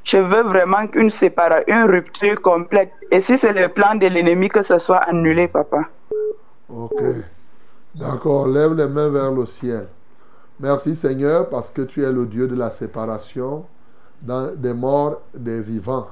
[0.05, 2.93] Je veux vraiment une séparation, une rupture complète.
[3.10, 5.85] Et si c'est le plan de l'ennemi, que ce soit annulé, papa.
[6.69, 7.02] Ok.
[7.94, 8.48] D'accord.
[8.48, 9.89] Lève les mains vers le ciel.
[10.60, 13.65] Merci Seigneur parce que tu es le Dieu de la séparation
[14.22, 16.08] dans- des morts des vivants.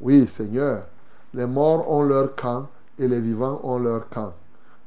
[0.00, 0.84] Oui Seigneur,
[1.34, 2.66] les morts ont leur camp
[2.98, 4.32] et les vivants ont leur camp.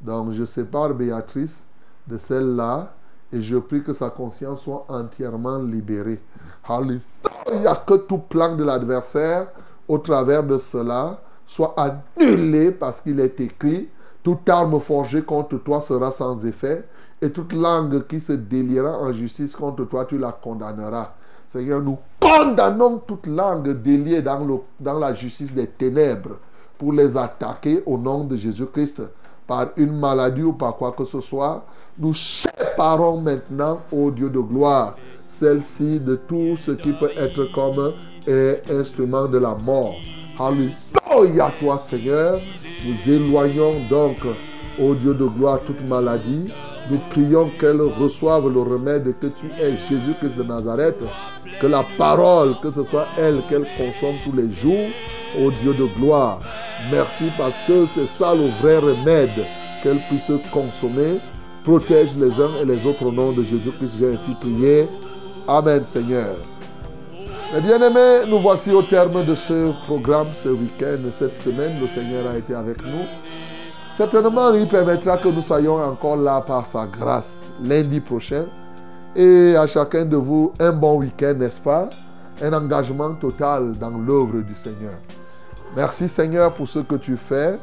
[0.01, 1.65] Donc je sépare Béatrice
[2.07, 2.93] de celle-là
[3.31, 6.21] et je prie que sa conscience soit entièrement libérée.
[6.67, 6.99] Alléluia.
[7.51, 9.47] Il n'y a que tout plan de l'adversaire
[9.87, 13.89] au travers de cela soit annulé parce qu'il est écrit,
[14.23, 16.87] toute arme forgée contre toi sera sans effet
[17.21, 21.13] et toute langue qui se déliera en justice contre toi, tu la condamneras.
[21.47, 26.37] Seigneur, nous condamnons toute langue déliée dans, la justice des ténèbres
[26.77, 29.03] pour les attaquer au nom de Jésus-Christ
[29.45, 31.63] par une maladie ou par quoi que ce soit.
[31.99, 34.95] Nous séparons maintenant, ô Dieu de gloire,
[35.27, 37.93] celle-ci de tout ce qui peut être comme
[38.27, 39.93] un instrument de la mort.
[40.39, 42.39] Alléluia, toi Seigneur.
[42.85, 44.17] Nous éloignons donc,
[44.81, 46.51] ô Dieu de gloire, toute maladie.
[46.89, 51.03] Nous prions qu'elle reçoive le remède que tu es, Jésus-Christ de Nazareth.
[51.59, 54.89] Que la parole, que ce soit elle qu'elle consomme tous les jours,
[55.39, 56.39] ô Dieu de gloire.
[56.91, 59.45] Merci parce que c'est ça le vrai remède
[59.81, 61.19] qu'elle puisse consommer.
[61.63, 63.97] Protège les uns et les autres au nom de Jésus-Christ.
[63.99, 64.87] J'ai ainsi prié.
[65.47, 66.35] Amen, Seigneur.
[67.53, 71.79] Mes bien-aimés, nous voici au terme de ce programme ce week-end, cette semaine.
[71.79, 73.05] Le Seigneur a été avec nous.
[73.95, 78.43] Certainement, il permettra que nous soyons encore là par sa grâce lundi prochain.
[79.15, 81.89] Et à chacun de vous, un bon week-end, n'est-ce pas?
[82.41, 84.95] Un engagement total dans l'œuvre du Seigneur.
[85.77, 87.57] Merci Seigneur pour ce que tu fais.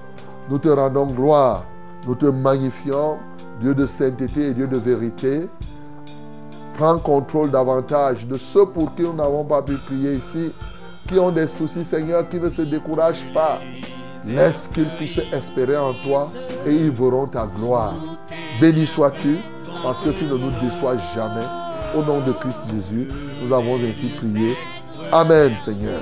[0.49, 1.67] Nous te rendons gloire.
[2.07, 3.19] Nous te magnifions,
[3.61, 5.51] Dieu de sainteté et Dieu de vérité.
[6.79, 10.51] Prends contrôle davantage de ceux pour qui nous n'avons pas pu prier ici,
[11.07, 13.59] qui ont des soucis, Seigneur, qui ne se découragent pas.
[14.27, 16.29] Laisse qu'ils puissent espérer en toi
[16.67, 17.95] et ils verront ta gloire?
[18.61, 19.39] Béni sois-tu,
[19.83, 21.47] parce que tu ne nous déçois jamais.
[21.97, 23.09] Au nom de Christ Jésus,
[23.43, 24.57] nous avons ainsi prié.
[25.11, 26.01] Amen, Seigneur.